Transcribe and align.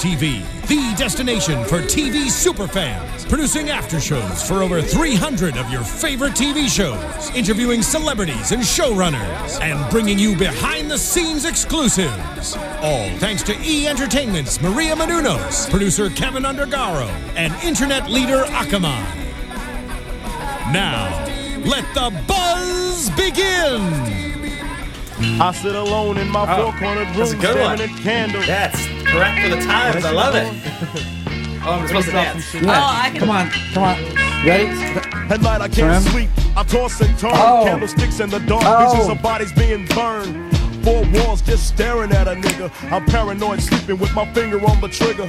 TV, 0.00 0.42
the 0.66 0.94
destination 0.96 1.62
for 1.64 1.82
TV 1.82 2.28
superfans, 2.28 3.28
producing 3.28 3.66
aftershows 3.66 4.48
for 4.48 4.62
over 4.62 4.80
300 4.80 5.58
of 5.58 5.68
your 5.70 5.82
favorite 5.82 6.32
TV 6.32 6.68
shows, 6.68 7.30
interviewing 7.36 7.82
celebrities 7.82 8.52
and 8.52 8.62
showrunners, 8.62 9.60
and 9.60 9.90
bringing 9.90 10.18
you 10.18 10.34
behind-the-scenes 10.36 11.44
exclusives. 11.44 12.56
All 12.82 13.10
thanks 13.18 13.42
to 13.42 13.54
E 13.62 13.86
Entertainment's 13.88 14.62
Maria 14.62 14.94
Menounos, 14.96 15.68
producer 15.68 16.08
Kevin 16.08 16.44
Undergaro, 16.44 17.06
and 17.36 17.52
internet 17.62 18.08
leader 18.10 18.44
Akamai. 18.44 19.04
Now, 20.72 21.26
let 21.66 21.84
the 21.92 22.10
buzz 22.26 23.10
begin. 23.10 23.82
I 25.42 25.52
sit 25.52 25.74
alone 25.74 26.16
in 26.16 26.30
my 26.30 26.50
Oh, 26.50 26.70
four-cornered 26.70 27.08
room, 27.08 27.16
that's 27.18 27.32
a 27.32 27.36
good 27.36 27.60
one. 27.60 27.76
staring 27.76 27.92
at 27.94 28.02
candles. 28.02 28.46
That's 28.46 28.86
correct 29.10 29.42
for 29.42 29.48
the 29.56 29.62
times. 29.62 30.04
I 30.04 30.12
love 30.12 30.34
it. 30.34 31.16
Oh, 31.62 31.72
I'm 31.72 31.86
supposed 31.88 32.06
to 32.06 32.12
dance. 32.12 32.54
Oh, 32.54 32.60
I 32.66 33.10
can. 33.10 33.20
Come 33.20 33.28
on, 33.28 33.50
come 33.74 33.82
on. 33.82 34.46
Ready? 34.46 34.68
At 35.30 35.42
night 35.42 35.60
I 35.60 35.68
can't 35.68 36.02
Trim. 36.02 36.12
sleep. 36.14 36.30
I 36.56 36.62
toss 36.64 36.98
and 37.02 37.18
turn. 37.18 37.32
Oh. 37.34 37.64
Candlesticks 37.66 38.18
in 38.18 38.30
the 38.30 38.38
dark. 38.40 38.62
Oh. 38.64 38.90
Visions 38.90 39.10
of 39.10 39.22
bodies 39.22 39.52
being 39.52 39.84
burned. 39.88 40.56
Four 40.82 41.04
walls 41.12 41.42
just 41.42 41.68
staring 41.68 42.12
at 42.12 42.28
a 42.28 42.34
nigga. 42.34 42.70
I'm 42.90 43.04
paranoid, 43.04 43.60
sleeping 43.60 43.98
with 43.98 44.10
my 44.14 44.24
finger 44.32 44.58
on 44.64 44.80
the 44.80 44.88
trigger. 44.88 45.28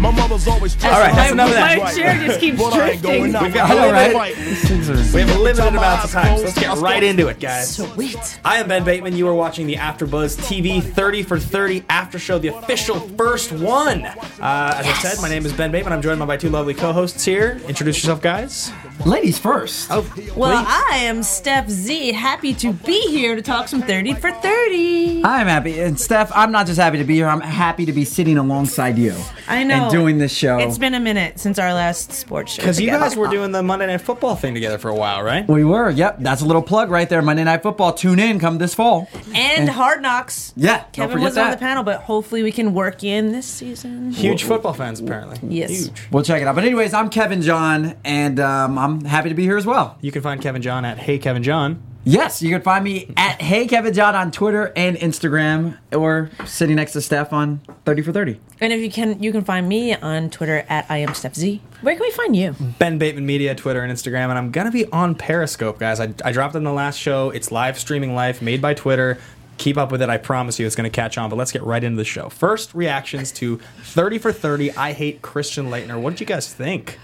My 0.00 0.10
mother's 0.10 0.48
always 0.48 0.82
All 0.82 0.90
right, 0.92 1.14
that's 1.14 1.34
My- 1.34 1.44
enough 1.44 1.48
of 1.48 1.54
that. 1.54 1.78
my 1.78 1.92
chair 1.92 2.26
just 2.26 2.40
keeps 2.40 2.56
But 2.58 2.72
I 2.72 2.76
drifting. 2.96 3.22
We've 3.22 3.32
got 3.34 3.44
I 3.70 3.74
a 3.74 3.76
know 3.76 3.86
limited- 3.98 4.16
right. 4.16 5.14
We 5.14 5.20
have 5.20 5.36
a 5.36 5.38
limited 5.38 5.66
amount 5.68 6.04
of 6.04 6.10
time, 6.10 6.38
so 6.38 6.44
let's 6.44 6.58
get 6.58 6.74
right 6.78 7.02
into 7.02 7.28
it, 7.28 7.38
guys. 7.38 7.76
Sweet. 7.76 8.38
I 8.42 8.56
am 8.60 8.68
Ben 8.68 8.82
Bateman. 8.82 9.14
You 9.14 9.28
are 9.28 9.34
watching 9.34 9.66
the 9.66 9.74
AfterBuzz 9.76 10.38
TV 10.40 10.80
30 10.80 11.22
for 11.22 11.38
30 11.38 11.84
After 11.90 12.18
Show, 12.18 12.38
the 12.38 12.48
official 12.48 12.98
first 13.18 13.52
one. 13.52 14.06
Uh, 14.06 14.14
as 14.40 14.86
I 14.86 14.94
said, 15.02 15.20
my 15.20 15.28
name 15.28 15.44
is 15.44 15.52
Ben 15.52 15.70
Bateman. 15.70 15.92
I'm 15.92 16.00
joined 16.02 16.18
by 16.18 16.24
my 16.24 16.36
two 16.38 16.48
lovely 16.48 16.72
co-hosts 16.74 17.22
here. 17.24 17.60
Introduce 17.68 17.96
yourself, 17.98 18.22
guys. 18.22 18.72
Ladies 19.06 19.38
first. 19.38 19.90
Oh, 19.90 20.02
Well, 20.36 20.62
please. 20.62 20.68
I 20.92 20.96
am 20.98 21.20
Stef 21.20 21.70
Z, 21.70 22.12
happy 22.12 22.52
to 22.54 22.72
be 22.74 23.00
here 23.08 23.34
to 23.34 23.40
talk 23.40 23.66
some 23.66 23.80
30 23.80 24.14
for 24.14 24.30
30. 24.30 25.22
I'm 25.24 25.46
happy. 25.46 25.80
And 25.80 25.96
Stef, 25.96 26.30
I'm 26.34 26.52
not 26.52 26.66
just 26.66 26.78
happy 26.78 26.98
to 26.98 27.04
be 27.04 27.14
here, 27.14 27.26
I'm 27.26 27.40
happy 27.40 27.86
to 27.86 27.92
be 27.92 28.04
sitting 28.04 28.36
alongside 28.36 28.98
you. 28.98 29.14
I 29.48 29.64
know. 29.64 29.84
And 29.84 29.90
doing 29.90 30.18
this 30.18 30.34
show. 30.36 30.58
It's 30.58 30.76
been 30.76 30.94
a 30.94 31.00
minute 31.00 31.40
since 31.40 31.58
our 31.58 31.72
last 31.72 32.12
sports 32.12 32.52
show. 32.52 32.62
Because 32.62 32.78
you 32.78 32.90
guys 32.90 33.16
were 33.16 33.28
doing 33.28 33.52
the 33.52 33.62
Monday 33.62 33.86
Night 33.86 34.02
Football 34.02 34.36
thing 34.36 34.52
together 34.52 34.76
for 34.78 34.90
a 34.90 34.94
while, 34.94 35.22
right? 35.22 35.48
we 35.48 35.64
were, 35.64 35.88
yep. 35.88 36.16
That's 36.20 36.42
a 36.42 36.46
little 36.46 36.62
plug 36.62 36.90
right 36.90 37.08
there. 37.08 37.22
Monday 37.22 37.44
Night 37.44 37.62
Football. 37.62 37.94
Tune 37.94 38.18
in 38.18 38.38
come 38.38 38.58
this 38.58 38.74
fall. 38.74 39.08
And 39.34 39.68
Hard 39.68 40.02
Knocks. 40.02 40.52
Yeah, 40.56 40.78
don't 40.78 40.92
Kevin 40.92 41.12
forget 41.16 41.24
was 41.24 41.38
on 41.38 41.50
the 41.52 41.56
panel, 41.56 41.82
but 41.84 42.02
hopefully 42.02 42.42
we 42.42 42.52
can 42.52 42.74
work 42.74 43.02
in 43.02 43.32
this 43.32 43.46
season. 43.46 44.10
Huge 44.12 44.42
football 44.44 44.74
fans, 44.74 45.00
apparently. 45.00 45.38
Yes. 45.48 45.70
Huge. 45.70 46.08
We'll 46.10 46.22
check 46.22 46.42
it 46.42 46.48
out. 46.48 46.54
But 46.54 46.64
anyways, 46.64 46.92
I'm 46.92 47.08
Kevin 47.08 47.40
John, 47.40 47.96
and 48.04 48.38
um, 48.40 48.78
I'm 48.78 48.89
happy 49.04 49.28
to 49.28 49.34
be 49.34 49.44
here 49.44 49.56
as 49.56 49.66
well. 49.66 49.96
You 50.00 50.10
can 50.12 50.22
find 50.22 50.40
Kevin 50.40 50.62
John 50.62 50.84
at 50.84 50.98
Hey 50.98 51.18
Kevin 51.18 51.42
John. 51.42 51.82
Yes, 52.02 52.40
you 52.40 52.48
can 52.48 52.62
find 52.62 52.82
me 52.82 53.12
at 53.16 53.42
Hey 53.42 53.66
Kevin 53.66 53.92
John 53.92 54.14
on 54.14 54.30
Twitter 54.32 54.72
and 54.74 54.96
Instagram, 54.96 55.76
or 55.92 56.30
sitting 56.46 56.76
next 56.76 56.92
to 56.92 56.98
Stef 57.00 57.30
on 57.30 57.60
30 57.84 58.02
for 58.02 58.12
30. 58.12 58.40
And 58.60 58.72
if 58.72 58.80
you 58.80 58.90
can, 58.90 59.22
you 59.22 59.32
can 59.32 59.44
find 59.44 59.68
me 59.68 59.94
on 59.94 60.30
Twitter 60.30 60.64
at 60.68 60.86
I 60.88 60.96
am 60.98 61.10
Stef 61.10 61.34
Z. 61.34 61.60
Where 61.82 61.94
can 61.94 62.02
we 62.02 62.10
find 62.10 62.34
you? 62.34 62.54
Ben 62.78 62.96
Bateman 62.98 63.26
Media, 63.26 63.54
Twitter 63.54 63.82
and 63.82 63.92
Instagram, 63.92 64.30
and 64.30 64.38
I'm 64.38 64.50
gonna 64.50 64.70
be 64.70 64.86
on 64.86 65.14
Periscope, 65.14 65.78
guys. 65.78 66.00
I, 66.00 66.14
I 66.24 66.32
dropped 66.32 66.54
it 66.54 66.58
in 66.58 66.64
the 66.64 66.72
last 66.72 66.98
show. 66.98 67.30
It's 67.30 67.52
live 67.52 67.78
streaming 67.78 68.14
live, 68.14 68.40
made 68.40 68.62
by 68.62 68.72
Twitter. 68.72 69.18
Keep 69.58 69.76
up 69.76 69.92
with 69.92 70.00
it. 70.00 70.08
I 70.08 70.16
promise 70.16 70.58
you, 70.58 70.66
it's 70.66 70.76
gonna 70.76 70.88
catch 70.88 71.18
on. 71.18 71.28
But 71.28 71.36
let's 71.36 71.52
get 71.52 71.62
right 71.62 71.84
into 71.84 71.98
the 71.98 72.04
show. 72.04 72.30
First 72.30 72.74
reactions 72.74 73.30
to 73.32 73.58
30 73.82 74.16
for 74.16 74.32
30. 74.32 74.72
I 74.72 74.92
hate 74.94 75.20
Christian 75.20 75.66
Laettner. 75.66 76.00
What 76.00 76.10
did 76.10 76.20
you 76.20 76.26
guys 76.26 76.52
think? 76.52 76.98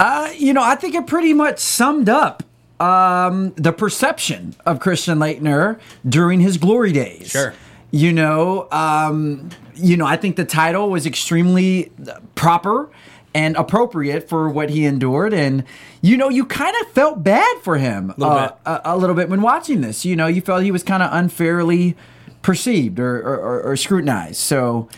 Uh, 0.00 0.32
you 0.36 0.54
know, 0.54 0.62
I 0.62 0.76
think 0.76 0.94
it 0.94 1.06
pretty 1.06 1.34
much 1.34 1.58
summed 1.58 2.08
up 2.08 2.42
um, 2.80 3.52
the 3.56 3.70
perception 3.72 4.56
of 4.64 4.80
Christian 4.80 5.18
Laettner 5.18 5.78
during 6.08 6.40
his 6.40 6.56
glory 6.56 6.90
days. 6.90 7.28
Sure. 7.28 7.52
You 7.90 8.12
know, 8.12 8.66
um, 8.72 9.50
you 9.74 9.98
know, 9.98 10.06
I 10.06 10.16
think 10.16 10.36
the 10.36 10.44
title 10.46 10.88
was 10.88 11.04
extremely 11.04 11.92
proper 12.34 12.88
and 13.34 13.56
appropriate 13.56 14.28
for 14.28 14.48
what 14.48 14.70
he 14.70 14.86
endured, 14.86 15.34
and 15.34 15.64
you 16.00 16.16
know, 16.16 16.28
you 16.30 16.44
kind 16.46 16.74
of 16.80 16.88
felt 16.92 17.22
bad 17.22 17.58
for 17.62 17.76
him 17.76 18.14
Little 18.16 18.34
uh. 18.34 18.52
A, 18.64 18.80
a 18.84 18.96
little 18.96 19.14
bit 19.14 19.28
when 19.28 19.42
watching 19.42 19.82
this. 19.82 20.04
You 20.04 20.16
know, 20.16 20.26
you 20.26 20.40
felt 20.40 20.62
he 20.62 20.70
was 20.70 20.82
kind 20.82 21.02
of 21.02 21.10
unfairly 21.12 21.94
perceived 22.42 22.98
or, 22.98 23.18
or, 23.18 23.36
or, 23.36 23.62
or 23.62 23.76
scrutinized. 23.76 24.40
So, 24.40 24.88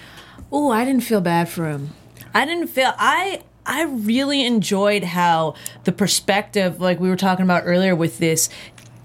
Oh, 0.52 0.70
I 0.70 0.84
didn't 0.84 1.02
feel 1.02 1.20
bad 1.20 1.48
for 1.48 1.68
him. 1.68 1.90
I 2.32 2.44
didn't 2.46 2.68
feel 2.68 2.92
I 2.98 3.40
I 3.64 3.82
really 3.84 4.44
enjoyed 4.44 5.04
how 5.04 5.54
the 5.84 5.92
perspective 5.92 6.80
like 6.80 6.98
we 7.00 7.08
were 7.08 7.16
talking 7.16 7.44
about 7.44 7.62
earlier 7.64 7.94
with 7.94 8.18
this 8.18 8.48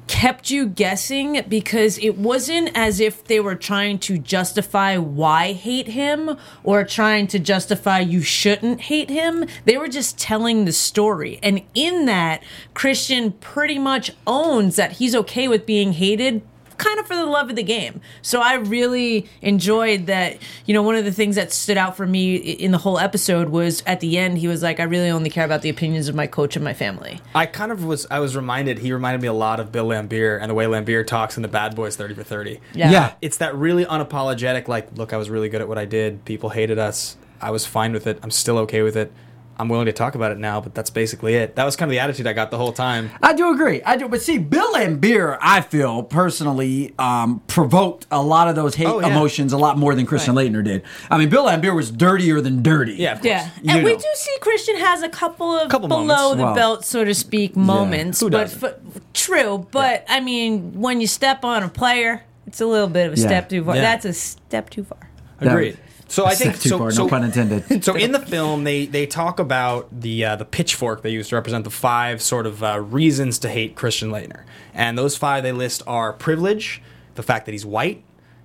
kept 0.07 0.50
you 0.50 0.66
guessing 0.66 1.44
because 1.47 1.97
it 2.00 2.18
wasn't 2.18 2.72
as 2.73 3.00
if 3.00 3.25
they 3.25 3.40
were 3.40 3.56
trying 3.56 4.00
to 4.00 4.17
justify 4.17 4.97
why 4.97 5.51
hate 5.51 5.90
him 5.90 6.38
or 6.63 6.84
trying 6.84 7.28
to 7.28 7.38
justify 7.38 8.00
you 8.00 8.22
shouldn't 8.22 8.81
hate 8.81 9.09
him. 9.09 9.46
They 9.66 9.78
were 9.78 9.90
just 9.90 10.17
telling 10.17 10.66
the 10.66 10.72
story. 10.72 11.40
And 11.44 11.62
in 11.75 12.06
that, 12.06 12.41
Christian 12.73 13.34
pretty 13.34 13.78
much 13.78 14.12
owns 14.25 14.78
that 14.78 14.94
he's 14.94 15.16
okay 15.16 15.47
with 15.47 15.66
being 15.66 15.94
hated 15.94 16.41
kind 16.78 17.00
of 17.00 17.08
for 17.08 17.16
the 17.16 17.26
love 17.26 17.50
of 17.50 17.56
the 17.56 17.64
game. 17.64 18.02
So 18.22 18.42
I 18.42 18.56
really 18.56 19.28
enjoyed 19.42 20.08
that. 20.08 20.38
You 20.66 20.74
know, 20.74 20.82
one 20.82 20.96
of 20.96 21.06
the 21.06 21.12
things 21.12 21.36
that 21.36 21.52
stood 21.52 21.78
out 21.78 21.98
for 21.98 22.06
me 22.06 22.36
in 22.36 22.72
the 22.72 22.78
whole 22.78 23.00
episode 23.00 23.50
was 23.50 23.84
at 23.86 24.00
the 24.00 24.18
end, 24.18 24.38
he 24.38 24.48
was 24.48 24.64
like, 24.64 24.80
I 24.80 24.84
really 24.84 25.10
only 25.10 25.30
care 25.30 25.46
about 25.46 25.62
the 25.62 25.70
opinions 25.70 26.08
of 26.08 26.16
my 26.16 26.28
coach 26.28 26.56
and 26.56 26.64
my 26.64 26.74
family. 26.74 27.20
I 27.34 27.46
kind 27.46 27.72
of 27.72 27.84
was. 27.84 28.08
I 28.10 28.20
was 28.20 28.36
reminded. 28.36 28.80
He 28.80 28.92
reminded 28.92 29.22
me 29.22 29.28
a 29.28 29.34
lot 29.34 29.60
of 29.60 29.72
Bill 29.72 29.88
Laimbeer 29.88 30.40
and 30.42 30.50
the 30.50 30.54
way 30.54 30.66
Laimbeer 30.66 31.06
talks 31.06 31.38
in 31.38 31.44
the 31.44 31.50
Bad 31.50 31.76
Boys 31.76 31.96
30 31.96 32.14
for 32.16 32.24
30. 32.24 32.60
Yeah. 32.74 32.92
yeah. 32.92 33.14
It's 33.22 33.38
that 33.38 33.56
really 33.56 33.86
unapologetic. 33.86 34.68
Like, 34.68 34.98
look, 34.98 35.14
I 35.14 35.18
was 35.18 35.30
really 35.30 35.50
good 35.50 35.62
at 35.62 35.68
what 35.68 35.78
I 35.78 35.86
did. 35.86 36.26
People 36.26 36.50
hated 36.50 36.80
us. 36.80 37.18
I 37.42 37.52
was 37.52 37.66
fine 37.66 37.94
with 37.94 38.08
it. 38.08 38.20
I'm 38.24 38.32
still 38.32 38.58
okay 38.59 38.82
with 38.82 38.98
it. 38.98 39.12
I'm 39.59 39.69
willing 39.69 39.88
to 39.88 39.91
talk 39.94 40.13
about 40.13 40.31
it 40.31 40.38
now, 40.38 40.62
but 40.62 40.75
that's 40.75 40.91
basically 40.91 41.34
it. 41.34 41.56
That 41.56 41.66
was 41.66 41.75
kind 41.75 41.90
of 41.90 41.94
the 41.94 42.00
attitude 42.00 42.28
I 42.28 42.34
got 42.34 42.51
the 42.51 42.57
whole 42.59 42.72
time. 42.72 43.09
I 43.23 43.34
do 43.34 43.51
agree. 43.51 43.81
I 43.84 43.97
do, 43.97 44.07
but 44.07 44.22
see, 44.22 44.38
Bill 44.38 44.72
Laimbeer, 44.73 45.38
I 45.41 45.62
feel 45.62 46.03
personally 46.03 46.94
um, 47.00 47.41
provoked 47.47 48.06
a 48.12 48.22
lot 48.22 48.47
of 48.50 48.56
those 48.56 48.75
hate 48.75 48.85
Oh, 48.85 49.00
yeah. 49.00 49.07
emotions 49.07 49.53
a 49.53 49.57
lot 49.57 49.78
more 49.78 49.96
than 49.96 50.06
Christian 50.06 50.35
Laettner 50.35 50.63
did. 50.63 50.84
I 51.09 51.17
mean, 51.17 51.29
Bill 51.29 51.46
Laimbeer 51.46 51.75
was 51.75 51.90
dirtier 51.90 52.40
than 52.40 52.62
dirty. 52.62 52.94
Yeah, 52.96 53.13
of 53.13 53.17
course. 53.22 53.25
Yeah, 53.31 53.50
You 53.63 53.72
and 53.78 53.84
we 53.84 53.96
do 53.96 54.06
see 54.13 54.38
Christian 54.41 54.75
has 54.78 55.01
a 55.01 55.09
couple 55.09 55.51
of 55.57 55.69
Couple 55.69 55.88
below 55.88 56.06
moments. 56.06 56.38
the 56.38 56.44
Well, 56.44 56.56
belt, 56.56 56.85
so 56.85 57.03
to 57.03 57.16
speak, 57.16 57.56
moments. 57.56 58.19
Who 58.19 58.29
but 58.29 58.38
doesn't? 58.50 58.63
f- 58.63 59.01
true, 59.13 59.67
but 59.72 60.06
I 60.07 60.19
mean, 60.19 60.79
when 60.79 61.01
you 61.01 61.07
step 61.07 61.44
on 61.44 61.63
a 61.63 61.69
player, 61.69 62.23
it's 62.46 62.62
a 62.62 62.66
little 62.67 62.88
bit 62.90 63.07
of 63.07 63.13
a 63.13 63.19
Yeah. 63.19 63.25
step 63.28 63.50
too 63.50 63.63
far. 63.63 63.75
Yeah. 63.75 63.81
That's 63.81 64.06
a 64.06 64.13
step 64.13 64.69
too 64.69 64.84
far. 64.84 65.09
Agreed. 65.41 65.78
So 66.07 66.25
I 66.25 66.35
think 66.35 66.59
too 66.62 66.69
so, 66.69 66.78
far, 66.78 66.91
so, 66.91 67.03
no 67.03 67.09
pun 67.09 67.23
intended. 67.23 67.84
so 67.84 67.95
in 67.95 68.12
the 68.12 68.19
film 68.19 68.63
they 68.63 68.85
they 68.85 69.06
talk 69.06 69.40
about 69.40 69.88
the 69.91 70.25
uh, 70.25 70.35
the 70.35 70.45
pitchfork 70.45 71.01
they 71.01 71.09
use 71.12 71.29
to 71.29 71.35
represent 71.35 71.63
the 71.63 71.69
five 71.69 72.22
sort 72.22 72.45
of 72.45 72.63
uh, 72.63 72.79
reasons 72.79 73.40
to 73.40 73.50
hate 73.50 73.75
Christian 73.75 74.09
Laettner, 74.09 74.44
and 74.73 74.97
those 74.97 75.17
five 75.17 75.44
they 75.44 75.51
list 75.51 75.84
are 75.88 76.13
privilege, 76.13 76.81
the 77.16 77.23
fact 77.23 77.46
that 77.46 77.51
he's 77.51 77.66
white, 77.66 78.03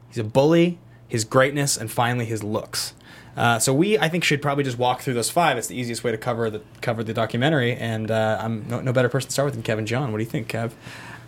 he's 0.08 0.18
a 0.18 0.24
bully, 0.24 0.78
his 1.08 1.24
greatness, 1.24 1.76
and 1.76 1.90
finally 1.90 2.24
his 2.24 2.42
looks. 2.42 2.94
Uh, 3.36 3.58
so 3.58 3.72
we, 3.72 3.98
I 3.98 4.08
think, 4.08 4.24
should 4.24 4.42
probably 4.42 4.64
just 4.64 4.78
walk 4.78 5.00
through 5.00 5.14
those 5.14 5.30
five. 5.30 5.56
It's 5.56 5.66
the 5.66 5.76
easiest 5.76 6.04
way 6.04 6.10
to 6.10 6.18
cover 6.18 6.50
the 6.50 6.60
cover 6.80 7.02
the 7.02 7.14
documentary, 7.14 7.74
and 7.74 8.10
uh, 8.10 8.38
I'm 8.40 8.68
no, 8.68 8.80
no 8.80 8.92
better 8.92 9.08
person 9.08 9.28
to 9.28 9.32
start 9.32 9.46
with 9.46 9.54
than 9.54 9.62
Kevin 9.62 9.86
John. 9.86 10.12
What 10.12 10.18
do 10.18 10.24
you 10.24 10.30
think, 10.30 10.48
Kev? 10.48 10.72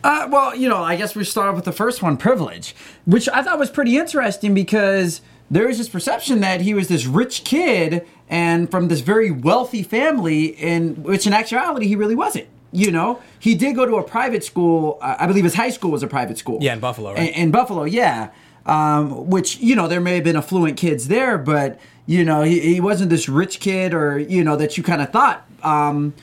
Uh, 0.02 0.28
well, 0.30 0.54
you 0.54 0.68
know, 0.68 0.82
I 0.82 0.96
guess 0.96 1.16
we 1.16 1.24
start 1.24 1.48
off 1.48 1.54
with 1.54 1.64
the 1.64 1.72
first 1.72 2.02
one, 2.02 2.18
privilege, 2.18 2.76
which 3.06 3.26
I 3.30 3.42
thought 3.42 3.58
was 3.58 3.70
pretty 3.70 3.96
interesting 3.96 4.52
because 4.52 5.22
there 5.50 5.66
was 5.66 5.78
this 5.78 5.88
perception 5.88 6.40
that 6.40 6.62
he 6.62 6.74
was 6.74 6.88
this 6.88 7.06
rich 7.06 7.44
kid 7.44 8.06
and 8.28 8.70
from 8.70 8.88
this 8.88 9.00
very 9.00 9.30
wealthy 9.30 9.82
family, 9.82 10.46
in 10.46 11.02
which 11.02 11.26
in 11.26 11.32
actuality 11.32 11.86
he 11.86 11.96
really 11.96 12.14
wasn't. 12.14 12.48
You 12.72 12.90
know, 12.90 13.20
he 13.38 13.54
did 13.54 13.76
go 13.76 13.86
to 13.86 13.96
a 13.96 14.02
private 14.02 14.42
school. 14.42 14.98
Uh, 15.00 15.16
I 15.18 15.26
believe 15.28 15.44
his 15.44 15.54
high 15.54 15.70
school 15.70 15.92
was 15.92 16.02
a 16.02 16.08
private 16.08 16.38
school. 16.38 16.58
Yeah, 16.60 16.72
in 16.72 16.80
Buffalo, 16.80 17.12
right? 17.14 17.28
In, 17.28 17.34
in 17.34 17.50
Buffalo, 17.52 17.84
yeah. 17.84 18.30
Um, 18.66 19.28
which 19.28 19.58
you 19.58 19.76
know 19.76 19.86
there 19.86 20.00
may 20.00 20.16
have 20.16 20.24
been 20.24 20.36
affluent 20.36 20.76
kids 20.76 21.06
there, 21.08 21.38
but 21.38 21.78
you 22.06 22.24
know 22.24 22.42
he, 22.42 22.58
he 22.60 22.80
wasn't 22.80 23.10
this 23.10 23.28
rich 23.28 23.60
kid 23.60 23.94
or 23.94 24.18
you 24.18 24.42
know 24.42 24.56
that 24.56 24.76
you 24.76 24.82
kind 24.82 25.02
of 25.02 25.10
thought. 25.10 25.46
Um, 25.62 26.14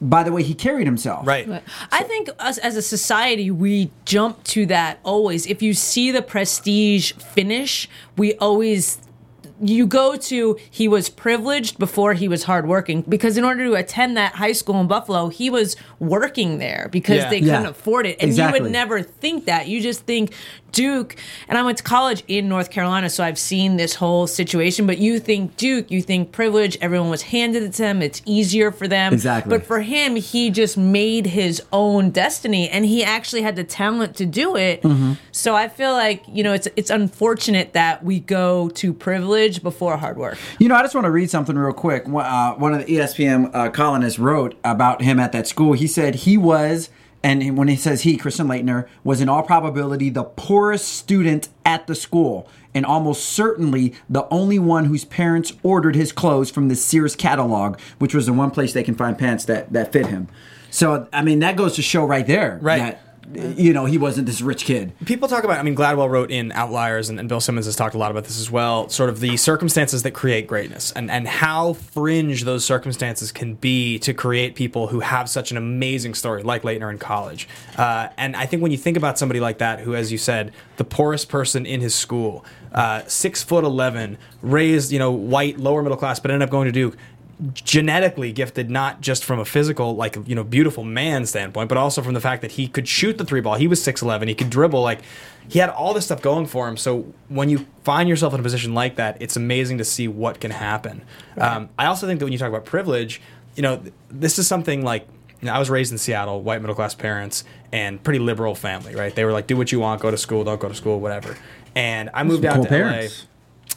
by 0.00 0.22
the 0.22 0.32
way 0.32 0.42
he 0.42 0.54
carried 0.54 0.86
himself, 0.86 1.26
Right. 1.26 1.48
I 1.92 2.02
think 2.02 2.28
us 2.38 2.58
as 2.58 2.76
a 2.76 2.82
society, 2.82 3.50
we 3.50 3.90
jump 4.04 4.42
to 4.44 4.66
that 4.66 4.98
always. 5.04 5.46
If 5.46 5.62
you 5.62 5.72
see 5.74 6.10
the 6.10 6.22
prestige 6.22 7.12
finish, 7.12 7.88
we 8.16 8.34
always 8.34 8.98
you 9.66 9.86
go 9.86 10.16
to 10.16 10.58
he 10.70 10.88
was 10.88 11.08
privileged 11.08 11.78
before 11.78 12.12
he 12.14 12.28
was 12.28 12.44
hardworking 12.44 13.02
because 13.02 13.36
in 13.38 13.44
order 13.44 13.64
to 13.64 13.74
attend 13.74 14.16
that 14.16 14.34
high 14.34 14.52
school 14.52 14.80
in 14.80 14.86
Buffalo, 14.86 15.28
he 15.28 15.48
was 15.50 15.76
working 15.98 16.58
there 16.58 16.88
because 16.92 17.18
Yeah. 17.18 17.30
they 17.30 17.38
Yeah. 17.38 17.56
couldn't 17.58 17.70
afford 17.70 18.06
it. 18.06 18.16
And 18.20 18.36
you 18.36 18.50
would 18.50 18.70
never 18.70 19.02
think 19.02 19.46
that. 19.46 19.68
You 19.68 19.80
just 19.80 20.02
think 20.06 20.32
Duke, 20.72 21.14
and 21.48 21.56
I 21.56 21.62
went 21.62 21.78
to 21.78 21.84
college 21.84 22.24
in 22.26 22.48
North 22.48 22.68
Carolina, 22.68 23.08
so 23.08 23.22
I've 23.22 23.38
seen 23.38 23.76
this 23.76 23.94
whole 23.94 24.26
situation. 24.26 24.86
But 24.86 24.98
you 24.98 25.20
think 25.20 25.56
Duke, 25.56 25.88
you 25.88 26.02
think 26.02 26.32
privilege, 26.32 26.76
everyone 26.80 27.10
was 27.10 27.22
handed 27.22 27.62
it 27.62 27.74
to 27.74 27.82
them, 27.82 28.02
it's 28.02 28.20
easier 28.26 28.72
for 28.72 28.88
them. 28.88 29.12
Exactly. 29.12 29.50
But 29.50 29.64
for 29.64 29.82
him, 29.82 30.16
he 30.16 30.50
just 30.50 30.76
made 30.76 31.26
his 31.26 31.62
own 31.72 32.10
destiny, 32.10 32.68
and 32.68 32.84
he 32.84 33.04
actually 33.04 33.42
had 33.42 33.54
the 33.54 33.62
talent 33.62 34.16
to 34.16 34.26
do 34.26 34.56
it. 34.56 34.82
Mm-hmm. 34.82 35.12
So 35.30 35.54
I 35.54 35.68
feel 35.68 35.92
like 35.92 36.24
you 36.26 36.42
know 36.42 36.52
it's 36.52 36.66
it's 36.74 36.90
unfortunate 36.90 37.72
that 37.74 38.04
we 38.04 38.18
go 38.18 38.68
to 38.70 38.92
privilege 38.92 39.53
before 39.62 39.96
hard 39.96 40.16
work. 40.16 40.36
You 40.58 40.68
know, 40.68 40.74
I 40.74 40.82
just 40.82 40.94
want 40.94 41.04
to 41.06 41.10
read 41.10 41.30
something 41.30 41.56
real 41.56 41.72
quick. 41.72 42.06
One- 42.08 42.24
Uh, 42.26 42.52
one 42.54 42.72
of 42.74 42.84
the 42.84 42.96
ESPN 42.96 43.50
uh, 43.54 43.70
columnists 43.70 44.18
wrote 44.18 44.54
about 44.64 45.02
him 45.02 45.20
at 45.20 45.32
that 45.32 45.46
school. 45.46 45.72
He 45.74 45.86
said 45.86 46.14
he 46.16 46.36
was, 46.36 46.88
and 47.22 47.56
when 47.56 47.68
he 47.68 47.76
says 47.76 48.02
he, 48.02 48.16
Christian 48.16 48.46
Laettner, 48.48 48.86
was 49.02 49.20
in 49.20 49.28
all 49.28 49.42
probability 49.42 50.10
the 50.10 50.24
poorest 50.24 50.86
student 50.88 51.48
at 51.64 51.86
the 51.86 51.94
school, 51.94 52.48
and 52.74 52.84
almost 52.84 53.24
certainly 53.26 53.94
the 54.10 54.26
only 54.30 54.58
one 54.58 54.86
whose 54.86 55.04
parents 55.04 55.52
ordered 55.62 55.94
his 55.96 56.12
clothes 56.12 56.50
from 56.50 56.68
the 56.68 56.74
Sears 56.76 57.14
catalog, 57.16 57.78
which 57.98 58.14
was 58.14 58.26
the 58.26 58.32
one 58.32 58.50
place 58.50 58.72
they 58.72 58.82
can 58.82 58.94
find 58.94 59.16
pants 59.16 59.44
that, 59.46 59.72
that 59.72 59.92
fit 59.92 60.06
him. 60.06 60.28
So, 60.70 61.06
I 61.12 61.22
mean, 61.22 61.38
that 61.38 61.56
goes 61.56 61.76
to 61.76 61.82
show 61.82 62.04
right 62.04 62.26
there 62.26 62.58
Right. 62.60 62.78
that, 62.80 63.13
you 63.32 63.72
know, 63.72 63.84
he 63.84 63.98
wasn't 63.98 64.26
this 64.26 64.40
rich 64.40 64.64
kid. 64.64 64.92
people 65.04 65.28
talk 65.28 65.44
about 65.44 65.58
i 65.58 65.62
mean 65.62 65.76
gladwell 65.76 66.08
wrote 66.08 66.30
in 66.30 66.52
outliers 66.52 67.08
and, 67.08 67.18
and 67.18 67.28
bill 67.28 67.40
simmons 67.40 67.66
has 67.66 67.76
talked 67.76 67.94
a 67.94 67.98
lot 67.98 68.10
about 68.10 68.24
this 68.24 68.38
as 68.38 68.50
well 68.50 68.88
sort 68.88 69.08
of 69.08 69.20
the 69.20 69.36
circumstances 69.36 70.02
that 70.02 70.12
create 70.12 70.46
greatness 70.46 70.92
and, 70.92 71.10
and 71.10 71.26
how 71.26 71.72
fringe 71.72 72.44
those 72.44 72.64
circumstances 72.64 73.32
can 73.32 73.54
be 73.54 73.98
to 73.98 74.12
create 74.14 74.54
people 74.54 74.88
who 74.88 75.00
have 75.00 75.28
such 75.28 75.50
an 75.50 75.56
amazing 75.56 76.14
story 76.14 76.42
like 76.42 76.62
laettner 76.62 76.90
in 76.90 76.98
college 76.98 77.48
uh, 77.76 78.08
and 78.16 78.36
i 78.36 78.46
think 78.46 78.62
when 78.62 78.70
you 78.70 78.78
think 78.78 78.96
about 78.96 79.18
somebody 79.18 79.40
like 79.40 79.58
that 79.58 79.80
who 79.80 79.94
as 79.94 80.10
you 80.12 80.18
said 80.18 80.52
the 80.76 80.84
poorest 80.84 81.28
person 81.28 81.66
in 81.66 81.80
his 81.80 81.94
school 81.94 82.44
uh, 82.72 83.02
six 83.06 83.42
foot 83.42 83.64
11 83.64 84.18
raised 84.42 84.90
you 84.90 84.98
know 84.98 85.12
white 85.12 85.58
lower 85.58 85.82
middle 85.82 85.98
class 85.98 86.18
but 86.18 86.30
ended 86.30 86.46
up 86.46 86.50
going 86.50 86.66
to 86.66 86.72
duke 86.72 86.96
genetically 87.52 88.32
gifted 88.32 88.70
not 88.70 89.00
just 89.00 89.24
from 89.24 89.38
a 89.38 89.44
physical 89.44 89.96
like 89.96 90.16
you 90.26 90.34
know 90.34 90.44
beautiful 90.44 90.84
man 90.84 91.26
standpoint 91.26 91.68
but 91.68 91.76
also 91.78 92.02
from 92.02 92.14
the 92.14 92.20
fact 92.20 92.42
that 92.42 92.52
he 92.52 92.68
could 92.68 92.86
shoot 92.86 93.18
the 93.18 93.24
three 93.24 93.40
ball 93.40 93.54
he 93.54 93.66
was 93.66 93.80
6'11 93.80 94.28
he 94.28 94.34
could 94.34 94.50
dribble 94.50 94.80
like 94.80 95.00
he 95.48 95.58
had 95.58 95.68
all 95.70 95.92
this 95.92 96.04
stuff 96.04 96.22
going 96.22 96.46
for 96.46 96.68
him 96.68 96.76
so 96.76 97.12
when 97.28 97.48
you 97.48 97.66
find 97.82 98.08
yourself 98.08 98.34
in 98.34 98.40
a 98.40 98.42
position 98.42 98.74
like 98.74 98.96
that 98.96 99.16
it's 99.20 99.36
amazing 99.36 99.78
to 99.78 99.84
see 99.84 100.06
what 100.06 100.40
can 100.40 100.50
happen 100.50 101.02
um, 101.38 101.68
i 101.78 101.86
also 101.86 102.06
think 102.06 102.20
that 102.20 102.26
when 102.26 102.32
you 102.32 102.38
talk 102.38 102.48
about 102.48 102.64
privilege 102.64 103.20
you 103.56 103.62
know 103.62 103.76
th- 103.76 103.92
this 104.10 104.38
is 104.38 104.46
something 104.46 104.82
like 104.82 105.06
you 105.44 105.50
know, 105.50 105.56
I 105.56 105.58
was 105.58 105.68
raised 105.68 105.92
in 105.92 105.98
Seattle, 105.98 106.40
white 106.40 106.62
middle 106.62 106.74
class 106.74 106.94
parents, 106.94 107.44
and 107.70 108.02
pretty 108.02 108.18
liberal 108.18 108.54
family, 108.54 108.94
right? 108.94 109.14
They 109.14 109.26
were 109.26 109.32
like, 109.32 109.46
do 109.46 109.58
what 109.58 109.70
you 109.72 109.78
want, 109.78 110.00
go 110.00 110.10
to 110.10 110.16
school, 110.16 110.42
don't 110.42 110.58
go 110.58 110.68
to 110.68 110.74
school, 110.74 111.00
whatever. 111.00 111.36
And 111.74 112.08
I 112.14 112.22
moved 112.22 112.46
out 112.46 112.54
cool 112.54 112.64
to 112.64 112.68
parents. 112.70 113.24
LA. 113.24 113.28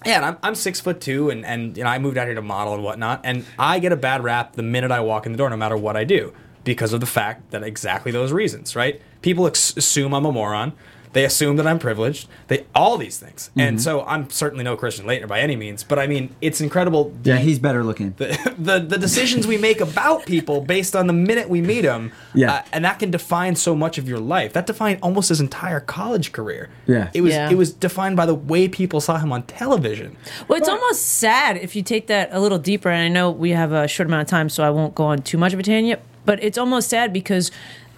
Yeah, 0.06 0.28
I'm, 0.30 0.38
I'm 0.44 0.56
six 0.56 0.80
foot 0.80 1.02
two, 1.02 1.30
and, 1.30 1.46
and 1.46 1.76
you 1.78 1.84
know 1.84 1.90
I 1.90 2.00
moved 2.00 2.18
out 2.18 2.28
here 2.28 2.36
to 2.36 2.42
model 2.42 2.74
and 2.74 2.84
whatnot, 2.84 3.22
and 3.24 3.46
I 3.58 3.80
get 3.80 3.92
a 3.92 3.98
bad 3.98 4.24
rap 4.24 4.54
the 4.54 4.64
minute 4.64 4.92
I 4.92 5.00
walk 5.00 5.26
in 5.26 5.32
the 5.32 5.38
door, 5.38 5.50
no 5.50 5.58
matter 5.58 5.76
what 5.78 5.98
I 5.98 6.04
do, 6.04 6.34
because 6.64 6.94
of 6.94 7.00
the 7.00 7.06
fact 7.08 7.52
that 7.52 7.64
exactly 7.64 8.12
those 8.12 8.32
reasons, 8.32 8.76
right? 8.76 9.02
People 9.22 9.48
ex- 9.48 9.76
assume 9.76 10.14
I'm 10.14 10.26
a 10.26 10.32
moron. 10.32 10.74
They 11.14 11.24
assume 11.26 11.56
that 11.58 11.66
I'm 11.66 11.80
privileged. 11.80 12.28
They 12.48 12.66
all 12.76 12.98
these 12.98 13.18
things, 13.18 13.50
Mm-hmm. 13.50 13.60
and 13.60 13.82
so 13.82 14.04
I'm 14.06 14.30
certainly 14.30 14.64
no 14.64 14.76
Christian 14.76 15.06
Laettner 15.06 15.28
by 15.28 15.40
any 15.40 15.56
means. 15.56 15.84
But 15.84 16.00
I 16.00 16.08
mean, 16.08 16.36
it's 16.42 16.62
incredible. 16.62 17.14
Yeah, 17.24 17.38
he's 17.38 17.60
better 17.60 17.84
looking. 17.84 18.14
the, 18.18 18.54
the 18.58 18.80
the 18.80 18.98
decisions 18.98 19.48
we 19.48 19.58
make 19.58 19.80
about 19.82 20.26
people 20.26 20.62
based 20.62 20.96
on 20.96 21.08
the 21.08 21.14
minute 21.14 21.50
we 21.50 21.62
meet 21.62 21.82
them, 21.82 22.12
Yeah. 22.34 22.54
uh, 22.54 22.62
and 22.74 22.86
that 22.86 23.00
can 23.00 23.10
define 23.12 23.56
so 23.56 23.76
much 23.76 23.98
of 23.98 24.08
your 24.08 24.20
life. 24.20 24.54
That 24.54 24.68
defined 24.68 25.00
almost 25.02 25.30
his 25.30 25.40
entire 25.42 25.80
college 25.80 26.32
career. 26.32 26.70
Yeah. 26.88 27.10
it 27.14 27.22
was 27.22 27.34
Yeah. 27.34 27.50
it 27.50 27.56
was 27.58 27.72
defined 27.74 28.18
by 28.18 28.26
the 28.26 28.36
way 28.36 28.68
people 28.68 29.02
saw 29.02 29.18
him 29.18 29.32
on 29.32 29.44
television. 29.44 30.16
Well, 30.48 30.58
it's 30.60 30.70
almost 30.70 31.04
sad 31.04 31.58
if 31.58 31.76
you 31.76 31.84
take 31.84 32.08
that 32.08 32.30
a 32.32 32.40
little 32.40 32.60
deeper. 32.60 32.90
And 32.90 33.02
I 33.02 33.08
know 33.08 33.32
we 33.32 33.52
have 33.52 33.72
a 33.72 33.88
short 33.88 34.08
amount 34.08 34.22
of 34.24 34.28
time, 34.30 34.50
so 34.50 34.64
I 34.64 34.70
won't 34.70 34.94
go 34.96 35.06
on 35.06 35.20
too 35.22 35.38
much 35.38 35.54
of 35.54 35.60
a 35.60 35.64
tangent. 35.64 36.02
But 36.26 36.44
it's 36.44 36.58
almost 36.58 36.90
sad 36.90 37.14
because 37.14 37.52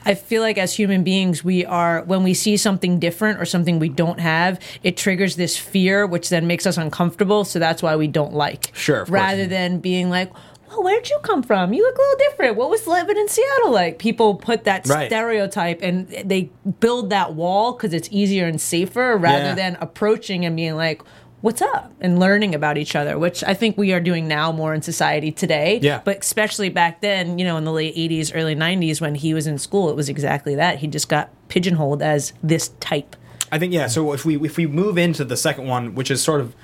I 0.10 0.16
feel 0.16 0.42
like 0.42 0.58
as 0.58 0.74
human 0.74 1.04
beings, 1.04 1.44
we 1.44 1.66
are 1.66 2.02
when 2.04 2.24
we 2.24 2.34
see 2.34 2.58
something 2.58 3.00
different 3.00 3.40
or 3.40 3.46
something 3.46 3.80
we 3.80 3.90
don't 3.90 4.20
have, 4.20 4.60
it 4.84 4.98
triggers 4.98 5.36
this 5.36 5.56
fear, 5.58 6.06
which 6.08 6.30
then 6.30 6.48
makes 6.48 6.66
us 6.66 6.78
uncomfortable. 6.78 7.46
So 7.46 7.60
that's 7.60 7.84
why 7.84 7.96
we 7.96 8.08
don't 8.08 8.34
like. 8.34 8.72
Sure, 8.74 9.02
of 9.02 9.08
course. 9.08 9.14
Rather 9.14 9.46
than 9.48 9.80
being 9.80 10.10
like. 10.10 10.32
Well, 10.70 10.84
where'd 10.84 11.10
you 11.10 11.18
come 11.24 11.42
from? 11.42 11.74
You 11.74 11.82
look 11.84 11.98
a 11.98 12.02
little 12.02 12.18
different. 12.30 12.56
What 12.56 12.70
was 12.70 12.86
living 12.86 13.18
in 13.18 13.28
Seattle 13.28 13.72
like? 13.72 13.98
People 13.98 14.36
put 14.36 14.66
that 14.66 14.88
Right. 14.88 15.08
stereotype 15.10 15.82
and 15.82 16.08
they 16.26 16.52
build 16.80 17.10
that 17.10 17.34
wall 17.34 17.72
because 17.74 17.92
it's 17.92 18.08
easier 18.12 18.46
and 18.46 18.62
safer 18.62 19.18
rather 19.18 19.46
Yeah. 19.46 19.56
than 19.56 19.78
approaching 19.82 20.46
and 20.46 20.56
being 20.56 20.76
like, 20.76 21.02
what's 21.42 21.62
up? 21.62 21.92
And 22.02 22.20
learning 22.20 22.56
about 22.56 22.78
each 22.78 22.96
other, 22.96 23.18
which 23.18 23.44
I 23.44 23.54
think 23.54 23.78
we 23.78 23.94
are 23.94 24.00
doing 24.00 24.28
now 24.28 24.52
more 24.52 24.74
in 24.74 24.82
society 24.82 25.32
today. 25.32 25.80
Yeah. 25.82 26.02
But 26.04 26.20
especially 26.20 26.70
back 26.70 27.02
then, 27.02 27.40
you 27.40 27.46
know, 27.46 27.58
in 27.58 27.64
the 27.64 27.72
late 27.72 27.96
80s, 27.96 28.32
early 28.34 28.56
90s, 28.56 29.02
when 29.02 29.16
he 29.16 29.34
was 29.34 29.48
in 29.48 29.58
school, 29.58 29.90
it 29.90 29.96
was 29.96 30.10
exactly 30.10 30.56
that. 30.56 30.80
He 30.80 30.88
just 30.88 31.10
got 31.10 31.30
pigeonholed 31.48 32.02
as 32.02 32.34
this 32.44 32.70
type. 32.80 33.16
I 33.52 33.58
think 33.58 33.74
yeah. 33.74 33.88
So 33.88 34.14
if 34.14 34.26
we 34.26 34.36
if 34.38 34.58
we 34.58 34.68
move 34.68 34.98
into 34.98 35.26
the 35.26 35.36
second 35.36 35.68
one, 35.68 35.96
which 35.96 36.12
is 36.12 36.22
sort 36.22 36.40
of 36.40 36.56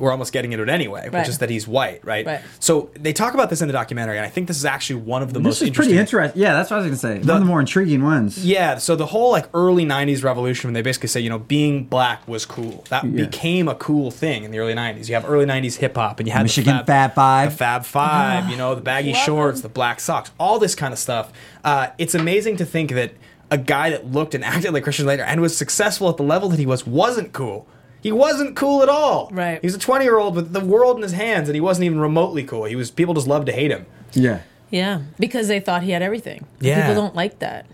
we're 0.00 0.10
almost 0.10 0.32
getting 0.32 0.52
into 0.52 0.62
it 0.62 0.68
anyway, 0.68 1.08
which 1.10 1.28
is 1.28 1.38
that 1.38 1.50
he's 1.50 1.68
white, 1.68 2.04
right? 2.04 2.26
Right. 2.26 2.40
So 2.58 2.90
they 2.94 3.12
talk 3.12 3.34
about 3.34 3.50
this 3.50 3.60
in 3.60 3.68
the 3.68 3.72
documentary, 3.72 4.16
and 4.16 4.26
I 4.26 4.28
think 4.30 4.48
this 4.48 4.56
is 4.56 4.64
actually 4.64 5.02
one 5.02 5.22
of 5.22 5.32
the 5.32 5.40
most 5.40 5.56
This 5.60 5.62
is 5.62 5.68
interesting. 5.68 5.90
pretty 5.94 6.00
interesting. 6.00 6.40
Yeah, 6.42 6.54
that's 6.54 6.70
what 6.70 6.78
I 6.78 6.80
was 6.80 7.00
going 7.00 7.18
to 7.18 7.24
say. 7.24 7.28
One 7.28 7.36
of 7.36 7.42
the 7.42 7.46
more 7.46 7.60
intriguing 7.60 8.02
ones. 8.02 8.44
Yeah, 8.44 8.78
so 8.78 8.96
the 8.96 9.06
whole 9.06 9.30
like 9.30 9.46
early 9.54 9.84
'90s 9.84 10.24
revolution, 10.24 10.68
when 10.68 10.74
they 10.74 10.82
basically 10.82 11.08
say, 11.08 11.20
you 11.20 11.30
know, 11.30 11.38
being 11.38 11.84
black 11.84 12.26
was 12.26 12.46
cool. 12.46 12.84
That 12.88 13.04
Yeah. 13.04 13.24
became 13.26 13.68
a 13.68 13.74
cool 13.74 14.10
thing 14.10 14.44
in 14.44 14.50
the 14.50 14.58
early 14.58 14.74
'90s. 14.74 15.08
You 15.08 15.14
have 15.14 15.28
early 15.28 15.44
'90s 15.46 15.76
hip 15.76 15.96
hop, 15.96 16.18
and 16.18 16.26
you 16.26 16.32
had 16.32 16.42
Michigan 16.42 16.78
the 16.78 16.84
Fab 16.84 17.14
Five. 17.14 17.50
the 17.50 17.56
Fab 17.56 17.84
Five, 17.84 18.48
you 18.50 18.56
know, 18.56 18.74
the 18.74 18.80
baggy 18.80 19.12
shorts, 19.12 19.60
the 19.60 19.68
black 19.68 20.00
socks, 20.00 20.30
all 20.40 20.58
this 20.58 20.74
kind 20.74 20.92
of 20.92 20.98
stuff. 20.98 21.32
Uh, 21.64 21.88
it's 21.98 22.14
amazing 22.14 22.56
to 22.56 22.64
think 22.64 22.90
that 22.92 23.12
a 23.52 23.58
guy 23.58 23.90
that 23.90 24.06
looked 24.10 24.34
and 24.34 24.44
acted 24.44 24.72
like 24.72 24.84
Christian 24.84 25.04
Slater 25.04 25.24
and 25.24 25.40
was 25.40 25.56
successful 25.56 26.08
at 26.08 26.16
the 26.16 26.22
level 26.22 26.48
that 26.50 26.58
he 26.58 26.66
was 26.66 26.86
wasn't 26.86 27.32
cool. 27.32 27.66
He 28.02 28.12
wasn't 28.12 28.56
cool 28.56 28.82
at 28.82 28.88
all. 28.88 29.28
Right. 29.32 29.60
He 29.60 29.66
was 29.66 29.74
a 29.74 29.78
20 29.78 30.04
year 30.04 30.18
old 30.18 30.34
with 30.34 30.52
the 30.52 30.60
world 30.60 30.96
in 30.96 31.02
his 31.02 31.12
hands, 31.12 31.48
and 31.48 31.54
he 31.54 31.60
wasn't 31.60 31.84
even 31.84 32.00
remotely 32.00 32.44
cool. 32.44 32.64
He 32.64 32.76
was 32.76 32.90
people 32.90 33.14
just 33.14 33.26
loved 33.26 33.46
to 33.46 33.52
hate 33.52 33.70
him. 33.70 33.86
Yeah. 34.12 34.40
Yeah. 34.70 35.02
Because 35.18 35.48
they 35.48 35.60
thought 35.60 35.82
he 35.82 35.90
had 35.90 36.02
everything. 36.02 36.46
Yeah. 36.60 36.86
People 36.86 37.02
don't 37.02 37.14
like 37.14 37.40
that. 37.40 37.66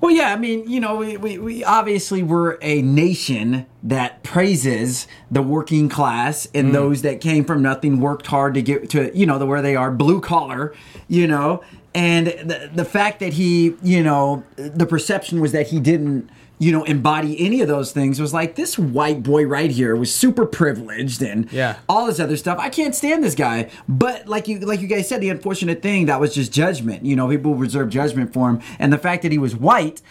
Well, 0.00 0.10
yeah, 0.10 0.32
I 0.32 0.36
mean, 0.36 0.68
you 0.68 0.80
know, 0.80 0.96
we, 0.96 1.16
we, 1.16 1.38
we 1.38 1.64
obviously 1.64 2.22
were 2.22 2.58
a 2.60 2.82
nation 2.82 3.66
that 3.82 4.22
praises 4.22 5.06
the 5.30 5.42
working 5.42 5.88
class 5.88 6.48
and 6.54 6.70
mm. 6.70 6.72
those 6.72 7.02
that 7.02 7.20
came 7.20 7.44
from 7.44 7.62
nothing, 7.62 8.00
worked 8.00 8.26
hard 8.26 8.54
to 8.54 8.62
get 8.62 8.90
to, 8.90 9.16
you 9.16 9.26
know, 9.26 9.38
the 9.38 9.46
where 9.46 9.62
they 9.62 9.76
are, 9.76 9.90
blue 9.90 10.20
collar, 10.20 10.74
you 11.08 11.26
know, 11.26 11.62
and 11.94 12.26
the, 12.26 12.70
the 12.74 12.84
fact 12.84 13.20
that 13.20 13.34
he, 13.34 13.74
you 13.82 14.02
know, 14.02 14.44
the 14.56 14.86
perception 14.86 15.40
was 15.40 15.52
that 15.52 15.68
he 15.68 15.78
didn't, 15.78 16.28
you 16.62 16.70
know, 16.70 16.84
embody 16.84 17.34
any 17.44 17.60
of 17.60 17.66
those 17.66 17.90
things 17.90 18.20
was 18.20 18.32
like 18.32 18.54
this 18.54 18.78
white 18.78 19.22
boy 19.24 19.44
right 19.44 19.70
here 19.72 19.96
was 19.96 20.14
super 20.14 20.46
privileged 20.46 21.20
and 21.20 21.50
Yeah. 21.52 21.76
all 21.88 22.06
this 22.06 22.20
other 22.20 22.36
stuff. 22.36 22.56
I 22.60 22.68
can't 22.68 22.94
stand 22.94 23.24
this 23.24 23.34
guy. 23.34 23.68
But 23.88 24.28
like 24.28 24.46
you 24.46 24.60
like 24.60 24.80
you 24.80 24.86
guys 24.86 25.08
said, 25.08 25.20
the 25.20 25.30
unfortunate 25.30 25.82
thing 25.82 26.06
that 26.06 26.20
was 26.20 26.32
just 26.34 26.52
judgment. 26.52 27.04
You 27.04 27.16
know, 27.16 27.28
people 27.28 27.56
reserve 27.56 27.88
judgment 27.90 28.32
for 28.32 28.48
him, 28.48 28.60
and 28.78 28.92
the 28.92 28.98
fact 28.98 29.22
that 29.22 29.32
he 29.32 29.38
was 29.38 29.56
white 29.56 30.02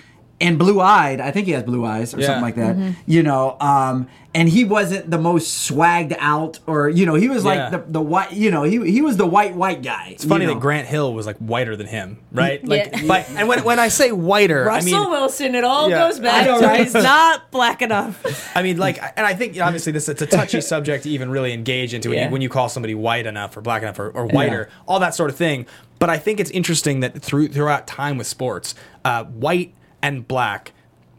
and 0.41 0.57
blue 0.59 0.81
eyed. 0.81 1.21
I 1.21 1.31
think 1.31 1.45
he 1.45 1.53
has 1.53 1.63
blue 1.63 1.85
eyes 1.85 2.13
or 2.13 2.19
Yeah. 2.19 2.25
something 2.27 2.43
like 2.43 2.55
that. 2.55 2.95
You 3.05 3.23
know, 3.23 3.55
um, 3.61 4.07
and 4.33 4.47
he 4.47 4.63
wasn't 4.63 5.11
the 5.11 5.17
most 5.17 5.69
swagged 5.69 6.15
out, 6.17 6.59
or 6.65 6.87
you 6.89 7.05
know, 7.05 7.15
he 7.15 7.27
was 7.27 7.43
like 7.43 7.57
Yeah. 7.57 7.69
the 7.69 7.83
the 7.87 8.01
white. 8.01 8.31
You 8.31 8.49
know, 8.49 8.63
he 8.63 8.89
he 8.91 9.01
was 9.01 9.17
the 9.17 9.25
white 9.27 9.55
white 9.55 9.81
guy. 9.83 10.09
It's 10.11 10.23
funny 10.25 10.45
that 10.45 10.59
Grant 10.59 10.87
Hill 10.87 11.13
was 11.13 11.25
like 11.25 11.35
whiter 11.37 11.75
than 11.75 11.87
him, 11.87 12.17
right? 12.31 12.65
Like, 12.67 12.89
Yeah. 12.93 13.01
but 13.07 13.29
and 13.35 13.47
when, 13.47 13.63
when 13.65 13.77
I 13.79 13.89
say 13.89 14.11
whiter, 14.11 14.63
Russell 14.65 14.95
I 14.95 15.01
mean 15.01 15.11
Wilson, 15.11 15.53
it 15.55 15.63
all 15.65 15.89
Yeah. 15.89 16.07
goes 16.07 16.19
back 16.19 16.45
know, 16.45 16.59
to 16.61 16.65
right? 16.65 16.81
he's 16.81 16.93
not 16.93 17.51
black 17.51 17.81
enough. 17.81 18.51
I 18.55 18.63
mean, 18.63 18.77
like, 18.77 18.99
and 19.17 19.25
I 19.27 19.33
think 19.33 19.59
obviously 19.61 19.91
this 19.91 20.07
it's 20.07 20.21
a 20.21 20.25
touchy 20.27 20.61
subject 20.73 21.03
to 21.03 21.09
even 21.09 21.29
really 21.29 21.51
engage 21.53 21.93
into 21.93 22.09
when, 22.09 22.17
Yeah. 22.17 22.25
you, 22.27 22.31
when 22.31 22.41
you 22.41 22.49
call 22.49 22.69
somebody 22.69 22.95
white 22.95 23.25
enough 23.25 23.55
or 23.57 23.61
black 23.61 23.81
enough 23.81 23.99
or, 23.99 24.09
or 24.11 24.25
whiter, 24.27 24.69
all 24.87 24.99
that 25.01 25.13
sort 25.13 25.29
of 25.29 25.35
thing. 25.35 25.65
But 25.99 26.09
I 26.09 26.17
think 26.17 26.39
it's 26.39 26.49
interesting 26.51 27.01
that 27.01 27.21
through 27.21 27.49
throughout 27.49 27.85
time 27.85 28.17
with 28.17 28.25
sports, 28.27 28.73
uh, 29.05 29.25
white 29.25 29.73
and 30.01 30.27
black 30.27 30.71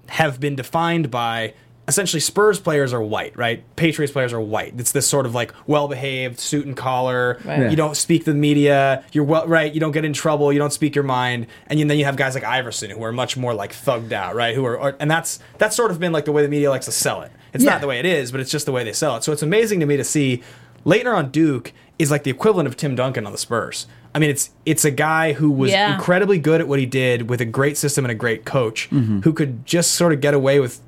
have 0.08 0.40
been 0.40 0.54
defined 0.56 1.10
by 1.10 1.54
essentially 1.88 2.20
Spurs 2.20 2.60
players 2.60 2.92
are 2.92 3.02
white, 3.02 3.36
right? 3.36 3.64
Patriots 3.76 4.12
players 4.12 4.32
are 4.32 4.40
white. 4.40 4.74
It's 4.78 4.92
this 4.92 5.06
sort 5.06 5.26
of 5.26 5.34
like 5.34 5.52
well 5.66 5.88
behaved 5.88 6.38
suit 6.38 6.64
and 6.66 6.76
collar. 6.76 7.40
Right. 7.44 7.60
Yeah. 7.60 7.70
You 7.70 7.76
don't 7.76 7.96
speak 7.96 8.24
to 8.24 8.32
the 8.32 8.38
media. 8.38 9.04
You're 9.12 9.24
well 9.24 9.46
right. 9.48 9.72
You 9.72 9.80
don't 9.80 9.92
get 9.92 10.04
in 10.04 10.12
trouble. 10.12 10.52
You 10.52 10.58
don't 10.58 10.72
speak 10.72 10.94
your 10.94 11.04
mind. 11.04 11.46
And 11.66 11.78
then 11.90 11.98
you 11.98 12.04
have 12.04 12.16
guys 12.16 12.34
like 12.34 12.44
Iverson 12.44 12.90
who 12.90 13.02
are 13.02 13.12
much 13.12 13.36
more 13.36 13.52
like 13.54 13.72
thugged 13.72 14.12
out, 14.12 14.34
right? 14.34 14.54
Who 14.54 14.64
are, 14.64 14.78
are 14.78 14.96
and 15.00 15.10
that's 15.10 15.40
that's 15.58 15.74
sort 15.74 15.90
of 15.90 15.98
been 15.98 16.12
like 16.12 16.24
the 16.24 16.32
way 16.32 16.42
the 16.42 16.48
media 16.48 16.70
likes 16.70 16.86
to 16.86 16.92
sell 16.92 17.22
it. 17.22 17.32
It's 17.52 17.64
Yeah. 17.64 17.70
not 17.72 17.80
the 17.80 17.86
way 17.88 17.98
it 17.98 18.06
is, 18.06 18.30
but 18.30 18.40
it's 18.40 18.50
just 18.50 18.64
the 18.66 18.72
way 18.72 18.84
they 18.84 18.92
sell 18.92 19.16
it. 19.16 19.24
So 19.24 19.32
it's 19.32 19.42
amazing 19.42 19.80
to 19.80 19.86
me 19.86 19.96
to 19.96 20.04
see 20.04 20.42
Laettner 20.86 21.14
on 21.16 21.30
Duke 21.30 21.72
is 22.02 22.10
like 22.10 22.24
the 22.24 22.30
equivalent 22.30 22.66
of 22.66 22.76
Tim 22.76 22.94
Duncan 22.96 23.24
on 23.26 23.32
the 23.32 23.38
Spurs. 23.38 23.86
I 24.14 24.18
mean, 24.18 24.28
it's 24.30 24.50
it's 24.66 24.84
a 24.84 24.90
guy 24.90 25.32
who 25.34 25.50
was 25.50 25.70
Yeah. 25.70 25.94
incredibly 25.94 26.38
good 26.38 26.60
at 26.60 26.68
what 26.68 26.78
he 26.78 26.86
did 26.86 27.30
with 27.30 27.40
a 27.40 27.44
great 27.46 27.76
system 27.78 28.04
and 28.04 28.12
a 28.12 28.14
great 28.14 28.44
coach, 28.44 28.88
Mm-hmm. 28.90 29.20
who 29.20 29.32
could 29.32 29.64
just 29.64 29.92
sort 29.92 30.12
of 30.12 30.20
get 30.20 30.34
away 30.34 30.60
with 30.60 30.80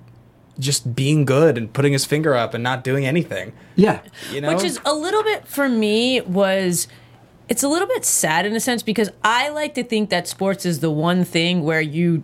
just 0.58 0.94
being 0.94 1.24
good 1.24 1.56
and 1.58 1.72
putting 1.72 1.92
his 1.92 2.04
finger 2.04 2.34
up 2.34 2.54
and 2.54 2.62
not 2.62 2.84
doing 2.84 3.04
anything. 3.06 3.52
Yeah. 3.76 4.00
You 4.32 4.40
know, 4.40 4.54
Which 4.54 4.62
is 4.64 4.78
a 4.84 4.94
little 4.94 5.22
bit 5.22 5.46
for 5.48 5.68
me 5.68 6.20
was 6.20 6.86
it's 7.48 7.62
a 7.62 7.68
little 7.68 7.88
bit 7.88 8.04
sad 8.04 8.46
in 8.46 8.54
a 8.56 8.60
sense 8.60 8.82
because 8.82 9.10
I 9.22 9.48
like 9.50 9.74
to 9.74 9.84
think 9.84 10.10
that 10.10 10.26
sports 10.28 10.64
is 10.66 10.80
the 10.80 10.90
one 10.90 11.24
thing 11.24 11.62
where 11.62 11.80
you 11.80 12.22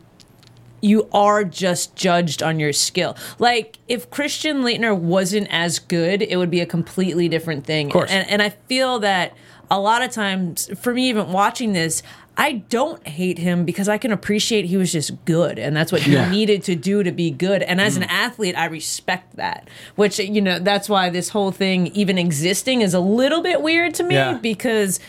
you 0.82 1.08
are 1.12 1.44
just 1.44 1.94
judged 1.96 2.42
on 2.42 2.58
your 2.58 2.72
skill. 2.72 3.16
Like 3.38 3.78
if 3.88 4.08
Christian 4.10 4.62
Laettner 4.62 4.96
wasn't 4.96 5.49
as 5.50 5.78
good, 5.78 6.22
it 6.22 6.37
would 6.37 6.50
be 6.50 6.60
a 6.60 6.66
completely 6.66 7.28
different 7.28 7.64
thing. 7.66 7.87
Of 7.88 7.92
course. 7.92 8.10
And 8.10 8.28
and 8.28 8.40
I 8.42 8.50
feel 8.50 8.99
that 9.00 9.34
a 9.70 9.78
lot 9.78 10.02
of 10.02 10.10
times 10.10 10.68
for 10.80 10.92
me 10.94 11.08
even 11.08 11.32
watching 11.32 11.72
this 11.75 12.02
I 12.37 12.52
don't 12.70 13.06
hate 13.06 13.37
him 13.37 13.66
because 13.66 13.87
I 13.88 13.99
can 13.99 14.12
appreciate 14.12 14.64
he 14.64 14.78
was 14.78 14.90
just 14.92 15.22
good 15.26 15.58
and 15.58 15.76
that's 15.76 15.92
what 15.92 16.00
he 16.02 16.12
Yeah. 16.14 16.30
needed 16.30 16.62
to 16.64 16.75
do 16.75 17.02
to 17.02 17.12
be 17.12 17.30
good. 17.30 17.62
And 17.62 17.80
as 17.82 17.99
an 17.99 18.04
Mm. 18.04 18.08
athlete, 18.10 18.54
I 18.56 18.64
respect 18.66 19.37
that. 19.37 19.68
Which 19.96 20.18
you 20.18 20.40
know, 20.40 20.58
that's 20.58 20.88
why 20.88 21.10
this 21.10 21.28
whole 21.30 21.50
thing 21.50 21.88
even 21.88 22.16
existing 22.16 22.80
is 22.80 22.94
a 22.94 23.00
little 23.00 23.42
bit 23.42 23.60
weird 23.60 23.92
to 23.94 24.04
me 24.04 24.14
Yeah. 24.14 24.38
because 24.40 25.00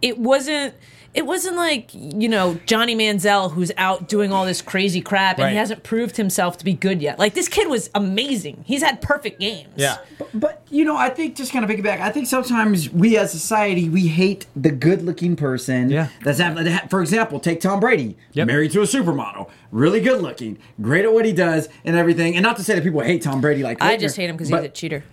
it 0.00 0.18
wasn't 0.18 0.74
it 1.16 1.24
wasn't 1.26 1.56
like, 1.56 1.90
you 1.94 2.28
know, 2.28 2.58
Johnny 2.66 2.94
Manziel 2.94 3.50
who's 3.52 3.72
out 3.78 4.06
doing 4.08 4.32
all 4.32 4.44
this 4.44 4.60
crazy 4.60 5.00
crap 5.00 5.38
and 5.38 5.44
Right. 5.44 5.50
he 5.52 5.56
hasn't 5.56 5.82
proved 5.82 6.16
himself 6.18 6.58
to 6.58 6.64
be 6.64 6.74
good 6.74 7.00
yet. 7.00 7.18
Like 7.18 7.32
this 7.34 7.48
kid 7.48 7.68
was 7.68 7.88
amazing. 7.94 8.64
He's 8.66 8.82
had 8.82 9.00
perfect 9.00 9.40
games. 9.40 9.70
yeah. 9.76 9.96
But 10.34 10.62
you 10.70 10.84
know, 10.84 10.96
I 10.96 11.08
think 11.10 11.34
just 11.36 11.52
kind 11.52 11.64
of 11.64 11.70
piggyback. 11.70 12.00
I 12.00 12.10
think 12.10 12.26
sometimes 12.26 12.90
we 12.90 13.16
as 13.16 13.30
society 13.32 13.88
we 13.88 14.08
hate 14.08 14.46
the 14.54 14.70
good-looking 14.70 15.36
person. 15.36 15.88
Yeah. 15.90 16.08
That's 16.22 16.40
for 16.90 17.00
example, 17.00 17.40
take 17.40 17.60
Tom 17.60 17.80
Brady, 17.80 18.16
Yep. 18.32 18.46
married 18.46 18.72
to 18.72 18.80
a 18.80 18.84
supermodel, 18.84 19.48
really 19.72 20.00
good-looking, 20.00 20.58
great 20.82 21.04
at 21.04 21.12
what 21.12 21.24
he 21.24 21.32
does 21.32 21.68
and 21.84 21.96
everything. 21.96 22.34
And 22.36 22.42
not 22.42 22.56
to 22.58 22.64
say 22.64 22.74
that 22.74 22.84
people 22.84 23.00
hate 23.00 23.22
Tom 23.22 23.40
Brady 23.40 23.62
like 23.62 23.82
I 23.82 23.96
just 23.96 24.16
hate 24.16 24.28
him 24.28 24.36
because 24.36 24.48
he's 24.48 24.58
a 24.58 24.68
cheater 24.68 25.04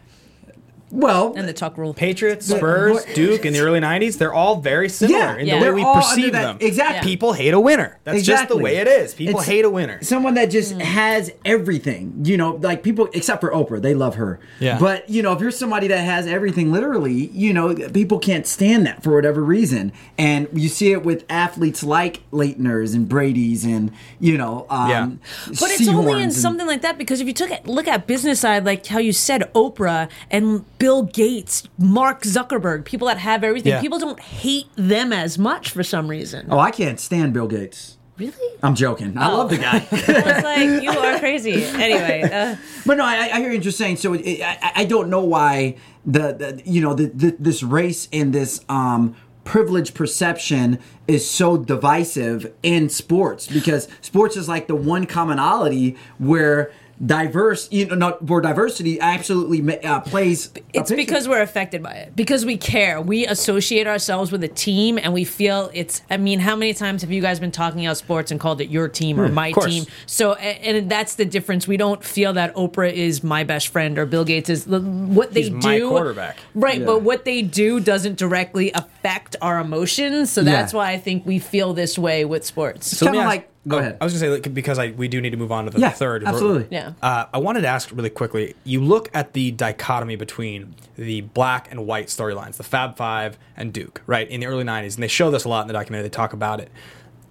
well. 0.94 1.34
and 1.36 1.48
the 1.48 1.54
tuck 1.54 1.78
rule. 1.78 1.94
Patriots, 1.94 2.46
Spurs, 2.48 3.04
Duke 3.16 3.46
in 3.46 3.54
the 3.54 3.60
early 3.60 3.80
'90s, 3.80 4.18
they're 4.18 4.34
all 4.34 4.58
very 4.62 4.90
similar 4.90 5.20
Yeah, 5.20 5.38
in 5.38 5.46
yeah. 5.48 5.54
the 5.56 5.58
way 5.60 5.64
They're 5.66 5.74
we 5.76 5.84
perceive 5.84 6.32
that- 6.34 6.42
them. 6.42 6.58
exactly. 6.62 7.10
People 7.10 7.34
hate 7.34 7.54
a 7.54 7.60
winner. 7.60 8.00
That's 8.04 8.24
just 8.24 8.48
the 8.48 8.58
way 8.58 8.78
it 8.78 8.88
is. 8.88 9.14
People 9.14 9.40
It's 9.40 9.50
hate 9.50 9.66
a 9.66 9.70
winner. 9.70 10.02
Someone 10.04 10.36
that 10.36 10.46
just 10.52 10.74
has 10.80 11.32
everything, 11.46 12.22
you 12.24 12.38
know, 12.38 12.56
like 12.62 12.84
people 12.84 13.10
except 13.14 13.42
for 13.42 13.52
Oprah, 13.52 13.82
they 13.82 13.94
love 13.94 14.16
her. 14.16 14.40
Yeah. 14.60 14.78
But 14.80 15.10
you 15.10 15.22
know, 15.22 15.34
if 15.34 15.42
you're 15.42 15.52
somebody 15.52 15.88
that 15.88 16.00
has 16.04 16.28
everything, 16.28 16.72
literally, 16.72 17.28
you 17.28 17.54
know, 17.54 17.74
people 17.74 18.20
can't 18.20 18.46
stand 18.48 18.86
that 18.86 19.04
for 19.04 19.14
whatever 19.14 19.44
reason, 19.44 19.92
and 20.18 20.48
you 20.54 20.70
see 20.70 20.92
it 20.92 21.04
with 21.04 21.26
athletes 21.30 21.84
like 21.84 22.22
Laettners 22.32 22.94
and 22.94 23.08
Brady's, 23.10 23.66
and 23.66 23.92
you 24.20 24.38
know, 24.38 24.66
um, 24.70 24.90
Yeah. 24.90 25.08
But 25.48 25.72
it's 25.72 25.88
only 25.88 26.14
Seahorns 26.14 26.18
in 26.18 26.24
and- 26.24 26.34
something 26.34 26.68
like 26.68 26.82
that 26.82 26.98
because 26.98 27.22
if 27.22 27.28
you 27.28 27.34
took 27.34 27.52
it, 27.52 27.68
look 27.68 27.88
at 27.88 28.08
business 28.08 28.40
side, 28.40 28.66
like 28.66 28.86
how 28.86 29.00
you 29.00 29.12
said 29.14 29.50
Oprah 29.54 30.10
and 30.32 30.66
Bill 30.84 31.04
Gates, 31.04 31.64
Mark 31.78 32.24
Zuckerberg, 32.24 32.84
people 32.84 33.08
that 33.08 33.18
have 33.18 33.42
everything, 33.42 33.72
Yeah. 33.72 33.80
people 33.80 34.00
don't 34.00 34.20
hate 34.20 34.68
them 34.76 35.14
as 35.14 35.38
much 35.40 35.70
for 35.70 35.82
some 35.82 36.10
reason. 36.10 36.48
Oh, 36.50 36.60
I 36.60 36.72
can't 36.72 37.00
stand 37.00 37.32
Bill 37.32 37.48
Gates. 37.48 37.98
Really? 38.18 38.34
I'm 38.62 38.76
joking. 38.76 39.18
I 39.18 39.30
love 39.30 39.50
the 39.50 39.60
guy. 39.60 39.78
I 39.92 40.34
was 40.36 40.44
like, 40.44 40.84
you 40.84 40.90
are 40.90 41.20
crazy. 41.26 41.64
Anyway, 41.64 42.24
uh, 42.30 42.58
But 42.86 42.98
no, 42.98 43.06
I, 43.06 43.30
I 43.34 43.40
hear 43.40 43.54
what 43.54 43.64
you're 43.64 43.72
saying. 43.72 43.96
So 43.96 44.12
it, 44.12 44.42
I, 44.42 44.72
I 44.76 44.84
don't 44.84 45.10
know 45.10 45.24
why 45.24 45.78
the, 46.06 46.34
the 46.34 46.62
you 46.66 46.82
know 46.82 46.94
the, 46.94 47.06
the, 47.06 47.34
this 47.40 47.64
race 47.64 48.10
and 48.12 48.34
this 48.34 48.60
um, 48.68 49.16
privilege 49.46 49.94
perception 49.94 50.80
is 51.08 51.30
so 51.30 51.56
divisive 51.56 52.54
in 52.62 52.90
sports 52.90 53.48
because 53.48 53.88
sports 54.02 54.36
is 54.36 54.50
like 54.50 54.68
the 54.68 54.76
one 54.76 55.06
commonality 55.06 55.96
where 56.18 56.74
diverse 57.06 57.68
you 57.72 57.86
know 57.86 57.96
not 57.96 58.24
where 58.26 58.40
diversity 58.42 59.00
absolutely 59.00 59.84
uh, 59.84 60.00
plays. 60.02 60.52
it's 60.74 60.90
picture. 60.90 60.96
because 60.96 61.28
we're 61.28 61.42
affected 61.42 61.82
by 61.84 61.92
it. 61.94 62.16
Because 62.16 62.46
we 62.46 62.56
care. 62.58 63.02
We 63.02 63.26
associate 63.28 63.88
ourselves 63.88 64.32
with 64.32 64.44
a 64.44 64.48
team 64.48 64.98
and 64.98 65.14
we 65.14 65.24
feel 65.24 65.70
it's 65.74 66.02
I 66.10 66.18
mean, 66.18 66.40
how 66.40 66.56
many 66.56 66.74
times 66.74 67.02
have 67.02 67.12
you 67.12 67.22
guys 67.22 67.40
been 67.40 67.52
talking 67.52 67.86
about 67.86 67.98
sports 67.98 68.32
and 68.32 68.40
called 68.40 68.62
it 68.62 68.70
your 68.70 68.88
team 68.88 69.20
or 69.20 69.28
my 69.30 69.52
Hmm, 69.52 69.70
team? 69.70 69.86
So 70.06 70.34
a- 70.34 70.38
and 70.40 70.90
that's 70.90 71.16
the 71.16 71.26
difference. 71.26 71.68
We 71.68 71.78
don't 71.78 72.04
feel 72.04 72.34
that 72.34 72.54
Oprah 72.56 72.92
is 72.94 73.24
my 73.24 73.44
best 73.44 73.68
friend 73.70 73.98
or 73.98 74.06
Bill 74.06 74.24
Gates 74.26 74.50
is 74.50 74.66
what 74.68 75.34
they 75.34 75.44
He's 75.44 75.50
do. 75.50 75.58
my 75.60 75.80
quarterback. 75.80 76.38
Right, 76.56 76.80
Yeah. 76.80 76.86
but 76.86 77.02
what 77.02 77.26
they 77.26 77.42
do 77.42 77.80
doesn't 77.80 78.18
directly 78.18 78.72
affect 78.74 79.36
our 79.42 79.60
emotions. 79.60 80.32
So 80.32 80.44
that's 80.44 80.74
Yeah. 80.74 80.78
why 80.78 80.92
I 80.92 80.98
think 81.00 81.26
we 81.26 81.40
feel 81.40 81.74
this 81.74 81.98
way 81.98 82.24
with 82.26 82.46
sports. 82.46 82.96
So 82.98 83.08
kinda 83.08 83.20
like- 83.20 83.50
go 83.68 83.78
oh, 83.78 83.80
ahead. 83.80 83.98
I 84.00 84.04
was 84.04 84.14
gonna 84.14 84.20
say 84.20 84.30
like, 84.30 84.54
because 84.54 84.80
I 84.80 84.92
we 84.92 85.08
do 85.08 85.22
need 85.22 85.32
to 85.32 85.38
move 85.38 85.52
on 85.52 85.66
to 85.66 85.72
the 85.72 85.80
Yeah, 85.80 85.90
third. 85.90 86.24
absolutely. 86.24 86.68
Yeah. 86.70 86.94
Uh, 87.02 87.26
I 87.34 87.38
wanted 87.38 87.62
to 87.62 87.68
ask 87.68 87.92
really 87.92 88.10
quickly. 88.10 88.56
You 88.64 88.82
look 88.82 89.10
at 89.14 89.34
the 89.34 89.52
dichotomy 89.52 90.16
between 90.16 90.76
the 90.96 91.22
black 91.22 91.72
and 91.72 91.86
white 91.88 92.08
storylines, 92.08 92.58
the 92.58 92.64
Fab 92.64 92.98
Five 92.98 93.38
and 93.56 93.72
Duke, 93.72 94.02
right 94.06 94.28
in 94.30 94.42
the 94.42 94.48
early 94.48 94.64
'90s, 94.64 94.96
and 94.96 95.04
they 95.04 95.08
show 95.08 95.32
this 95.32 95.46
a 95.46 95.50
lot 95.50 95.62
in 95.62 95.68
the 95.68 95.74
documentary. 95.74 96.04
They 96.04 96.10
talk 96.10 96.34
about 96.34 96.60
it. 96.60 96.72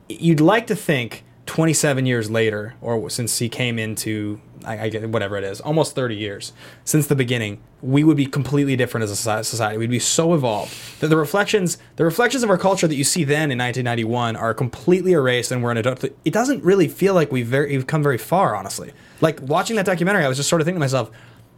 You'd 0.09 0.41
like 0.41 0.67
to 0.67 0.77
think 0.77 1.25
27 1.47 2.07
years 2.07 2.31
later, 2.31 2.75
or 2.81 3.09
since 3.11 3.39
he 3.39 3.49
came 3.49 3.79
into, 3.79 4.41
I, 4.65 4.85
I 4.85 4.89
get 4.89 5.09
whatever 5.09 5.37
it 5.37 5.45
is, 5.45 5.61
almost 5.61 5.95
30 5.95 6.17
years 6.17 6.53
since 6.85 7.07
the 7.07 7.17
beginning, 7.17 7.61
we 7.81 8.05
would 8.05 8.17
be 8.17 8.27
completely 8.27 8.77
different 8.77 9.05
as 9.05 9.11
a 9.11 9.45
society. 9.45 9.79
We'd 9.79 9.91
be 9.91 9.99
so 9.99 10.35
evolved 10.35 10.75
that 11.01 11.09
the 11.09 11.17
reflections, 11.17 11.79
the 11.97 12.05
reflections 12.05 12.43
of 12.43 12.51
our 12.51 12.59
culture 12.59 12.87
that 12.87 12.95
you 12.95 13.05
see 13.05 13.25
then 13.25 13.51
in 13.51 13.59
1991 13.59 14.37
are 14.37 14.55
completely 14.55 15.13
erased, 15.13 15.51
and 15.51 15.63
we're 15.63 15.73
an 15.73 15.79
adult. 15.79 16.05
It 16.25 16.33
doesn't 16.33 16.63
really 16.63 16.89
feel 16.89 17.15
like 17.15 17.33
we've 17.33 17.47
very, 17.47 17.77
we've 17.77 17.87
come 17.87 18.03
very 18.03 18.19
far, 18.19 18.55
honestly. 18.55 18.93
Like 19.21 19.41
watching 19.43 19.77
that 19.77 19.87
documentary, 19.87 20.25
I 20.25 20.29
was 20.29 20.37
just 20.37 20.49
sort 20.49 20.61
of 20.61 20.67
thinking 20.67 20.79
to 20.79 20.85
myself, 20.85 21.11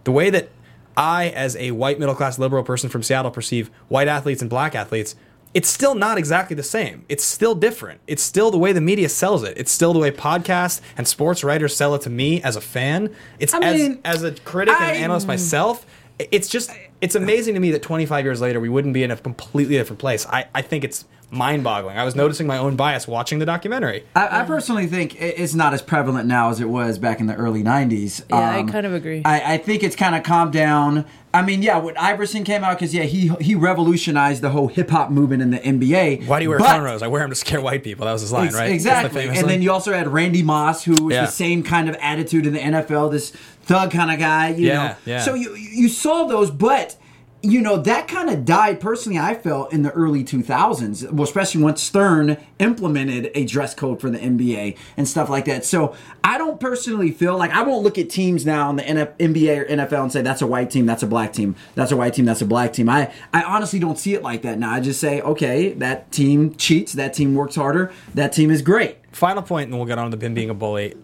the 0.05 0.13
way 0.13 0.31
that 0.31 0.51
I, 0.97 1.29
as 1.31 1.57
a 1.57 1.73
white 1.73 1.99
middle 1.99 2.15
class 2.15 2.39
liberal 2.39 2.63
person 2.63 2.89
from 2.89 3.03
Seattle, 3.03 3.31
perceive 3.31 3.71
white 3.89 4.09
athletes 4.09 4.41
and 4.41 4.51
black 4.51 4.75
athletes, 4.75 5.17
it's 5.55 5.69
still 5.69 5.95
not 5.95 6.19
exactly 6.19 6.55
the 6.57 6.63
same. 6.65 7.05
It's 7.09 7.25
still 7.25 7.55
different. 7.55 8.01
It's 8.07 8.23
still 8.23 8.51
the 8.51 8.59
way 8.59 8.73
the 8.73 8.81
media 8.81 9.09
sells 9.09 9.45
it. 9.45 9.57
It's 9.57 9.71
still 9.73 9.93
the 9.93 9.99
way 10.01 10.11
podcasts 10.11 10.81
and 10.97 11.07
sports 11.07 11.45
writers 11.45 11.75
sell 11.77 11.95
it 11.95 12.03
to 12.03 12.11
me 12.11 12.43
as 12.43 12.57
a 12.57 12.61
fan. 12.61 13.15
It's 13.39 13.55
I 13.55 13.61
as 13.61 13.81
mean, 13.81 14.01
as 14.05 14.23
a 14.25 14.33
critic 14.33 14.75
and 14.75 14.85
I- 14.85 14.91
an 14.95 15.03
analyst 15.05 15.27
myself. 15.27 15.87
It's 16.19 16.49
just 16.49 16.71
it's 17.01 17.15
amazing 17.17 17.55
to 17.55 17.61
me 17.61 17.73
that 17.73 17.83
25 17.83 18.25
years 18.25 18.41
later 18.41 18.61
we 18.61 18.69
wouldn't 18.69 18.95
be 18.95 19.03
in 19.03 19.11
a 19.11 19.17
completely 19.17 19.75
different 19.77 19.99
place. 19.99 20.27
I, 20.27 20.47
I 20.55 20.63
think 20.63 20.85
it's 20.85 21.05
mind-boggling. 21.35 21.97
I 21.99 22.05
was 22.05 22.15
noticing 22.15 22.47
my 22.47 22.59
own 22.59 22.77
bias 22.77 23.07
watching 23.09 23.39
the 23.39 23.47
documentary. 23.47 24.05
I, 24.15 24.41
I 24.41 24.45
personally 24.45 24.87
think 24.87 25.21
it's 25.21 25.55
not 25.55 25.75
as 25.75 25.83
prevalent 25.83 26.27
now 26.27 26.51
as 26.51 26.61
it 26.61 26.69
was 26.69 26.99
back 26.99 27.21
in 27.21 27.27
the 27.27 27.35
early 27.35 27.63
'90s. 27.63 28.23
Yeah, 28.31 28.37
I 28.37 28.61
um, 28.61 28.69
kind 28.69 28.87
of 28.87 28.95
agree. 28.95 29.23
I, 29.25 29.55
I 29.55 29.59
think 29.59 29.83
it's 29.83 29.97
kind 29.97 30.15
of 30.15 30.23
calmed 30.23 30.53
down. 30.53 31.05
I 31.33 31.43
mean, 31.43 31.63
yeah, 31.63 31.79
when 31.79 31.97
Iverson 31.97 32.45
came 32.45 32.63
out, 32.63 32.79
because 32.79 32.95
yeah, 32.95 33.03
he 33.03 33.29
he 33.41 33.55
revolutionized 33.57 34.41
the 34.41 34.51
whole 34.51 34.69
hip 34.69 34.91
hop 34.91 35.11
movement 35.11 35.43
in 35.43 35.51
the 35.51 35.59
NBA. 35.59 36.27
Why 36.29 36.39
do 36.39 36.45
you 36.45 36.49
wear 36.51 36.59
but- 36.61 36.69
cornrows? 36.81 37.03
I 37.03 37.09
wear 37.09 37.23
them 37.23 37.31
to 37.31 37.37
scare 37.37 37.61
white 37.61 37.83
people. 37.83 38.07
That 38.07 38.13
was 38.13 38.23
his 38.23 38.33
line, 38.33 38.47
Ex- 38.47 38.55
right? 38.55 38.61
That's 38.61 38.85
the 38.85 38.91
Exactly. 38.91 39.23
And 39.27 39.37
line. 39.39 39.47
then 39.49 39.63
you 39.63 39.73
also 39.73 39.93
had 39.93 40.07
Randy 40.09 40.43
Moss, 40.45 40.85
who 40.85 40.93
was 41.07 41.15
Yeah. 41.15 41.23
the 41.27 41.33
same 41.33 41.63
kind 41.65 41.89
of 41.89 41.97
attitude 42.01 42.47
in 42.47 42.53
the 42.53 42.61
NFL, 42.61 43.11
this 43.11 43.31
thug 43.65 43.91
kind 43.91 44.13
of 44.13 44.19
guy, 44.21 44.51
you 44.51 44.69
Yeah, 44.69 44.75
know. 44.89 44.95
yeah. 45.07 45.21
So 45.23 45.35
you 45.35 45.55
you 45.57 45.89
saw 45.89 46.25
those, 46.25 46.51
but 46.53 46.97
you 47.45 47.61
know 47.61 47.77
that 47.77 48.09
kind 48.09 48.31
of 48.31 48.45
died. 48.45 48.81
Personally, 48.81 49.19
I 49.19 49.35
felt 49.35 49.73
in 49.73 49.83
the 49.83 49.91
early 49.93 50.25
2000s, 50.25 51.11
well, 51.13 51.25
especially 51.25 51.63
once 51.63 51.83
Stern 51.83 52.39
implemented 52.59 53.31
a 53.35 53.45
dress 53.45 53.75
code 53.75 54.01
for 54.01 54.09
the 54.09 54.19
NBA 54.19 54.77
and 54.97 55.07
stuff 55.07 55.29
like 55.29 55.45
that. 55.45 55.65
So 55.65 55.95
I 56.23 56.39
don't 56.39 56.59
personally 56.59 57.11
feel 57.11 57.37
like 57.37 57.51
I 57.51 57.63
won't 57.63 57.85
look 57.85 57.99
at 57.99 58.09
teams 58.09 58.47
now 58.47 58.71
in 58.71 58.77
the 58.77 58.83
NF- 58.83 59.17
NBA 59.19 59.59
or 59.59 59.65
NFL 59.67 60.03
and 60.03 60.13
say 60.13 60.23
that's 60.23 60.41
a 60.41 60.47
white 60.47 60.71
team, 60.71 60.87
that's 60.87 61.03
a 61.03 61.07
black 61.07 61.33
team, 61.35 61.55
that's 61.75 61.93
a 61.93 61.97
white 61.97 62.15
team, 62.15 62.25
that's 62.25 62.41
a 62.41 62.47
black 62.47 62.73
team. 62.73 62.89
I 62.89 63.13
I 63.33 63.43
honestly 63.43 63.79
don't 63.79 63.99
see 63.99 64.15
it 64.15 64.23
like 64.23 64.43
that 64.43 64.59
now. 64.59 64.73
I 64.73 64.81
just 64.81 64.99
say, 64.99 65.21
okay, 65.21 65.75
that 65.75 66.11
team 66.13 66.55
cheats, 66.55 66.95
that 66.95 67.13
team 67.13 67.35
works 67.35 67.57
harder, 67.57 67.93
that 68.15 68.33
team 68.33 68.51
is 68.51 68.63
great. 68.63 68.97
final 69.13 69.43
point, 69.43 69.69
and 69.69 69.77
we'll 69.77 69.87
get 69.87 69.99
on 69.99 70.11
to 70.11 70.17
him 70.17 70.33
being 70.35 70.51
a 70.51 70.55
bully. 70.55 70.95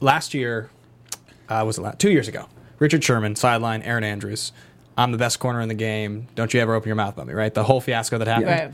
Last 0.00 0.34
year, 0.34 0.68
uh, 1.48 1.62
was 1.66 1.78
it 1.78 1.98
two 1.98 2.10
years 2.10 2.28
ago? 2.28 2.46
Richard 2.78 3.02
Sherman 3.02 3.34
sideline 3.34 3.80
Erin 3.82 4.04
Andrews. 4.04 4.52
I'm 4.96 5.12
the 5.12 5.18
best 5.18 5.38
corner 5.38 5.60
in 5.60 5.68
the 5.68 5.74
game. 5.74 6.28
Don't 6.34 6.52
you 6.54 6.60
ever 6.60 6.74
open 6.74 6.88
your 6.88 6.96
mouth 6.96 7.14
about 7.14 7.26
me, 7.26 7.34
right? 7.34 7.52
The 7.52 7.64
whole 7.64 7.80
fiasco 7.80 8.18
that 8.18 8.26
happened. 8.26 8.46
Right. 8.48 8.72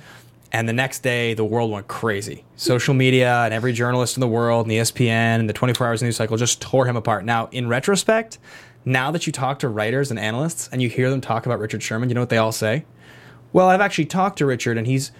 And 0.52 0.68
the 0.68 0.72
next 0.74 1.02
day, 1.02 1.32
the 1.32 1.44
world 1.44 1.70
went 1.70 1.88
crazy. 1.88 2.44
Social 2.56 2.92
media 2.92 3.42
and 3.44 3.54
every 3.54 3.72
journalist 3.72 4.16
in 4.16 4.20
the 4.20 4.28
world, 4.28 4.66
and 4.66 4.72
E 4.72 4.76
ESPN 4.76 5.40
and 5.40 5.48
the 5.48 5.54
24 5.54 5.86
Hours 5.86 6.02
News 6.02 6.16
Cycle 6.16 6.36
just 6.36 6.60
tore 6.60 6.86
him 6.86 6.94
apart. 6.94 7.24
Now, 7.24 7.48
in 7.52 7.68
retrospect, 7.68 8.38
now 8.84 9.10
that 9.10 9.26
you 9.26 9.32
talk 9.32 9.60
to 9.60 9.68
writers 9.68 10.10
and 10.10 10.20
analysts 10.20 10.68
and 10.70 10.82
you 10.82 10.90
hear 10.90 11.08
them 11.08 11.22
talk 11.22 11.46
about 11.46 11.58
Richard 11.58 11.82
Sherman, 11.82 12.10
you 12.10 12.14
know 12.14 12.20
what 12.20 12.28
they 12.28 12.36
all 12.36 12.52
say? 12.52 12.84
Well, 13.52 13.68
I've 13.68 13.80
actually 13.80 14.06
talked 14.06 14.38
to 14.38 14.46
Richard, 14.46 14.76
and 14.76 14.86
he's 14.86 15.10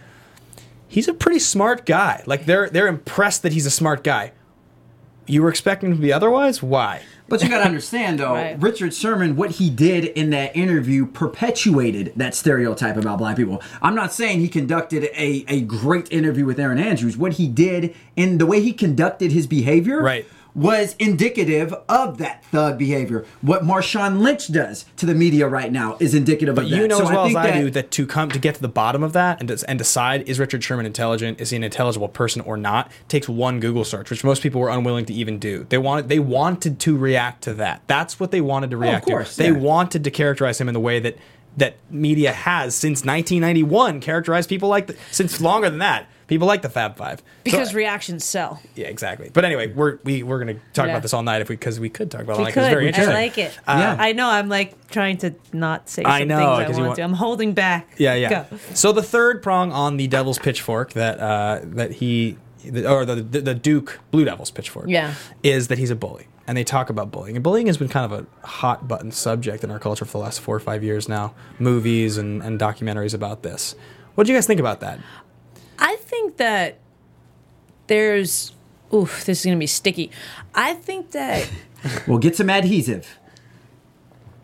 he's 0.86 1.08
a 1.08 1.14
pretty 1.14 1.38
smart 1.38 1.86
guy. 1.86 2.22
Like 2.26 2.44
they're 2.44 2.68
they're 2.68 2.88
impressed 2.88 3.42
that 3.42 3.52
he's 3.52 3.66
a 3.66 3.70
smart 3.70 4.04
guy. 4.04 4.32
You 5.26 5.42
were 5.42 5.48
expecting 5.48 5.90
to 5.90 5.96
be 5.96 6.12
otherwise? 6.12 6.62
Why? 6.62 7.02
But 7.28 7.42
you 7.42 7.48
got 7.48 7.58
to 7.58 7.64
understand, 7.64 8.18
though, 8.18 8.32
Right. 8.34 8.60
Richard 8.60 8.92
Sherman, 8.92 9.36
what 9.36 9.52
he 9.52 9.70
did 9.70 10.04
in 10.04 10.30
that 10.30 10.54
interview 10.54 11.06
perpetuated 11.06 12.12
that 12.16 12.34
stereotype 12.34 12.96
about 12.96 13.18
black 13.18 13.36
people. 13.36 13.62
I'm 13.80 13.94
not 13.94 14.12
saying 14.12 14.40
he 14.40 14.48
conducted 14.48 15.04
a, 15.14 15.44
a 15.48 15.62
great 15.62 16.10
interview 16.12 16.44
with 16.44 16.58
Erin 16.60 16.78
Andrews. 16.78 17.16
What 17.16 17.34
he 17.34 17.48
did 17.48 17.94
and 18.16 18.38
the 18.40 18.46
way 18.46 18.60
he 18.60 18.72
conducted 18.72 19.32
his 19.32 19.46
behavior 19.46 20.02
Right. 20.02 20.26
Was 20.54 20.94
indicative 20.98 21.74
of 21.88 22.18
that 22.18 22.44
thug 22.46 22.78
behavior. 22.78 23.24
What 23.40 23.62
Marshawn 23.62 24.20
Lynch 24.20 24.52
does 24.52 24.84
to 24.96 25.06
the 25.06 25.14
media 25.14 25.48
right 25.48 25.72
now 25.72 25.96
is 25.98 26.14
indicative 26.14 26.58
of 26.58 26.68
that. 26.68 26.76
You 26.76 26.86
know 26.86 26.98
So 26.98 27.04
as 27.04 27.10
well 27.10 27.26
as 27.26 27.34
I 27.36 27.50
that- 27.50 27.60
do 27.60 27.70
that 27.70 27.90
to 27.92 28.06
come 28.06 28.30
to 28.30 28.38
get 28.38 28.54
to 28.56 28.62
the 28.62 28.68
bottom 28.68 29.02
of 29.02 29.12
that 29.14 29.40
and 29.40 29.48
des- 29.48 29.64
and 29.66 29.78
decide 29.78 30.28
is 30.28 30.38
Richard 30.38 30.62
Sherman 30.62 30.86
intelligent, 30.86 31.40
is 31.40 31.50
he 31.50 31.56
an 31.56 31.64
intelligible 31.64 32.08
person 32.08 32.42
or 32.42 32.56
not, 32.56 32.90
takes 33.08 33.28
one 33.28 33.60
Google 33.60 33.84
search, 33.84 34.10
which 34.10 34.24
most 34.24 34.42
people 34.42 34.60
were 34.60 34.68
unwilling 34.70 35.06
to 35.06 35.14
even 35.14 35.38
do. 35.38 35.66
They 35.68 35.78
wanted 35.78 36.08
they 36.08 36.18
wanted 36.18 36.78
to 36.80 36.96
react 36.96 37.42
to 37.44 37.54
that. 37.54 37.82
That's 37.86 38.20
what 38.20 38.30
they 38.30 38.40
wanted 38.40 38.70
to 38.70 38.76
oh, 38.76 38.80
react 38.80 39.06
course, 39.06 39.36
to. 39.36 39.42
They 39.42 39.50
yeah. 39.50 39.58
wanted 39.58 40.04
to 40.04 40.10
characterize 40.10 40.60
him 40.60 40.68
in 40.68 40.74
the 40.74 40.80
way 40.80 41.00
that 41.00 41.16
that 41.56 41.76
media 41.90 42.32
has 42.32 42.74
since 42.74 43.04
1991 43.04 44.00
characterized 44.00 44.48
people 44.48 44.68
like 44.68 44.86
the, 44.86 44.96
since 45.10 45.40
longer 45.40 45.68
than 45.68 45.80
that. 45.80 46.06
People 46.32 46.46
like 46.48 46.62
the 46.62 46.68
Fab 46.70 46.96
Five 46.96 47.18
So- 47.18 47.24
Because 47.44 47.74
reactions 47.74 48.24
sell. 48.24 48.58
yeah, 48.74 48.86
exactly. 48.86 49.30
But 49.32 49.44
anyway, 49.44 49.66
we're 49.70 49.98
we, 50.02 50.22
we're 50.22 50.38
gonna 50.38 50.54
talk 50.72 50.86
Yeah. 50.86 50.92
about 50.92 51.02
this 51.02 51.12
all 51.12 51.22
night 51.22 51.42
if 51.42 51.48
we 51.50 51.56
because 51.56 51.78
we 51.78 51.90
could 51.90 52.10
talk 52.10 52.22
about 52.22 52.32
it 52.32 52.34
all 52.34 52.38
We 52.38 52.44
night 52.44 52.54
'cause 52.54 52.64
it's 52.64 52.74
could. 52.94 52.94
very 53.04 53.08
I 53.08 53.20
like 53.22 53.36
it. 53.38 53.58
Yeah. 53.68 53.96
I 53.98 54.12
know. 54.12 54.28
I'm 54.30 54.48
like 54.48 54.88
trying 54.88 55.18
to 55.18 55.34
not 55.52 55.88
say 55.90 56.02
I 56.04 56.24
know, 56.24 56.36
things 56.38 56.48
I 56.48 56.64
'cause 56.64 56.76
you 56.78 56.82
want, 56.84 56.86
want- 56.88 56.96
to. 56.96 57.02
I'm 57.02 57.12
holding 57.12 57.52
back. 57.52 57.94
Yeah, 57.98 58.14
yeah. 58.14 58.30
Go. 58.50 58.58
So 58.72 58.92
the 58.92 59.02
third 59.02 59.42
prong 59.42 59.72
on 59.72 59.98
the 59.98 60.06
Devil's 60.06 60.38
pitchfork 60.38 60.94
that 60.94 61.20
uh, 61.20 61.60
that 61.64 61.92
he 61.92 62.38
the, 62.64 62.88
or 62.90 63.04
the, 63.04 63.16
the 63.16 63.40
the 63.42 63.54
Duke 63.54 64.00
Blue 64.10 64.24
Devils 64.24 64.50
pitchfork, 64.50 64.86
Yeah. 64.88 65.14
is 65.42 65.68
that 65.68 65.78
he's 65.78 65.90
a 65.90 65.96
bully, 65.96 66.28
and 66.46 66.56
they 66.56 66.64
talk 66.64 66.88
about 66.90 67.10
bullying. 67.10 67.36
And 67.36 67.42
bullying 67.42 67.66
has 67.66 67.76
been 67.76 67.88
kind 67.88 68.10
of 68.10 68.20
a 68.20 68.46
hot 68.46 68.86
button 68.88 69.10
subject 69.12 69.64
in 69.64 69.70
our 69.70 69.78
culture 69.80 70.04
for 70.04 70.12
the 70.12 70.18
last 70.24 70.40
four 70.40 70.54
or 70.56 70.60
five 70.60 70.82
years 70.84 71.08
now. 71.08 71.34
Movies 71.58 72.16
and, 72.18 72.40
and 72.42 72.58
documentaries 72.60 73.14
about 73.14 73.42
this. 73.42 73.74
What 74.14 74.26
do 74.26 74.32
you 74.32 74.36
guys 74.38 74.46
think 74.46 74.60
about 74.60 74.78
that? 74.80 75.00
I 75.82 75.96
think 75.96 76.36
that 76.38 76.78
there's. 77.88 78.52
Oof, 78.94 79.24
this 79.24 79.40
is 79.40 79.44
going 79.44 79.56
to 79.56 79.60
be 79.60 79.66
sticky. 79.66 80.10
I 80.54 80.74
think 80.74 81.10
that. 81.10 81.50
Well, 82.06 82.18
get 82.18 82.36
some 82.36 82.48
adhesive. 82.48 83.18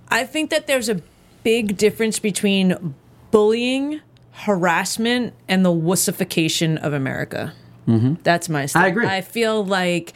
I 0.09 0.25
think 0.25 0.51
that 0.51 0.67
there's 0.67 0.89
a 0.89 1.01
big 1.45 1.77
difference 1.77 2.19
between 2.19 2.97
bullying, 3.31 4.01
harassment, 4.33 5.35
and 5.47 5.65
the 5.65 5.71
wussification 5.71 6.77
of 6.79 6.93
America. 6.93 7.55
Mm-hmm. 7.87 8.15
That's 8.25 8.49
my 8.49 8.67
style. 8.67 8.85
I 8.85 8.89
agree. 8.89 9.07
I 9.07 9.21
feel 9.21 9.65
like, 9.65 10.15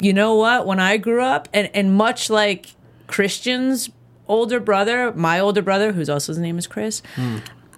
you 0.00 0.12
know 0.12 0.34
what? 0.34 0.66
When 0.66 0.80
I 0.80 0.96
grew 0.96 1.22
up, 1.22 1.48
and, 1.54 1.70
and 1.74 1.94
much 1.94 2.28
like 2.28 2.74
Christian's 3.06 3.90
older 4.26 4.58
brother, 4.58 5.12
my 5.12 5.38
older 5.38 5.62
brother, 5.62 5.92
whose 5.92 6.10
also 6.10 6.32
his 6.32 6.38
name 6.38 6.58
is 6.58 6.66
Chris, 6.66 7.02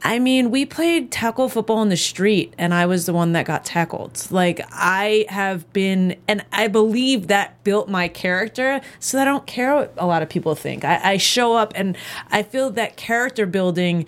I 0.02 0.18
mean, 0.18 0.50
we 0.50 0.64
played 0.64 1.10
tackle 1.10 1.48
football 1.48 1.82
in 1.82 1.90
the 1.90 1.96
street, 1.96 2.54
and 2.56 2.72
I 2.72 2.86
was 2.86 3.04
the 3.04 3.12
one 3.12 3.32
that 3.32 3.44
got 3.44 3.64
tackled. 3.64 4.26
Like, 4.30 4.60
I 4.70 5.26
have 5.28 5.70
been, 5.74 6.16
and 6.26 6.44
I 6.52 6.68
believe 6.68 7.26
that 7.26 7.62
built 7.64 7.88
my 7.88 8.08
character 8.08 8.80
so 8.98 9.18
I 9.18 9.24
don't 9.24 9.46
care 9.46 9.74
what 9.74 9.94
a 9.98 10.06
lot 10.06 10.22
of 10.22 10.30
people 10.30 10.54
think. 10.54 10.84
I, 10.84 11.12
I 11.12 11.16
show 11.18 11.54
up, 11.54 11.72
and 11.76 11.98
I 12.30 12.42
feel 12.42 12.70
that 12.70 12.96
character 12.96 13.44
building 13.44 14.06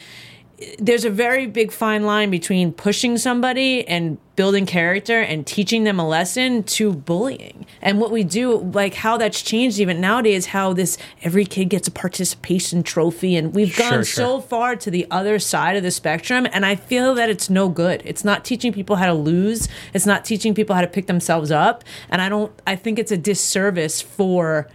there's 0.78 1.04
a 1.04 1.11
very 1.11 1.47
big 1.47 1.73
fine 1.73 2.04
line 2.04 2.31
between 2.31 2.73
pushing 2.73 3.16
somebody 3.19 3.87
and 3.87 4.19
building 4.37 4.64
character 4.66 5.21
and 5.21 5.47
teaching 5.47 5.85
them 5.85 5.99
a 5.99 6.07
lesson 6.07 6.62
to 6.64 6.92
bullying. 6.92 7.66
And 7.81 8.00
what 8.00 8.11
we 8.11 8.25
do, 8.25 8.59
like 8.59 8.95
how 8.95 9.16
that's 9.16 9.42
changed 9.42 9.78
even 9.78 10.00
nowadays, 10.00 10.47
how 10.47 10.73
this 10.73 10.99
every 11.23 11.45
kid 11.45 11.66
gets 11.66 11.88
a 11.88 11.90
participation 11.90 12.83
trophy, 12.83 13.37
and 13.37 13.54
we've 13.54 13.76
gone 13.76 13.92
Sure, 13.92 14.04
so 14.04 14.40
far 14.40 14.76
to 14.76 14.90
the 14.90 15.07
other 15.11 15.38
side 15.38 15.76
of 15.76 15.83
the 15.83 15.90
spectrum. 15.90 16.47
And 16.52 16.64
I 16.64 16.76
feel 16.76 17.14
that 17.14 17.28
it's 17.28 17.50
no 17.50 17.69
good. 17.69 18.03
It's 18.05 18.25
not 18.25 18.44
teaching 18.44 18.72
people 18.72 18.96
how 18.96 19.07
to 19.07 19.14
lose. 19.14 19.68
It's 19.92 20.07
not 20.07 20.25
teaching 20.25 20.55
people 20.55 20.75
how 20.75 20.83
to 20.83 20.87
pick 20.87 21.07
themselves 21.07 21.51
up. 21.51 21.85
And 22.09 22.22
I 22.22 22.29
don't. 22.29 22.53
I 22.66 22.77
think 22.77 22.98
it's 22.98 23.12
a 23.12 23.18
disservice 23.18 24.01
for 24.01 24.68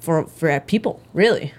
for 0.00 0.26
for 0.26 0.58
people, 0.60 1.00
really. 1.12 1.52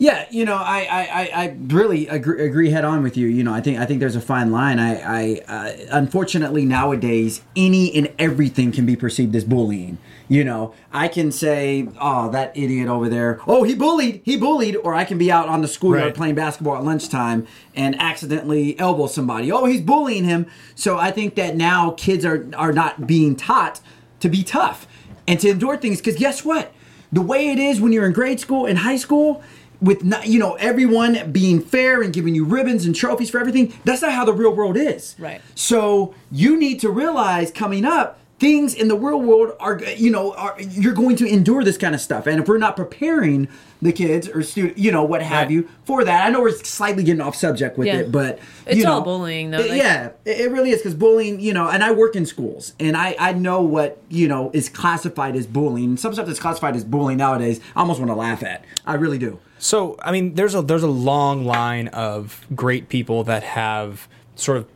Yeah, 0.00 0.26
you 0.30 0.44
know, 0.44 0.54
I, 0.54 0.86
I, 0.88 1.30
I, 1.34 1.56
really 1.66 2.06
agree, 2.06 2.46
agree 2.46 2.70
head 2.70 2.84
on 2.84 3.02
with 3.02 3.16
you. 3.16 3.26
You 3.26 3.42
know, 3.42 3.52
I 3.52 3.60
think 3.60 3.80
I 3.80 3.84
think 3.84 3.98
there's 3.98 4.14
a 4.14 4.20
fine 4.20 4.52
line. 4.52 4.78
I, 4.78 4.94
I 5.00 5.40
uh, 5.48 5.72
unfortunately 5.90 6.64
nowadays 6.64 7.42
any 7.56 7.92
and 7.96 8.12
everything 8.16 8.70
can 8.70 8.86
be 8.86 8.94
perceived 8.94 9.34
as 9.34 9.42
bullying. 9.42 9.98
You 10.28 10.44
know, 10.44 10.72
I 10.92 11.08
can 11.08 11.32
say, 11.32 11.88
"Oh, 12.00 12.30
that 12.30 12.56
idiot 12.56 12.86
over 12.88 13.08
there. 13.08 13.40
Oh, 13.48 13.64
he 13.64 13.74
bullied. 13.74 14.22
He 14.24 14.36
bullied." 14.36 14.76
Or 14.76 14.94
I 14.94 15.04
can 15.04 15.18
be 15.18 15.32
out 15.32 15.48
on 15.48 15.62
the 15.62 15.68
schoolyard 15.68 16.04
Right. 16.04 16.14
playing 16.14 16.34
basketball 16.36 16.76
at 16.76 16.84
lunchtime 16.84 17.48
and 17.74 18.00
accidentally 18.00 18.78
elbow 18.78 19.08
somebody. 19.08 19.50
Oh, 19.50 19.64
he's 19.64 19.80
bullying 19.80 20.22
him. 20.24 20.46
So 20.76 20.96
I 20.96 21.10
think 21.10 21.34
that 21.34 21.56
now 21.56 21.90
kids 21.96 22.24
are 22.24 22.46
are 22.56 22.72
not 22.72 23.08
being 23.08 23.34
taught 23.34 23.80
to 24.20 24.28
be 24.28 24.44
tough 24.44 24.86
and 25.26 25.40
to 25.40 25.48
endure 25.48 25.76
things. 25.76 25.98
Because 25.98 26.14
guess 26.16 26.44
what? 26.44 26.72
The 27.10 27.22
way 27.22 27.48
it 27.48 27.58
is 27.58 27.80
when 27.80 27.90
you're 27.92 28.06
in 28.06 28.12
grade 28.12 28.38
school 28.38 28.66
and 28.66 28.78
high 28.78 28.96
school, 28.96 29.42
with 29.80 30.04
not, 30.04 30.26
you 30.26 30.38
know 30.38 30.54
everyone 30.54 31.30
being 31.32 31.60
fair 31.60 32.02
and 32.02 32.12
giving 32.12 32.34
you 32.34 32.44
ribbons 32.44 32.84
and 32.84 32.94
trophies 32.94 33.30
for 33.30 33.38
everything, 33.38 33.72
that's 33.84 34.02
not 34.02 34.12
how 34.12 34.24
the 34.24 34.32
real 34.32 34.54
world 34.54 34.76
is. 34.76 35.14
Right. 35.18 35.40
So 35.54 36.14
you 36.30 36.58
need 36.58 36.80
to 36.80 36.90
realize 36.90 37.50
coming 37.50 37.84
up, 37.84 38.18
things 38.38 38.72
in 38.74 38.88
the 38.88 38.96
real 38.96 39.20
world 39.20 39.56
are 39.60 39.80
you 39.96 40.10
know 40.10 40.32
are 40.34 40.54
you're 40.60 40.94
going 40.94 41.16
to 41.16 41.26
endure 41.26 41.64
this 41.64 41.76
kind 41.78 41.94
of 41.94 42.00
stuff, 42.00 42.26
and 42.26 42.40
if 42.40 42.48
we're 42.48 42.58
not 42.58 42.76
preparing 42.76 43.48
the 43.80 43.92
kids 43.92 44.28
or 44.28 44.42
student, 44.42 44.76
you 44.76 44.90
know 44.90 45.04
what 45.04 45.22
have 45.22 45.42
Right. 45.42 45.50
you 45.50 45.68
for 45.84 46.02
that, 46.04 46.26
I 46.26 46.30
know 46.30 46.40
we're 46.40 46.50
slightly 46.50 47.04
getting 47.04 47.20
off 47.20 47.36
subject 47.36 47.78
with 47.78 47.86
Yeah. 47.86 47.98
it, 47.98 48.10
but 48.12 48.40
It's 48.66 48.76
you 48.78 48.84
know, 48.84 48.94
all 48.94 49.00
bullying, 49.02 49.52
though, 49.52 49.58
it- 49.60 49.70
like- 49.70 49.78
yeah, 49.78 50.08
it 50.24 50.40
it 50.40 50.50
really 50.50 50.70
is 50.70 50.78
because 50.78 50.94
bullying, 50.94 51.38
you 51.40 51.52
know, 51.52 51.68
and 51.68 51.84
I 51.84 51.92
work 51.92 52.16
in 52.16 52.26
schools 52.26 52.72
and 52.80 52.96
I, 52.96 53.14
I 53.20 53.32
know 53.34 53.62
what, 53.62 53.98
you 54.08 54.26
know, 54.26 54.50
is 54.52 54.68
classified 54.68 55.36
as 55.36 55.46
bullying. 55.46 55.96
Some 55.96 56.12
stuff 56.12 56.26
that's 56.26 56.40
classified 56.40 56.74
as 56.74 56.82
bullying 56.84 57.18
nowadays, 57.18 57.60
I 57.76 57.80
almost 57.80 58.00
want 58.00 58.10
to 58.10 58.16
laugh 58.16 58.42
at. 58.42 58.64
I 58.84 58.94
really 58.94 59.18
do. 59.18 59.38
So, 59.60 59.96
I 60.02 60.10
mean, 60.10 60.34
there's 60.34 60.54
a 60.56 60.62
there's 60.62 60.82
a 60.82 60.88
long 60.88 61.44
line 61.44 61.86
of 61.88 62.44
great 62.56 62.88
people 62.88 63.22
that 63.24 63.42
have 63.44 64.08
sort 64.34 64.58
of 64.58 64.66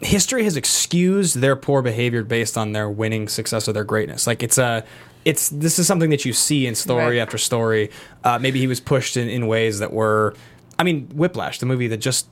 history 0.00 0.44
has 0.44 0.56
excused 0.56 1.36
their 1.40 1.56
poor 1.56 1.82
behavior 1.82 2.22
based 2.22 2.56
on 2.56 2.72
their 2.72 2.88
winning 2.88 3.28
success 3.28 3.68
or 3.68 3.72
their 3.72 3.84
greatness. 3.84 4.26
Like 4.26 4.42
it's 4.42 4.58
a 4.58 4.84
it's 5.24 5.48
this 5.50 5.78
is 5.78 5.86
something 5.86 6.10
that 6.10 6.24
you 6.24 6.32
see 6.32 6.66
in 6.66 6.74
story 6.74 7.16
Right. 7.16 7.22
after 7.22 7.36
story. 7.38 7.90
Uh, 8.24 8.38
maybe 8.38 8.58
he 8.60 8.66
was 8.66 8.80
pushed 8.80 9.16
in, 9.16 9.28
in 9.28 9.46
ways 9.48 9.80
that 9.80 9.92
were, 9.92 10.34
I 10.78 10.84
mean, 10.84 11.08
Whiplash, 11.08 11.58
the 11.58 11.66
movie 11.66 11.88
that 11.88 11.96
just 11.98 12.28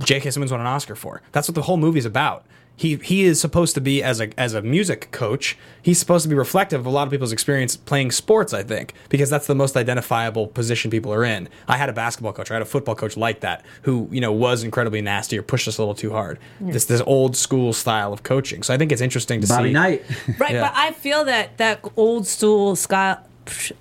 J.K. 0.00 0.30
Simmons 0.30 0.52
won 0.52 0.60
an 0.60 0.66
Oscar 0.66 0.94
for. 0.94 1.22
That's 1.32 1.48
what 1.48 1.54
the 1.54 1.62
whole 1.62 1.78
movie's 1.78 2.04
about. 2.04 2.44
He 2.80 2.96
he 2.96 3.24
is 3.24 3.38
supposed 3.38 3.74
to 3.74 3.80
be 3.82 4.02
as 4.02 4.22
a 4.22 4.30
as 4.40 4.54
a 4.54 4.62
music 4.62 5.10
coach. 5.10 5.58
He's 5.82 5.98
supposed 5.98 6.22
to 6.22 6.30
be 6.30 6.34
reflective 6.34 6.80
of 6.80 6.86
a 6.86 6.90
lot 6.90 7.06
of 7.06 7.10
people's 7.10 7.30
experience 7.30 7.76
playing 7.76 8.10
sports. 8.10 8.54
I 8.54 8.62
think 8.62 8.94
because 9.10 9.28
that's 9.28 9.46
the 9.46 9.54
most 9.54 9.76
identifiable 9.76 10.46
position 10.46 10.90
people 10.90 11.12
are 11.12 11.22
in. 11.22 11.50
I 11.68 11.76
had 11.76 11.90
a 11.90 11.92
basketball 11.92 12.32
coach. 12.32 12.50
I 12.50 12.54
had 12.54 12.62
a 12.62 12.66
football 12.74 12.94
coach 12.94 13.18
like 13.18 13.40
that 13.40 13.66
who 13.82 14.08
you 14.10 14.22
know 14.22 14.32
was 14.32 14.64
incredibly 14.64 15.02
nasty 15.02 15.36
or 15.38 15.42
pushed 15.42 15.68
us 15.68 15.76
a 15.76 15.82
little 15.82 15.94
too 15.94 16.10
hard. 16.12 16.38
This 16.58 16.86
this 16.86 17.02
old 17.04 17.36
school 17.36 17.74
style 17.74 18.14
of 18.14 18.22
coaching. 18.22 18.62
So 18.62 18.72
I 18.72 18.78
think 18.78 18.92
it's 18.92 19.02
interesting 19.02 19.42
to 19.42 19.46
Bobby 19.46 19.68
see. 19.68 19.72
Knight. 19.74 20.02
Right, 20.38 20.52
Yeah. 20.54 20.62
but 20.62 20.72
I 20.74 20.92
feel 20.92 21.22
that 21.26 21.58
that 21.58 21.84
old 21.98 22.26
school 22.26 22.76
style, 22.76 23.18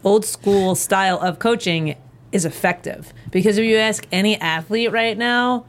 old 0.03 0.25
school 0.25 0.75
style 0.75 1.17
of 1.21 1.39
coaching 1.39 1.95
is 2.33 2.43
effective 2.43 3.13
because 3.31 3.57
if 3.57 3.63
you 3.63 3.77
ask 3.77 4.05
any 4.11 4.35
athlete 4.41 4.91
right 4.91 5.17
now 5.17 5.63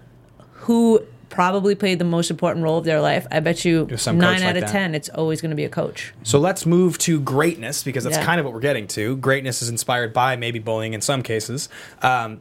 who 0.66 1.06
probably 1.30 1.74
played 1.74 1.98
the 1.98 2.04
most 2.04 2.30
important 2.30 2.62
role 2.62 2.76
of 2.76 2.84
their 2.84 3.00
life, 3.00 3.26
I 3.30 3.40
bet 3.40 3.64
you 3.64 3.86
nine 3.86 4.42
out 4.42 4.42
like 4.42 4.54
of 4.56 4.60
that. 4.62 4.68
ten, 4.70 4.94
it's 4.94 5.08
always 5.08 5.40
going 5.40 5.50
to 5.50 5.56
be 5.56 5.64
a 5.64 5.68
coach. 5.70 6.12
So 6.24 6.38
let's 6.38 6.66
move 6.66 6.98
to 6.98 7.18
greatness 7.20 7.82
because 7.82 8.04
that's 8.04 8.16
Yeah. 8.18 8.24
kind 8.24 8.38
of 8.40 8.44
what 8.44 8.52
we're 8.52 8.60
getting 8.60 8.86
to. 8.88 9.16
Greatness 9.16 9.62
is 9.62 9.68
inspired 9.70 10.12
by 10.12 10.36
maybe 10.36 10.58
bullying 10.58 10.92
in 10.92 11.00
some 11.00 11.22
cases. 11.22 11.68
Um, 12.02 12.40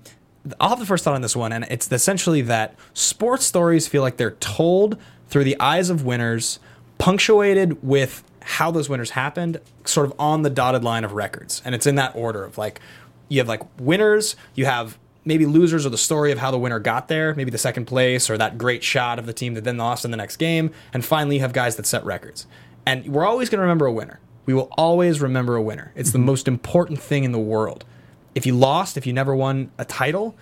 I'll 0.59 0.69
have 0.69 0.79
the 0.79 0.85
first 0.85 1.03
thought 1.03 1.13
on 1.15 1.21
this 1.21 1.35
one, 1.35 1.51
and 1.53 1.65
it's 1.69 1.91
essentially 1.91 2.41
that 2.43 2.75
sports 2.93 3.45
stories 3.45 3.87
feel 3.87 4.01
like 4.01 4.17
they're 4.17 4.31
told 4.39 4.97
through 5.27 5.43
the 5.43 5.59
eyes 5.59 5.89
of 5.89 6.03
winners, 6.03 6.59
punctuated 6.97 7.83
with 7.83 8.23
how 8.41 8.71
those 8.71 8.89
winners 8.89 9.11
happened, 9.11 9.59
sort 9.85 10.07
of 10.07 10.13
on 10.19 10.41
the 10.41 10.49
dotted 10.49 10.83
line 10.83 11.03
of 11.03 11.13
records. 11.13 11.61
And 11.65 11.75
it's 11.75 11.85
in 11.85 11.95
that 11.95 12.15
order 12.15 12.43
of 12.43 12.57
like, 12.57 12.79
you 13.27 13.39
have 13.39 13.47
like 13.47 13.61
winners, 13.79 14.35
you 14.55 14.65
have 14.65 14.97
maybe 15.25 15.45
losers 15.45 15.85
or 15.85 15.89
the 15.89 15.97
story 15.97 16.31
of 16.31 16.39
how 16.39 16.51
the 16.51 16.57
winner 16.57 16.79
got 16.79 17.07
there, 17.07 17.35
maybe 17.35 17.51
the 17.51 17.57
second 17.57 17.85
place 17.85 18.29
or 18.29 18.37
that 18.37 18.57
great 18.57 18.83
shot 18.83 19.19
of 19.19 19.25
the 19.25 19.33
team 19.33 19.53
that 19.53 19.63
then 19.63 19.77
lost 19.77 20.05
in 20.05 20.11
the 20.11 20.17
next 20.17 20.37
game, 20.37 20.71
and 20.93 21.03
finally 21.03 21.35
you 21.35 21.41
have 21.41 21.53
guys 21.53 21.75
that 21.75 21.85
set 21.85 22.03
records. 22.05 22.47
And 22.85 23.07
we're 23.07 23.25
always 23.25 23.49
going 23.49 23.57
to 23.57 23.63
remember 23.63 23.85
a 23.85 23.93
winner. 23.93 24.19
We 24.45 24.53
will 24.53 24.69
always 24.77 25.21
remember 25.21 25.55
a 25.55 25.61
winner. 25.61 25.91
It's 25.95 26.11
the 26.11 26.17
mm-hmm. 26.17 26.25
most 26.25 26.47
important 26.47 26.99
thing 26.99 27.23
in 27.23 27.31
the 27.31 27.39
world. 27.39 27.85
If 28.33 28.45
you 28.45 28.55
lost, 28.55 28.97
if 28.97 29.05
you 29.05 29.13
never 29.13 29.35
won 29.35 29.71
a 29.77 29.85
title, 29.85 30.35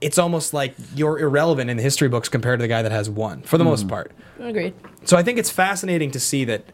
it's 0.00 0.18
almost 0.18 0.54
like 0.54 0.74
you're 0.94 1.18
irrelevant 1.18 1.70
in 1.70 1.76
the 1.76 1.82
history 1.82 2.08
books 2.08 2.28
compared 2.28 2.58
to 2.58 2.62
the 2.62 2.68
guy 2.68 2.82
that 2.82 2.92
has 2.92 3.10
won, 3.10 3.42
for 3.42 3.58
the 3.58 3.64
most 3.64 3.80
mm-hmm. 3.80 3.90
part. 3.90 4.12
Agreed. 4.40 4.74
So 5.04 5.16
I 5.16 5.22
think 5.22 5.38
it's 5.38 5.50
fascinating 5.50 6.10
to 6.12 6.20
see 6.20 6.44
that 6.46 6.64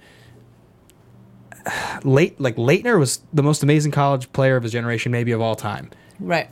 late 2.05 2.41
like 2.41 2.57
Laettner 2.57 2.99
was 2.99 3.21
the 3.33 3.43
most 3.43 3.63
amazing 3.63 3.93
college 3.93 4.33
player 4.33 4.57
of 4.57 4.63
his 4.63 4.73
generation, 4.73 5.13
maybe 5.13 5.33
of 5.33 5.41
all 5.41 5.57
time. 5.57 5.91
Right. 6.21 6.49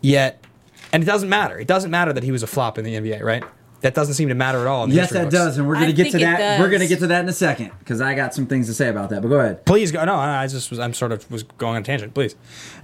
Yet, 0.00 0.44
and 0.92 1.02
it 1.02 1.06
doesn't 1.06 1.28
matter. 1.28 1.58
It 1.58 1.66
doesn't 1.66 1.90
matter 1.90 2.12
that 2.12 2.22
he 2.22 2.32
was 2.32 2.42
a 2.42 2.46
flop 2.46 2.78
in 2.78 2.84
the 2.84 2.94
NBA, 2.94 3.22
right? 3.22 3.44
That 3.82 3.94
doesn't 3.94 4.14
seem 4.14 4.28
to 4.28 4.34
matter 4.34 4.60
at 4.60 4.66
all. 4.66 4.84
In 4.84 4.90
the 4.90 4.96
Yes, 4.96 5.10
that 5.10 5.24
books. 5.24 5.34
does, 5.34 5.58
and 5.58 5.68
we're 5.68 5.74
gonna 5.74 5.92
get 5.92 6.04
to 6.06 6.12
think 6.12 6.22
it 6.22 6.38
that. 6.38 6.60
We're 6.60 6.70
gonna 6.70 6.86
get 6.86 6.98
to 7.00 7.06
that 7.08 7.20
in 7.20 7.28
a 7.28 7.32
second 7.32 7.72
because 7.78 8.00
I 8.00 8.14
got 8.14 8.34
some 8.34 8.46
things 8.46 8.66
to 8.68 8.74
say 8.74 8.88
about 8.88 9.10
that. 9.10 9.20
But 9.22 9.28
go 9.28 9.38
ahead. 9.40 9.64
Please 9.66 9.92
go. 9.92 10.04
No, 10.04 10.14
I 10.14 10.46
just 10.46 10.70
was. 10.70 10.78
I'm 10.78 10.94
sort 10.94 11.12
of 11.12 11.30
was 11.30 11.42
going 11.42 11.76
on 11.76 11.82
a 11.82 11.84
tangent. 11.84 12.14
Please. 12.14 12.34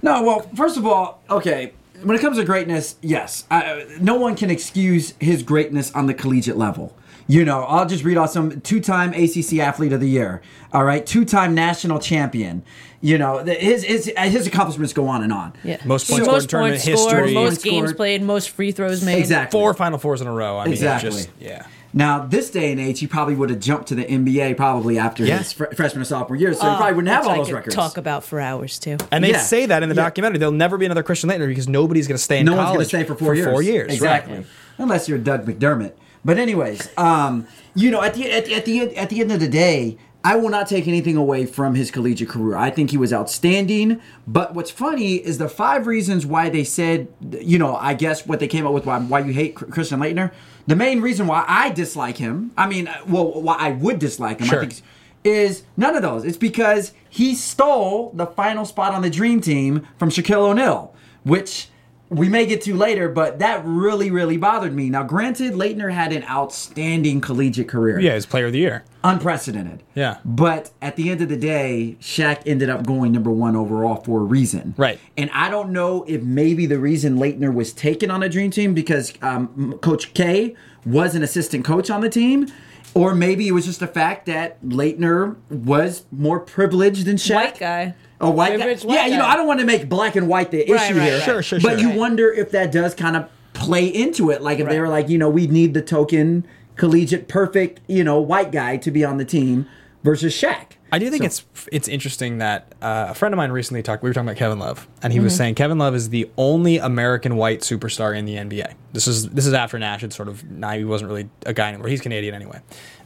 No, 0.01 0.21
well, 0.23 0.41
first 0.55 0.77
of 0.77 0.85
all, 0.85 1.21
okay. 1.29 1.73
When 2.03 2.15
it 2.17 2.21
comes 2.21 2.37
to 2.37 2.43
greatness, 2.43 2.95
yes, 3.01 3.45
I, 3.49 3.85
no 4.01 4.15
one 4.15 4.35
can 4.35 4.49
excuse 4.51 5.13
his 5.19 5.41
greatness 5.41 5.91
on 5.93 6.05
the 6.07 6.13
collegiate 6.13 6.57
level. 6.57 6.93
You 7.27 7.45
know, 7.45 7.63
I'll 7.63 7.85
just 7.85 8.03
read 8.03 8.17
off 8.17 8.31
some 8.31 8.59
two-time 8.61 9.13
ACC 9.13 9.59
Athlete 9.59 9.93
of 9.93 9.99
the 10.01 10.09
Year. 10.09 10.41
All 10.73 10.83
right, 10.83 11.05
two-time 11.05 11.55
national 11.55 11.99
champion. 11.99 12.63
You 13.01 13.17
know, 13.17 13.43
his 13.43 13.83
his 13.83 14.11
his 14.17 14.47
accomplishments 14.47 14.93
go 14.93 15.07
on 15.07 15.23
and 15.23 15.31
on. 15.33 15.53
Yeah. 15.63 15.77
Most 15.85 16.09
points 16.09 16.23
scored 16.25 16.27
in 16.27 16.31
most 16.31 16.49
tournament 16.49 16.83
points 16.83 17.01
scored, 17.01 17.15
history. 17.25 17.33
most 17.33 17.45
Points 17.49 17.63
games 17.63 17.75
scored. 17.89 17.97
played, 17.97 18.21
most 18.23 18.49
free 18.51 18.71
throws 18.71 19.03
made. 19.03 19.19
Exactly. 19.19 19.57
Four 19.59 19.73
Final 19.73 19.99
Fours 19.99 20.21
in 20.21 20.27
a 20.27 20.31
row. 20.31 20.57
I 20.57 20.65
mean, 20.65 20.73
Exactly. 20.73 21.09
Just, 21.11 21.29
yeah. 21.39 21.65
Now, 21.95 22.25
this 22.25 22.49
day 22.49 22.71
and 22.71 22.81
age, 22.81 22.99
he 23.01 23.05
probably 23.07 23.35
would 23.35 23.51
have 23.51 23.59
jumped 23.59 23.89
to 23.89 23.95
the 23.95 24.03
NBA 24.03 24.57
probably 24.57 24.97
after 24.97 25.23
Yeah. 25.25 25.37
his 25.39 25.53
fr- 25.53 25.65
freshman 25.75 26.01
or 26.01 26.05
sophomore 26.05 26.37
year, 26.37 26.53
so 26.53 26.61
he 26.61 26.67
oh, 26.67 26.75
probably 26.77 26.95
wouldn't 26.95 27.13
have 27.13 27.23
Which 27.25 27.29
all 27.29 27.33
I 27.35 27.37
those 27.37 27.47
could 27.47 27.55
records. 27.55 27.75
Talk 27.75 27.97
about 27.97 28.23
for 28.23 28.39
hours 28.39 28.79
too. 28.79 28.97
And 29.11 29.23
they 29.23 29.31
Yeah. 29.31 29.37
say 29.39 29.65
that 29.67 29.83
in 29.83 29.89
the 29.89 29.95
Yeah. 29.95 30.03
documentary. 30.03 30.39
There'll 30.39 30.53
never 30.53 30.77
be 30.77 30.85
another 30.85 31.03
Christian 31.03 31.29
Laettner 31.29 31.47
because 31.47 31.67
nobody's 31.67 32.07
going 32.07 32.17
to 32.17 32.23
stay 32.23 32.39
in 32.39 32.45
no 32.47 32.55
one's 32.55 32.69
going 32.69 32.79
to 32.79 32.85
stay 32.85 33.03
for 33.03 33.15
four 33.15 33.35
years. 33.35 33.47
Four 33.47 33.61
years, 33.61 33.89
right. 33.89 33.93
exactly. 33.95 34.45
Unless 34.79 35.07
you're 35.07 35.19
Doug 35.19 35.45
McDermott. 35.45 35.91
But 36.25 36.37
anyways, 36.37 36.89
um, 36.97 37.47
you 37.75 37.91
know, 37.91 38.01
at 38.01 38.13
the 38.13 38.31
at, 38.31 38.45
the, 38.45 38.53
at 38.55 38.65
the 38.65 38.79
end, 38.79 38.93
at 38.93 39.09
the 39.09 39.19
end 39.21 39.31
of 39.31 39.39
the 39.39 39.47
day, 39.47 39.97
I 40.23 40.37
will 40.37 40.49
not 40.49 40.67
take 40.67 40.87
anything 40.87 41.17
away 41.17 41.45
from 41.45 41.75
his 41.75 41.91
collegiate 41.91 42.29
career. 42.29 42.55
I 42.55 42.69
think 42.69 42.91
he 42.91 42.97
was 42.97 43.11
outstanding. 43.11 43.99
But 44.25 44.53
what's 44.53 44.71
funny 44.71 45.15
is 45.15 45.37
the 45.37 45.49
five 45.49 45.85
reasons 45.85 46.25
why 46.25 46.49
they 46.49 46.63
said, 46.63 47.09
you 47.41 47.59
know, 47.59 47.75
I 47.75 47.93
guess 47.93 48.25
what 48.25 48.39
they 48.39 48.47
came 48.47 48.65
up 48.65 48.71
with 48.73 48.85
why, 48.85 48.99
why 48.99 49.19
you 49.19 49.33
hate 49.33 49.55
Christian 49.55 49.99
Laettner. 49.99 50.31
The 50.65 50.77
main 50.77 51.01
reason 51.01 51.27
why 51.27 51.43
I 51.45 51.71
dislike 51.71 52.17
him, 52.17 52.53
I 52.57 52.67
mean, 52.67 52.89
well, 53.05 53.41
why 53.41 53.57
I 53.59 53.71
would 53.71 53.99
dislike 53.99 54.39
him, 54.39 54.47
Sure. 54.47 54.59
I 54.59 54.67
think, 54.67 54.81
is 55.25 55.63
none 55.75 55.93
of 55.93 56.01
those. 56.01 56.23
It's 56.23 56.37
because 56.37 56.93
he 57.09 57.35
stole 57.35 58.11
the 58.13 58.25
final 58.25 58.63
spot 58.63 58.93
on 58.93 59.01
the 59.01 59.09
Dream 59.09 59.41
Team 59.41 59.85
from 59.97 60.09
Shaquille 60.09 60.49
O'Neal, 60.51 60.95
which 61.23 61.67
we 62.13 62.29
may 62.29 62.45
get 62.45 62.61
to 62.61 62.75
later, 62.75 63.09
but 63.09 63.39
that 63.39 63.63
really, 63.65 64.11
really 64.11 64.37
bothered 64.37 64.73
me. 64.73 64.89
Now, 64.89 65.03
granted, 65.03 65.53
Laettner 65.53 65.91
had 65.91 66.13
an 66.13 66.23
outstanding 66.25 67.21
collegiate 67.21 67.67
career. 67.67 67.99
Yeah, 67.99 68.13
he's 68.13 68.25
player 68.25 68.45
of 68.45 68.53
the 68.53 68.59
year. 68.59 68.83
Unprecedented. 69.03 69.83
Yeah. 69.95 70.17
But 70.23 70.71
at 70.81 70.95
the 70.95 71.09
end 71.09 71.21
of 71.21 71.29
the 71.29 71.37
day, 71.37 71.97
Shaq 71.99 72.43
ended 72.45 72.69
up 72.69 72.85
going 72.85 73.11
number 73.11 73.31
one 73.31 73.55
overall 73.55 73.97
for 73.97 74.21
a 74.21 74.23
reason. 74.23 74.75
Right. 74.77 74.99
And 75.17 75.29
I 75.31 75.49
don't 75.49 75.71
know 75.71 76.03
if 76.07 76.21
maybe 76.21 76.65
the 76.65 76.79
reason 76.79 77.17
Laettner 77.17 77.53
was 77.53 77.73
taken 77.73 78.11
on 78.11 78.23
a 78.23 78.29
dream 78.29 78.51
team 78.51 78.73
because 78.73 79.13
um, 79.21 79.77
Coach 79.81 80.13
K 80.13 80.55
was 80.85 81.15
an 81.15 81.23
assistant 81.23 81.65
coach 81.65 81.89
on 81.89 82.01
the 82.01 82.09
team. 82.09 82.47
Or 82.95 83.15
maybe 83.15 83.47
it 83.47 83.53
was 83.53 83.65
just 83.65 83.79
the 83.79 83.87
fact 83.87 84.27
that 84.27 84.61
Laettner 84.63 85.35
was 85.49 86.05
more 86.11 86.39
privileged 86.39 87.05
than 87.05 87.15
Shaq. 87.15 87.35
White 87.35 87.59
guy. 87.59 87.95
A 88.23 88.29
white 88.31 88.57
guy. 88.57 88.67
White 88.75 88.83
Yeah, 88.85 89.05
you 89.07 89.17
know. 89.17 89.25
I 89.25 89.35
don't 89.35 89.47
want 89.47 89.59
to 89.59 89.65
make 89.65 89.87
black 89.89 90.15
and 90.15 90.27
white 90.27 90.51
the 90.51 90.59
Right, 90.59 90.69
issue 90.69 90.97
right, 90.97 91.03
here. 91.03 91.13
right. 91.17 91.23
Sure, 91.23 91.41
sure, 91.43 91.59
But 91.59 91.71
sure. 91.73 91.79
you 91.79 91.89
Right. 91.89 91.97
wonder 91.97 92.31
if 92.31 92.51
that 92.51 92.71
does 92.71 92.93
kind 92.95 93.15
of 93.15 93.25
play 93.53 93.85
into 93.85 94.29
it. 94.31 94.41
Like 94.41 94.59
if 94.59 94.67
they 94.69 94.79
Right. 94.79 94.87
were 94.87 94.89
like, 94.93 95.09
you 95.09 95.17
know, 95.17 95.29
we 95.29 95.47
need 95.47 95.73
the 95.73 95.81
token 95.81 96.45
collegiate 96.75 97.27
perfect, 97.27 97.81
you 97.87 98.03
know, 98.03 98.19
white 98.19 98.51
guy 98.51 98.77
to 98.77 98.89
be 98.91 99.05
on 99.05 99.17
the 99.17 99.25
team 99.25 99.67
versus 100.03 100.33
Shaq. 100.33 100.77
I 100.91 100.99
do 100.99 101.09
think 101.09 101.21
So- 101.23 101.25
it's 101.25 101.45
it's 101.71 101.87
interesting 101.87 102.37
that 102.37 102.73
uh, 102.81 103.07
a 103.09 103.13
friend 103.15 103.33
of 103.33 103.37
mine 103.37 103.51
recently 103.51 103.81
talked. 103.81 104.03
We 104.03 104.09
were 104.09 104.13
talking 104.13 104.27
about 104.27 104.37
Kevin 104.37 104.59
Love, 104.59 104.87
and 105.01 105.11
he 105.11 105.17
Mm-hmm. 105.17 105.23
was 105.23 105.35
saying 105.35 105.55
Kevin 105.55 105.77
Love 105.79 105.95
is 105.95 106.09
the 106.09 106.29
only 106.37 106.77
American 106.77 107.35
white 107.35 107.61
superstar 107.61 108.15
in 108.15 108.25
the 108.25 108.35
NBA. 108.37 108.73
This 108.91 109.07
is 109.07 109.29
this 109.29 109.47
is 109.47 109.53
after 109.53 109.79
Nash 109.79 110.01
had 110.01 110.13
sort 110.13 110.27
of 110.27 110.43
nah, 110.51 110.71
he 110.73 110.83
wasn't 110.85 111.09
really 111.09 111.29
a 111.47 111.53
guy 111.53 111.69
anymore. 111.69 111.87
He's 111.87 112.01
Canadian 112.01 112.35
anyway. 112.35 112.59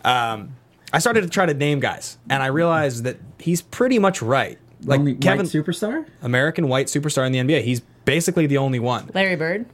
Um, 0.03 0.49
I 0.91 0.99
started 0.99 1.21
to 1.21 1.29
try 1.29 1.45
to 1.45 1.53
name 1.53 1.79
guys, 1.79 2.17
and 2.29 2.41
I 2.43 2.47
realized 2.47 3.03
that 3.05 3.17
he's 3.39 3.61
pretty 3.61 3.99
much 3.99 4.21
right. 4.21 4.57
Like 4.83 4.99
Only 4.99 5.15
Kevin, 5.15 5.45
white 5.45 5.47
superstar? 5.47 6.05
American 6.21 6.67
white 6.67 6.87
superstar 6.87 7.25
in 7.25 7.31
the 7.31 7.39
NBA. 7.39 7.63
He's 7.63 7.81
basically 8.05 8.45
the 8.47 8.57
only 8.57 8.79
one. 8.79 9.09
Larry 9.13 9.35
Bird. 9.35 9.65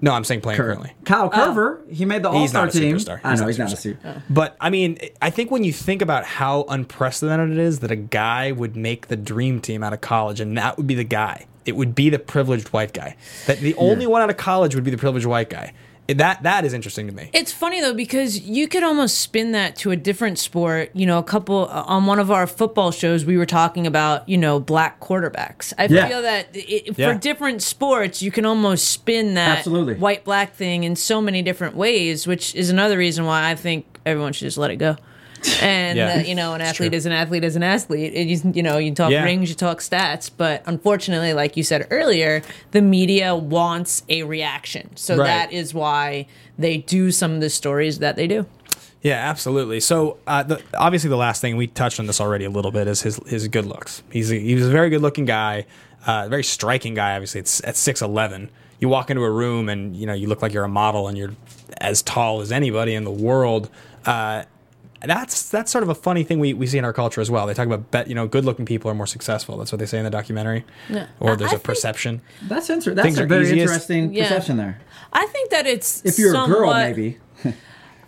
No, 0.00 0.12
I'm 0.12 0.24
saying 0.24 0.40
playing 0.40 0.56
currently. 0.56 0.92
Kyle 1.04 1.30
oh. 1.32 1.36
Korver, 1.36 1.88
he 1.92 2.04
made 2.04 2.24
the 2.24 2.28
All 2.30 2.40
He's 2.40 2.50
Star 2.50 2.64
not 2.66 2.74
a 2.74 2.78
team. 2.78 2.96
superstar. 2.96 3.20
I 3.22 3.30
He's 3.30 3.40
know 3.40 3.46
not 3.46 3.50
he's 3.50 3.58
a 3.58 3.62
not 3.62 3.72
a 3.72 3.76
superstar. 3.76 3.78
super. 3.78 4.14
Oh. 4.18 4.22
But 4.30 4.56
I 4.60 4.68
mean, 4.70 4.98
I 5.20 5.30
think 5.30 5.50
when 5.52 5.62
you 5.62 5.72
think 5.72 6.02
about 6.02 6.24
how 6.24 6.64
unprecedented 6.68 7.52
it 7.52 7.58
is 7.58 7.80
that 7.80 7.90
a 7.92 7.96
guy 7.96 8.50
would 8.50 8.76
make 8.76 9.06
the 9.06 9.16
dream 9.16 9.60
team 9.60 9.84
out 9.84 9.92
of 9.92 10.00
college, 10.00 10.40
and 10.40 10.58
that 10.58 10.76
would 10.76 10.88
be 10.88 10.96
the 10.96 11.04
guy, 11.04 11.46
it 11.64 11.76
would 11.76 11.94
be 11.94 12.10
the 12.10 12.18
privileged 12.18 12.68
white 12.68 12.92
guy. 12.92 13.16
That 13.46 13.58
the 13.60 13.74
only 13.76 14.06
one 14.08 14.22
out 14.22 14.30
of 14.30 14.36
college 14.36 14.74
would 14.74 14.82
be 14.84 14.90
the 14.90 14.98
privileged 14.98 15.26
white 15.26 15.48
guy. 15.50 15.72
That 16.08 16.42
that 16.42 16.64
is 16.64 16.74
interesting 16.74 17.06
to 17.06 17.12
me. 17.14 17.30
It's 17.32 17.52
funny 17.52 17.80
though 17.80 17.94
because 17.94 18.40
you 18.40 18.66
could 18.68 18.82
almost 18.82 19.18
spin 19.18 19.52
that 19.52 19.76
to 19.76 19.92
a 19.92 19.96
different 19.96 20.38
sport. 20.38 20.90
You 20.94 21.06
know, 21.06 21.18
a 21.18 21.22
couple 21.22 21.68
uh, 21.70 21.84
on 21.86 22.06
one 22.06 22.18
of 22.18 22.30
our 22.30 22.46
football 22.46 22.90
shows, 22.90 23.24
we 23.24 23.38
were 23.38 23.46
talking 23.46 23.86
about 23.86 24.28
you 24.28 24.36
know 24.36 24.58
black 24.60 25.00
quarterbacks. 25.00 25.72
I 25.78 25.86
Yeah. 25.86 26.08
feel 26.08 26.22
that 26.22 26.48
it, 26.54 26.98
Yeah. 26.98 27.12
for 27.12 27.18
different 27.18 27.62
sports, 27.62 28.20
you 28.20 28.30
can 28.30 28.44
almost 28.44 28.88
spin 28.88 29.34
that 29.34 29.58
Absolutely. 29.58 29.94
white 29.94 30.24
black 30.24 30.54
thing 30.54 30.84
in 30.84 30.96
so 30.96 31.22
many 31.22 31.40
different 31.40 31.76
ways, 31.76 32.26
which 32.26 32.54
is 32.54 32.68
another 32.68 32.98
reason 32.98 33.24
why 33.24 33.48
I 33.50 33.54
think 33.54 33.86
everyone 34.04 34.32
should 34.32 34.46
just 34.46 34.58
let 34.58 34.70
it 34.70 34.76
go. 34.76 34.96
And 35.62 35.96
Yeah. 35.98 36.14
uh, 36.14 36.18
you 36.20 36.34
know, 36.34 36.54
an 36.54 36.60
athlete 36.60 36.90
true. 36.90 36.96
is 36.96 37.06
an 37.06 37.12
athlete 37.12 37.44
is 37.44 37.56
an 37.56 37.62
athlete. 37.62 38.12
And 38.14 38.30
you, 38.30 38.52
you 38.54 38.62
know, 38.62 38.78
you 38.78 38.92
talk 38.94 39.10
Yeah. 39.10 39.24
rings, 39.24 39.48
you 39.48 39.54
talk 39.54 39.80
stats, 39.80 40.30
but 40.36 40.62
unfortunately, 40.66 41.32
like 41.34 41.56
you 41.56 41.62
said 41.62 41.86
earlier, 41.90 42.42
the 42.72 42.82
media 42.82 43.34
wants 43.34 44.02
a 44.08 44.22
reaction. 44.22 44.90
So 44.96 45.16
Right. 45.16 45.26
that 45.26 45.52
is 45.52 45.74
why 45.74 46.26
they 46.58 46.78
do 46.78 47.10
some 47.10 47.32
of 47.34 47.40
the 47.40 47.50
stories 47.50 47.98
that 47.98 48.16
they 48.16 48.26
do. 48.26 48.46
Yeah, 49.02 49.16
absolutely. 49.28 49.80
So, 49.80 50.18
uh, 50.28 50.44
the, 50.44 50.60
obviously, 50.78 51.10
the 51.10 51.16
last 51.16 51.40
thing 51.40 51.56
we 51.56 51.66
touched 51.66 51.98
on 51.98 52.06
this 52.06 52.20
already 52.20 52.44
a 52.44 52.50
little 52.50 52.70
bit 52.70 52.86
is 52.86 53.02
his 53.02 53.18
his 53.26 53.48
good 53.48 53.66
looks. 53.66 54.02
He's 54.12 54.30
a, 54.30 54.36
he 54.38 54.54
was 54.54 54.66
a 54.68 54.70
very 54.70 54.90
good 54.90 55.02
looking 55.02 55.24
guy, 55.24 55.66
uh, 56.06 56.28
very 56.28 56.44
striking 56.44 56.94
guy. 56.94 57.14
Obviously, 57.14 57.40
it's 57.40 57.60
at 57.64 57.74
six 57.76 58.00
eleven. 58.00 58.48
You 58.78 58.88
walk 58.88 59.10
into 59.10 59.24
a 59.24 59.30
room 59.30 59.68
and 59.68 59.96
you 59.96 60.06
know 60.06 60.12
you 60.12 60.28
look 60.28 60.40
like 60.40 60.52
you're 60.52 60.62
a 60.62 60.68
model 60.68 61.08
and 61.08 61.18
you're 61.18 61.32
as 61.80 62.00
tall 62.02 62.40
as 62.42 62.52
anybody 62.52 62.94
in 62.94 63.02
the 63.02 63.10
world. 63.10 63.68
Uh, 64.06 64.44
that's 65.06 65.48
that's 65.50 65.70
sort 65.70 65.82
of 65.82 65.88
a 65.90 65.94
funny 65.94 66.24
thing 66.24 66.38
we, 66.38 66.54
we 66.54 66.66
see 66.66 66.78
in 66.78 66.84
our 66.84 66.92
culture 66.92 67.20
as 67.20 67.30
well. 67.30 67.46
They 67.46 67.54
talk 67.54 67.66
about 67.66 67.90
bet 67.90 68.08
you 68.08 68.14
know 68.14 68.26
good 68.28 68.44
looking 68.44 68.64
people 68.66 68.90
are 68.90 68.94
more 68.94 69.06
successful. 69.06 69.56
That's 69.58 69.72
what 69.72 69.78
they 69.78 69.86
say 69.86 69.98
in 69.98 70.04
the 70.04 70.10
documentary. 70.10 70.64
Yeah. 70.88 71.06
Or 71.20 71.36
there's 71.36 71.52
I 71.52 71.56
a 71.56 71.58
perception. 71.58 72.20
That's 72.42 72.70
inter- 72.70 72.94
That's 72.94 73.04
Things 73.06 73.18
a 73.18 73.24
are 73.24 73.26
very 73.26 73.44
easiest. 73.44 73.62
interesting 73.62 74.14
Yeah. 74.14 74.28
perception 74.28 74.56
there. 74.56 74.80
I 75.12 75.26
think 75.26 75.50
that 75.50 75.66
it's 75.66 76.04
If 76.04 76.18
you're 76.18 76.34
a 76.34 76.46
girl, 76.46 76.72
maybe. 76.72 77.18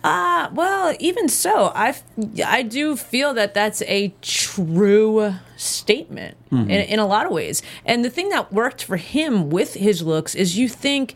Uh, 0.03 0.49
well, 0.53 0.95
even 0.99 1.27
so, 1.27 1.71
I 1.73 1.95
I 2.45 2.61
do 2.61 2.95
feel 2.95 3.33
that 3.33 3.55
that's 3.55 3.81
a 3.87 4.13
true 4.21 5.33
statement 5.57 6.37
Mm-hmm. 6.51 6.69
in, 6.69 6.81
in 6.81 6.99
a 6.99 7.07
lot 7.07 7.25
of 7.25 7.31
ways. 7.31 7.63
And 7.85 8.05
the 8.05 8.09
thing 8.11 8.29
that 8.29 8.53
worked 8.53 8.83
for 8.83 8.97
him 8.97 9.49
with 9.49 9.73
his 9.73 10.03
looks 10.03 10.35
is 10.35 10.57
you 10.59 10.69
think, 10.69 11.15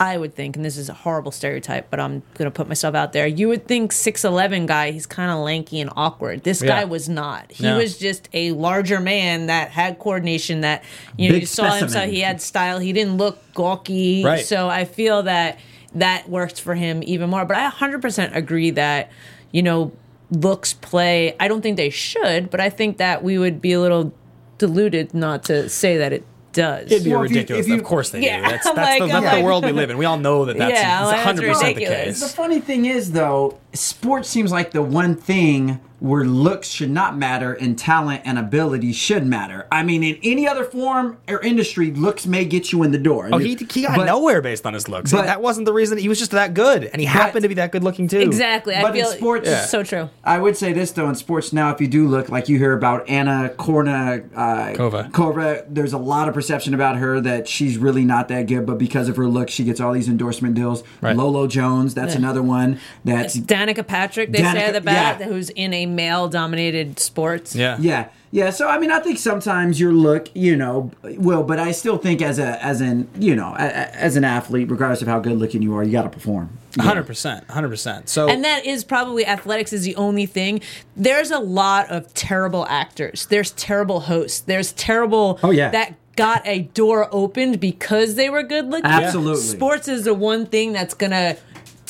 I 0.00 0.16
would 0.16 0.34
think, 0.34 0.54
and 0.56 0.64
this 0.64 0.76
is 0.76 0.88
a 0.88 0.94
horrible 0.94 1.32
stereotype, 1.32 1.90
but 1.90 1.98
I'm 1.98 2.22
going 2.34 2.44
to 2.48 2.50
put 2.50 2.68
myself 2.68 2.94
out 2.94 3.12
there. 3.12 3.26
You 3.26 3.48
would 3.48 3.66
think 3.66 3.92
6'11 3.92 4.66
guy, 4.66 4.92
he's 4.92 5.06
kind 5.06 5.30
of 5.30 5.38
lanky 5.38 5.80
and 5.80 5.90
awkward. 5.96 6.44
This 6.44 6.62
Yeah. 6.62 6.68
guy 6.68 6.84
was 6.84 7.08
not. 7.08 7.50
He 7.50 7.64
No. 7.64 7.78
was 7.78 7.98
just 7.98 8.28
a 8.32 8.52
larger 8.52 9.00
man 9.00 9.46
that 9.46 9.70
had 9.70 9.98
coordination, 9.98 10.60
that, 10.60 10.84
you 11.16 11.28
know, 11.28 11.34
Big 11.34 11.42
you 11.42 11.46
saw 11.46 11.72
him, 11.72 11.88
so 11.88 12.06
he 12.06 12.20
had 12.20 12.40
style. 12.40 12.78
He 12.78 12.92
didn't 12.92 13.16
look 13.16 13.38
gawky. 13.54 14.24
Right. 14.24 14.44
So 14.46 14.68
I 14.68 14.84
feel 14.84 15.24
that 15.24 15.58
that 15.94 16.28
worked 16.28 16.60
for 16.60 16.74
him 16.74 17.02
even 17.04 17.28
more. 17.30 17.44
But 17.44 17.56
I 17.56 17.64
100% 17.64 18.36
agree 18.36 18.70
that, 18.70 19.10
you 19.50 19.62
know, 19.62 19.90
looks 20.30 20.74
play. 20.74 21.34
I 21.40 21.48
don't 21.48 21.62
think 21.62 21.76
they 21.76 21.90
should, 21.90 22.50
but 22.50 22.60
I 22.60 22.70
think 22.70 22.98
that 22.98 23.24
we 23.24 23.38
would 23.38 23.60
be 23.60 23.72
a 23.72 23.80
little 23.80 24.12
deluded 24.58 25.14
not 25.14 25.44
to 25.44 25.68
say 25.68 25.96
that 25.96 26.12
it 26.12 26.24
does. 26.58 26.92
It'd 26.92 27.04
be 27.04 27.10
Well, 27.10 27.22
if 27.22 27.30
you- 27.30 27.36
ridiculous. 27.36 27.64
if 27.66 27.68
you- 27.70 27.74
of 27.76 27.84
course 27.84 28.10
they 28.10 28.20
Yeah, 28.20 28.42
do. 28.44 28.50
That's, 28.50 28.64
that's, 28.64 28.76
like- 28.76 29.10
the, 29.10 29.16
I'm 29.16 29.38
the 29.38 29.44
world 29.44 29.64
we 29.64 29.72
live 29.72 29.88
in. 29.90 29.96
We 29.96 30.04
all 30.04 30.18
know 30.18 30.44
that 30.44 30.58
that's 30.58 30.72
Yeah, 30.74 31.04
100% 31.24 31.36
the 31.36 31.48
ridiculous. 31.48 32.20
The 32.20 32.28
funny 32.28 32.60
thing 32.60 32.84
is, 32.84 33.12
though, 33.12 33.56
sports 33.72 34.28
seems 34.28 34.52
like 34.52 34.72
the 34.72 34.82
one 34.82 35.14
thing 35.14 35.80
where 36.00 36.24
looks 36.24 36.68
should 36.68 36.90
not 36.90 37.16
matter 37.16 37.52
and 37.52 37.78
talent 37.78 38.22
and 38.24 38.38
ability 38.38 38.92
should 38.92 39.26
matter. 39.26 39.66
I 39.72 39.82
mean, 39.82 40.02
in 40.04 40.18
any 40.22 40.46
other 40.46 40.64
form 40.64 41.18
or 41.28 41.40
industry, 41.40 41.90
looks 41.90 42.26
may 42.26 42.44
get 42.44 42.70
you 42.72 42.82
in 42.84 42.92
the 42.92 42.98
door. 42.98 43.28
Oh, 43.32 43.38
he, 43.38 43.54
he 43.56 43.82
got 43.82 43.96
But- 43.96 44.04
nowhere 44.06 44.40
based 44.40 44.64
on 44.66 44.74
his 44.74 44.88
looks. 44.88 45.10
but- 45.12 45.24
that 45.26 45.42
wasn't 45.42 45.66
the 45.66 45.72
reason. 45.72 45.98
He 45.98 46.08
was 46.08 46.18
just 46.18 46.30
that 46.30 46.54
good, 46.54 46.84
and 46.84 47.00
he 47.00 47.06
happened 47.06 47.42
to 47.42 47.48
be 47.48 47.54
that 47.56 47.72
good 47.72 47.82
looking 47.82 48.06
too. 48.08 48.20
Exactly. 48.20 48.74
I 48.74 48.82
But 48.82 48.96
in 48.96 49.02
feel 49.04 49.12
sports- 49.12 49.48
it's 49.48 49.70
so 49.70 49.82
true. 49.82 50.08
I 50.24 50.38
would 50.38 50.56
say 50.56 50.72
this 50.72 50.92
though 50.92 51.08
in 51.08 51.14
sports 51.16 51.52
now, 51.52 51.70
if 51.72 51.80
you 51.80 51.88
do 51.88 52.06
look 52.06 52.28
like 52.28 52.48
you 52.48 52.58
hear 52.58 52.72
about 52.74 53.08
Anna 53.08 53.50
Korna 53.56 54.24
uh, 54.36 54.72
Kova. 54.74 55.10
Kova, 55.10 55.64
there's 55.68 55.92
a 55.92 55.98
lot 55.98 56.28
of 56.28 56.34
perception 56.34 56.74
about 56.74 56.96
her 56.98 57.20
that 57.20 57.48
she's 57.48 57.76
really 57.76 58.04
not 58.04 58.28
that 58.28 58.46
good, 58.46 58.66
but 58.66 58.78
because 58.78 59.08
of 59.08 59.16
her 59.16 59.26
look, 59.26 59.48
she 59.50 59.64
gets 59.64 59.80
all 59.80 59.92
these 59.92 60.08
endorsement 60.08 60.54
deals. 60.54 60.84
Right. 61.00 61.16
Lolo 61.16 61.46
Jones, 61.46 61.94
that's 61.94 62.12
Yeah. 62.14 62.18
another 62.20 62.42
one. 62.42 62.78
That's 63.04 63.36
Danica 63.36 63.86
Patrick, 63.86 64.30
they 64.32 64.38
say 64.38 64.44
Danica- 64.44 64.56
at 64.58 64.72
the 64.74 64.80
back, 64.80 65.20
yeah. 65.20 65.26
who's 65.26 65.50
in 65.50 65.74
a 65.74 65.86
male 65.88 66.28
dominated 66.28 66.98
sports. 66.98 67.54
Yeah. 67.54 67.76
Yeah, 67.80 68.08
yeah. 68.30 68.50
So 68.50 68.68
I 68.68 68.78
mean, 68.78 68.90
I 68.90 69.00
think 69.00 69.18
sometimes 69.18 69.80
your 69.80 69.92
look, 69.92 70.28
you 70.34 70.56
know, 70.56 70.90
will, 71.02 71.42
but 71.42 71.58
I 71.58 71.72
still 71.72 71.98
think 71.98 72.22
as 72.22 72.38
a 72.38 72.62
as 72.64 72.80
an 72.80 73.08
you 73.18 73.34
know 73.34 73.54
a, 73.58 73.64
a- 73.64 73.94
as 73.96 74.16
an 74.16 74.24
athlete, 74.24 74.70
regardless 74.70 75.02
of 75.02 75.08
how 75.08 75.18
good 75.20 75.38
looking 75.38 75.62
you 75.62 75.74
are, 75.76 75.82
you 75.82 75.92
got 75.92 76.02
to 76.02 76.10
perform. 76.10 76.50
Hundred 76.78 77.06
percent, 77.06 77.48
hundred 77.50 77.70
percent. 77.70 78.08
So 78.08 78.28
And 78.28 78.44
that 78.44 78.64
is 78.64 78.84
probably 78.84 79.26
athletics 79.26 79.72
is 79.72 79.82
the 79.84 79.96
only 79.96 80.26
thing. 80.26 80.60
There's 80.96 81.30
a 81.32 81.38
lot 81.40 81.90
of 81.90 82.12
terrible 82.14 82.66
actors. 82.68 83.26
There's 83.26 83.50
terrible 83.52 84.00
hosts. 84.00 84.40
There's 84.40 84.72
terrible 84.72 85.40
Oh, 85.42 85.50
yeah. 85.50 85.70
that 85.70 85.94
got 86.14 86.42
a 86.46 86.62
door 86.74 87.08
opened 87.10 87.58
because 87.60 88.14
they 88.16 88.28
were 88.28 88.42
good 88.42 88.66
looking. 88.70 88.86
Absolutely. 88.90 89.40
Sports 89.40 89.88
is 89.88 90.04
the 90.04 90.14
one 90.14 90.46
thing 90.46 90.72
that's 90.72 90.94
gonna 90.94 91.36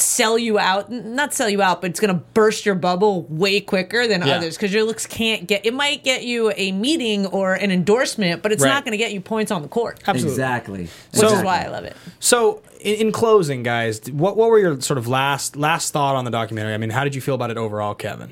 sell 0.00 0.38
you 0.38 0.58
out 0.58 0.90
not 0.90 1.34
sell 1.34 1.48
you 1.48 1.61
out 1.62 1.80
but 1.80 1.90
it's 1.90 2.00
gonna 2.00 2.14
burst 2.34 2.64
your 2.66 2.74
bubble 2.74 3.22
way 3.28 3.61
quicker 3.61 4.06
than 4.06 4.26
Yeah. 4.26 4.37
others 4.37 4.56
because 4.56 4.72
your 4.72 4.84
looks 4.84 5.06
can't 5.06 5.46
get 5.46 5.64
it 5.66 5.74
might 5.74 6.04
get 6.04 6.22
you 6.24 6.52
a 6.56 6.72
meeting 6.72 7.26
or 7.26 7.54
an 7.54 7.70
endorsement 7.70 8.42
but 8.42 8.52
it's 8.52 8.62
Right. 8.62 8.70
not 8.70 8.84
gonna 8.84 8.96
get 8.96 9.12
you 9.12 9.20
points 9.20 9.50
on 9.50 9.62
the 9.62 9.68
court 9.68 10.00
absolutely. 10.06 10.32
Exactly. 10.32 10.80
which 10.82 10.90
So- 11.12 11.37
is 11.37 11.42
why 11.42 11.64
i 11.64 11.68
love 11.68 11.84
it 11.84 11.96
So, 12.20 12.62
in, 12.80 12.94
in 13.08 13.12
closing, 13.12 13.62
guys, 13.62 14.00
what 14.12 14.37
what 14.37 14.48
were 14.50 14.58
your 14.58 14.80
sort 14.80 14.98
of 14.98 15.08
last 15.08 15.56
last 15.56 15.92
thought 15.92 16.14
on 16.16 16.24
the 16.24 16.30
documentary? 16.30 16.74
I 16.74 16.76
mean, 16.78 16.90
how 16.90 17.02
did 17.04 17.14
you 17.14 17.20
feel 17.20 17.34
about 17.34 17.50
it 17.50 17.56
overall, 17.56 17.94
Kevin? 17.94 18.30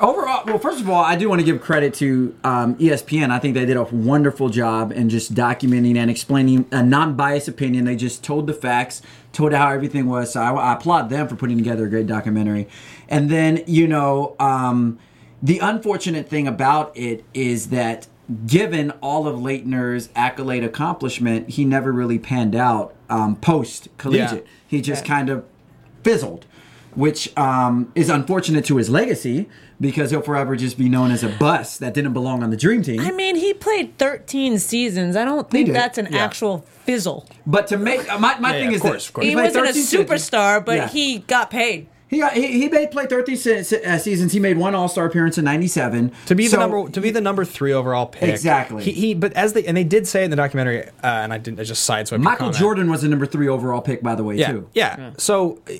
Overall, 0.00 0.42
well, 0.46 0.58
first 0.58 0.80
of 0.80 0.90
all, 0.90 1.02
I 1.02 1.14
do 1.16 1.28
want 1.28 1.40
to 1.40 1.44
give 1.44 1.60
credit 1.60 1.94
to 1.94 2.34
um, 2.42 2.74
ESPN. 2.76 3.30
I 3.30 3.38
think 3.38 3.54
they 3.54 3.64
did 3.64 3.76
a 3.76 3.84
wonderful 3.84 4.48
job 4.48 4.90
in 4.92 5.08
just 5.08 5.32
documenting 5.34 5.96
and 5.96 6.10
explaining 6.10 6.66
a 6.72 6.82
non-biased 6.82 7.46
opinion. 7.46 7.84
They 7.84 7.94
just 7.94 8.24
told 8.24 8.48
the 8.48 8.52
facts, 8.52 9.00
told 9.36 9.52
how 9.52 9.70
everything 9.70 10.06
was. 10.06 10.32
So 10.32 10.40
I, 10.40 10.50
I 10.52 10.72
applaud 10.72 11.10
them 11.10 11.28
for 11.28 11.36
putting 11.36 11.58
together 11.58 11.86
a 11.86 11.90
great 11.90 12.06
documentary. 12.06 12.68
And 13.08 13.30
then, 13.30 13.62
you 13.66 13.86
know, 13.86 14.34
um, 14.40 14.98
the 15.42 15.58
unfortunate 15.58 16.28
thing 16.28 16.48
about 16.48 16.96
it 16.96 17.24
is 17.34 17.68
that 17.68 18.08
given 18.46 18.90
all 19.02 19.28
of 19.28 19.36
Laettner's 19.36 20.08
accolade 20.16 20.64
accomplishment, 20.64 21.50
he 21.50 21.64
never 21.64 21.92
really 21.92 22.18
panned 22.18 22.56
out 22.56 22.94
um, 23.08 23.36
post 23.36 23.88
collegiate. 23.98 24.44
Yeah. 24.44 24.52
He 24.66 24.80
just 24.80 25.04
kind 25.04 25.28
of 25.28 25.44
fizzled, 26.02 26.46
which 26.96 27.36
um, 27.38 27.92
is 27.94 28.08
unfortunate 28.08 28.64
to 28.64 28.76
his 28.78 28.90
legacy 28.90 29.48
because 29.80 30.10
he'll 30.10 30.22
forever 30.22 30.56
just 30.56 30.76
be 30.78 30.88
known 30.88 31.10
as 31.10 31.22
a 31.22 31.28
bust 31.28 31.80
that 31.80 31.92
didn't 31.94 32.14
belong 32.14 32.42
on 32.42 32.50
the 32.50 32.56
dream 32.56 32.82
team. 32.82 32.98
i 33.00 33.10
mean 33.12 33.36
he 33.36 33.52
played 33.54 33.96
13 33.98 34.58
seasons 34.58 35.14
i 35.16 35.24
don't 35.24 35.50
think 35.50 35.70
that's 35.72 35.98
an 35.98 36.08
Yeah. 36.10 36.24
actual 36.24 36.64
fizzle 36.84 37.28
but 37.46 37.66
to 37.68 37.76
make 37.76 38.10
uh, 38.12 38.18
my, 38.18 38.38
my 38.38 38.54
Yeah, 38.54 38.60
thing 38.62 38.70
yeah, 38.70 38.76
is 38.76 38.82
course, 38.82 39.04
that 39.04 39.08
of 39.10 39.14
course. 39.14 39.26
he 39.26 39.36
wasn't 39.36 39.64
a 39.64 39.68
13 39.68 39.82
seasons. 39.82 40.08
superstar 40.10 40.64
but 40.64 40.76
Yeah. 40.76 40.88
he 40.88 41.18
got 41.20 41.50
paid 41.50 41.86
He, 42.08 42.18
got, 42.18 42.32
he 42.34 42.46
he 42.60 42.68
made 42.68 42.90
play 42.92 43.06
13 43.06 43.36
se- 43.36 43.62
se- 43.64 43.82
uh, 43.84 43.98
seasons. 43.98 44.32
He 44.32 44.38
made 44.38 44.56
one 44.56 44.76
All 44.76 44.86
Star 44.88 45.06
appearance 45.06 45.38
in 45.38 45.44
'97. 45.44 46.12
To 46.26 46.34
be 46.36 46.46
the 46.46 46.56
number 46.56 46.88
to 46.88 47.00
be 47.00 47.10
the 47.10 47.20
number 47.20 47.44
three 47.44 47.72
overall 47.72 48.06
pick, 48.06 48.30
Exactly. 48.30 48.84
He, 48.84 48.92
he 48.92 49.14
but 49.14 49.32
as 49.32 49.54
they 49.54 49.64
and 49.66 49.76
they 49.76 49.82
did 49.82 50.06
say 50.06 50.22
in 50.22 50.30
the 50.30 50.36
documentary, 50.36 50.84
uh, 50.86 51.24
and 51.24 51.32
I 51.32 51.38
didn't 51.38 51.58
I 51.58 51.64
just 51.64 51.82
sideswiped. 51.90 52.20
Michael. 52.22 52.52
Jordan 52.52 52.88
was 52.92 53.02
the 53.02 53.08
number 53.08 53.26
three 53.26 53.48
overall 53.48 53.80
pick, 53.80 54.04
by 54.04 54.14
the 54.14 54.22
way, 54.22 54.36
Yeah, 54.36 54.52
too. 54.52 54.68
yeah. 54.72 55.10
So 55.18 55.58
uh, 55.68 55.72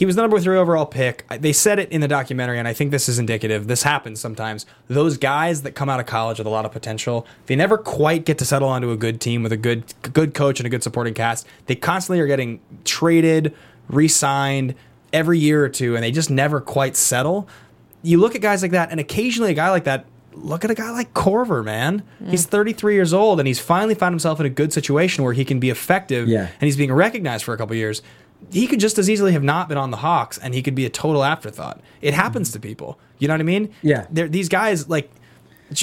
he 0.00 0.06
was 0.06 0.16
the 0.16 0.22
number 0.22 0.40
three 0.40 0.56
overall 0.56 0.86
pick. 0.86 1.26
They 1.28 1.52
said 1.52 1.78
it 1.78 1.92
in 1.92 2.00
the 2.00 2.08
documentary, 2.08 2.58
and 2.58 2.66
I 2.66 2.72
think 2.72 2.90
this 2.90 3.06
is 3.06 3.18
indicative. 3.18 3.66
This 3.66 3.82
happens 3.82 4.18
sometimes. 4.18 4.64
Those 4.88 5.18
guys 5.18 5.60
that 5.60 5.72
come 5.72 5.90
out 5.90 6.00
of 6.00 6.06
college 6.06 6.38
with 6.38 6.46
a 6.46 6.50
lot 6.50 6.64
of 6.64 6.72
potential, 6.72 7.26
they 7.44 7.54
never 7.54 7.76
quite 7.76 8.24
get 8.24 8.38
to 8.38 8.46
settle 8.46 8.68
onto 8.70 8.90
a 8.92 8.96
good 8.96 9.20
team 9.20 9.42
with 9.42 9.52
a 9.52 9.58
good 9.58 9.84
good 10.14 10.32
coach 10.32 10.58
and 10.58 10.66
a 10.66 10.70
good 10.70 10.82
supporting 10.82 11.12
cast. 11.12 11.46
They 11.66 11.74
constantly 11.74 12.18
are 12.20 12.26
getting 12.26 12.60
traded, 12.84 13.54
re-signed 13.90 14.74
every 15.12 15.38
year 15.38 15.62
or 15.62 15.68
two, 15.68 15.96
and 15.96 16.02
they 16.02 16.10
just 16.12 16.30
never 16.30 16.62
quite 16.62 16.96
settle. 16.96 17.46
You 18.02 18.16
look 18.18 18.34
at 18.34 18.40
guys 18.40 18.62
like 18.62 18.70
that, 18.70 18.90
and 18.90 19.00
occasionally 19.00 19.50
a 19.50 19.54
guy 19.54 19.68
like 19.68 19.84
that. 19.84 20.06
Look 20.32 20.64
at 20.64 20.70
a 20.70 20.74
guy 20.74 20.90
like 20.92 21.12
Korver, 21.12 21.62
man. 21.62 22.04
He's 22.26 22.46
33 22.46 22.94
years 22.94 23.12
old, 23.12 23.38
and 23.40 23.46
he's 23.46 23.58
finally 23.60 23.94
found 23.96 24.12
himself 24.14 24.40
in 24.40 24.46
a 24.46 24.50
good 24.50 24.72
situation 24.72 25.24
where 25.24 25.32
he 25.34 25.44
can 25.44 25.58
be 25.60 25.68
effective 25.70 26.26
Yeah. 26.28 26.42
and 26.42 26.62
he's 26.62 26.76
being 26.76 26.92
recognized 26.92 27.44
for 27.44 27.52
a 27.52 27.58
couple 27.58 27.76
years. 27.76 28.00
He 28.52 28.66
could 28.66 28.80
just 28.80 28.98
as 28.98 29.08
easily 29.08 29.32
have 29.32 29.42
not 29.44 29.68
been 29.68 29.78
on 29.78 29.90
the 29.90 29.98
Hawks, 29.98 30.38
and 30.38 30.54
he 30.54 30.62
could 30.62 30.74
be 30.74 30.84
a 30.84 30.90
total 30.90 31.22
afterthought. 31.22 31.80
It 32.00 32.14
happens 32.14 32.50
to 32.52 32.60
people. 32.60 32.98
You 33.18 33.28
know 33.28 33.34
what 33.34 33.40
I 33.40 33.44
mean? 33.44 33.72
Yeah. 33.82 34.06
They're, 34.10 34.28
these 34.28 34.48
guys, 34.48 34.88
like, 34.88 35.10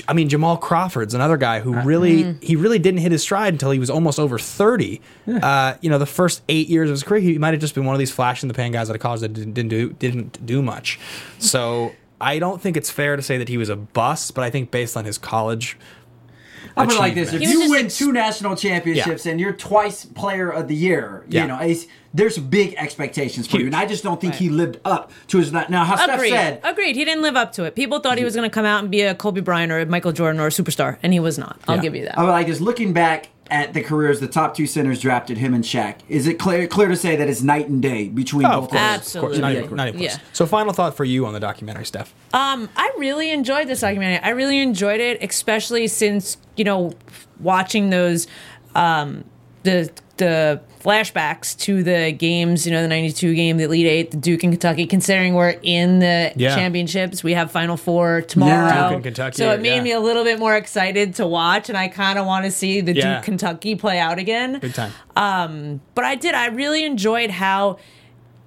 I 0.07 0.11
mean, 0.13 0.27
Jamal 0.27 0.57
Crawford's 0.57 1.13
another 1.13 1.37
guy 1.37 1.61
who 1.61 1.73
really 1.73 2.35
he 2.41 2.57
really 2.57 2.77
didn't 2.77 2.99
hit 2.99 3.13
his 3.13 3.21
stride 3.21 3.53
until 3.53 3.71
he 3.71 3.79
was 3.79 3.89
almost 3.89 4.19
over 4.19 4.37
thirty. 4.37 4.99
Uh, 5.25 5.75
you 5.79 5.89
know, 5.89 5.97
the 5.97 6.05
first 6.05 6.41
eight 6.49 6.67
years 6.67 6.89
of 6.89 6.93
his 6.95 7.03
career, 7.03 7.21
he 7.21 7.37
might 7.37 7.53
have 7.53 7.61
just 7.61 7.73
been 7.73 7.85
one 7.85 7.95
of 7.95 7.99
these 7.99 8.11
flash 8.11 8.43
in 8.43 8.49
the 8.49 8.53
pan 8.53 8.71
guys 8.73 8.89
out 8.89 8.95
of 8.97 9.01
college 9.01 9.21
that 9.21 9.31
didn't, 9.31 9.53
didn't 9.53 9.69
do 9.69 9.93
didn't 9.93 10.45
do 10.45 10.61
much. 10.61 10.99
So 11.39 11.93
I 12.19 12.37
don't 12.39 12.61
think 12.61 12.75
it's 12.75 12.89
fair 12.91 13.15
to 13.15 13.21
say 13.21 13.37
that 13.37 13.47
he 13.47 13.57
was 13.57 13.69
a 13.69 13.77
bust, 13.77 14.33
but 14.35 14.43
I 14.43 14.49
think 14.49 14.71
based 14.71 14.97
on 14.97 15.05
his 15.05 15.17
college. 15.17 15.77
I 16.75 16.85
put 16.85 16.95
it 16.95 16.99
like 16.99 17.15
this: 17.15 17.29
if 17.29 17.35
achievements- 17.35 17.51
He 17.53 17.57
was 17.57 17.67
you 17.69 17.71
win 17.71 17.87
two 17.89 18.11
national 18.11 18.55
championships 18.57 19.25
and 19.25 19.39
you're 19.39 19.53
twice 19.53 20.03
player 20.05 20.49
of 20.49 20.67
the 20.67 20.75
year, 20.75 21.23
Yeah. 21.29 21.43
you 21.43 21.47
know, 21.47 21.59
it's, 21.59 21.87
there's 22.17 22.37
big 22.37 22.73
expectations 22.77 23.47
for 23.47 23.57
you, 23.59 23.67
and 23.67 23.75
I 23.75 23.85
just 23.85 24.03
don't 24.03 24.19
think 24.19 24.33
he 24.35 24.49
lived 24.49 24.79
up 24.83 25.11
to 25.27 25.37
his. 25.37 25.51
Now, 25.51 25.85
how 25.85 25.95
Stef 25.95 26.15
Agreed. 26.15 26.29
said, 26.31 26.59
Agreed. 26.63 26.95
He 26.95 27.05
didn't 27.05 27.21
live 27.21 27.35
up 27.35 27.51
to 27.53 27.63
it. 27.63 27.75
People 27.75 27.99
thought 27.99 28.17
he 28.17 28.23
was 28.25 28.35
going 28.35 28.49
to 28.49 28.53
come 28.53 28.65
out 28.65 28.81
and 28.81 28.91
be 28.91 29.01
a 29.01 29.13
Kobe 29.15 29.39
Bryant 29.41 29.71
or 29.71 29.79
a 29.79 29.85
Michael 29.85 30.11
Jordan 30.11 30.41
or 30.41 30.47
a 30.47 30.49
superstar, 30.49 30.97
and 31.03 31.13
he 31.13 31.19
was 31.19 31.37
not. 31.37 31.59
I'll 31.67 31.75
Yeah. 31.77 31.81
give 31.83 31.95
you 31.95 32.03
that. 32.05 32.17
I 32.17 32.23
would 32.23 32.31
like 32.31 32.47
this 32.47 32.59
looking 32.59 32.91
back 32.91 33.29
at 33.49 33.73
the 33.73 33.81
careers, 33.81 34.19
the 34.19 34.27
top 34.27 34.55
two 34.57 34.67
centers 34.67 34.99
drafted 34.99 35.37
him 35.37 35.53
and 35.53 35.63
Shaq. 35.63 35.95
Is 36.09 36.27
it 36.27 36.33
clear 36.39 36.67
clear 36.67 36.89
to 36.89 36.97
say 36.97 37.15
that 37.15 37.29
it's 37.29 37.41
night 37.41 37.69
and 37.69 37.81
day 37.81 38.09
between 38.09 38.45
Oh, 38.45 38.49
both 38.61 38.63
of 38.65 38.69
course, 38.71 38.81
those? 38.81 38.81
Absolutely. 38.81 39.39
Not 39.39 39.53
Yeah, 39.53 39.59
even, 39.63 39.75
not 39.77 39.87
even. 39.87 40.01
Yeah. 40.01 40.17
So, 40.33 40.45
final 40.45 40.73
thought 40.73 40.97
for 40.97 41.05
you 41.05 41.25
on 41.25 41.31
the 41.33 41.39
documentary, 41.39 41.85
Stef. 41.85 42.07
Um, 42.33 42.67
I 42.75 42.91
really 42.97 43.31
enjoyed 43.31 43.67
this 43.69 43.79
documentary. 43.81 44.17
I 44.21 44.29
really 44.31 44.59
enjoyed 44.59 44.99
it, 44.99 45.23
especially 45.23 45.87
since 45.87 46.35
you 46.57 46.65
know 46.65 46.91
watching 47.39 47.89
those 47.89 48.27
um, 48.75 49.23
the 49.63 49.89
the 50.17 50.59
flashbacks 50.83 51.57
to 51.59 51.83
the 51.83 52.11
games. 52.11 52.65
You 52.65 52.71
know, 52.71 52.81
the 52.81 52.87
'92 52.87 53.35
game, 53.35 53.57
the 53.57 53.65
Elite 53.65 53.85
Eight, 53.85 54.11
the 54.11 54.17
Duke 54.17 54.43
and 54.43 54.53
Kentucky. 54.53 54.85
Considering 54.87 55.35
we're 55.35 55.55
in 55.61 55.99
the 55.99 56.31
Yeah. 56.35 56.55
championships, 56.55 57.23
we 57.23 57.33
have 57.33 57.51
Final 57.51 57.77
Four 57.77 58.21
tomorrow. 58.21 58.51
Yeah. 58.67 58.83
Duke 58.87 58.95
and 58.95 59.03
Kentucky, 59.03 59.37
so 59.37 59.51
it 59.51 59.61
made 59.61 59.75
yeah. 59.75 59.81
me 59.83 59.91
a 59.91 59.99
little 59.99 60.23
bit 60.23 60.39
more 60.39 60.55
excited 60.55 61.15
to 61.15 61.27
watch, 61.27 61.69
and 61.69 61.77
I 61.77 61.87
kind 61.87 62.17
of 62.17 62.25
want 62.25 62.45
to 62.45 62.51
see 62.51 62.81
the. 62.81 62.93
Duke 62.93 63.23
Kentucky 63.23 63.75
play 63.75 63.99
out 63.99 64.17
again. 64.17 64.59
Big 64.59 64.73
time. 64.73 64.91
Um, 65.15 65.81
but 65.93 66.03
I 66.03 66.15
did. 66.15 66.33
I 66.33 66.47
really 66.47 66.83
enjoyed 66.83 67.29
how 67.29 67.77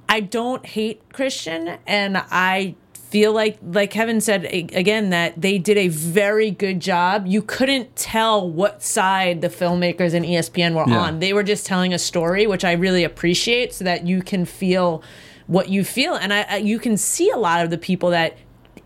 I 0.09 0.21
don't 0.21 0.67
hate 0.67 1.01
Christian, 1.13 1.79
and 1.87 2.17
I 2.31 2.75
feel 3.11 3.33
like, 3.33 3.59
like 3.63 3.91
Kevin 3.91 4.21
said 4.21 4.45
again, 4.45 5.11
that 5.11 5.41
they 5.41 5.59
did 5.59 5.77
a 5.77 5.89
very 5.89 6.51
good 6.51 6.81
job. 6.81 7.27
You 7.27 7.43
couldn't 7.43 7.97
tell 7.97 8.49
what 8.49 8.83
side 8.83 9.41
the 9.41 9.49
filmmakers 9.49 10.15
and 10.15 10.25
ESPN 10.25 10.75
were 10.75 10.85
Yeah. 10.89 10.99
on. 11.01 11.19
They 11.19 11.33
were 11.33 11.43
just 11.43 11.67
telling 11.67 11.93
a 11.93 11.99
story, 11.99 12.47
which 12.47 12.65
I 12.65 12.73
really 12.73 13.03
appreciate, 13.05 13.75
so 13.75 13.85
that 13.85 14.07
you 14.07 14.23
can 14.23 14.45
feel 14.45 15.03
what 15.47 15.69
you 15.69 15.83
feel, 15.83 16.15
and 16.15 16.33
I, 16.33 16.47
I 16.49 16.57
you 16.59 16.79
can 16.79 16.97
see 16.97 17.29
a 17.31 17.37
lot 17.37 17.65
of 17.65 17.71
the 17.71 17.79
people 17.79 18.11
that 18.11 18.37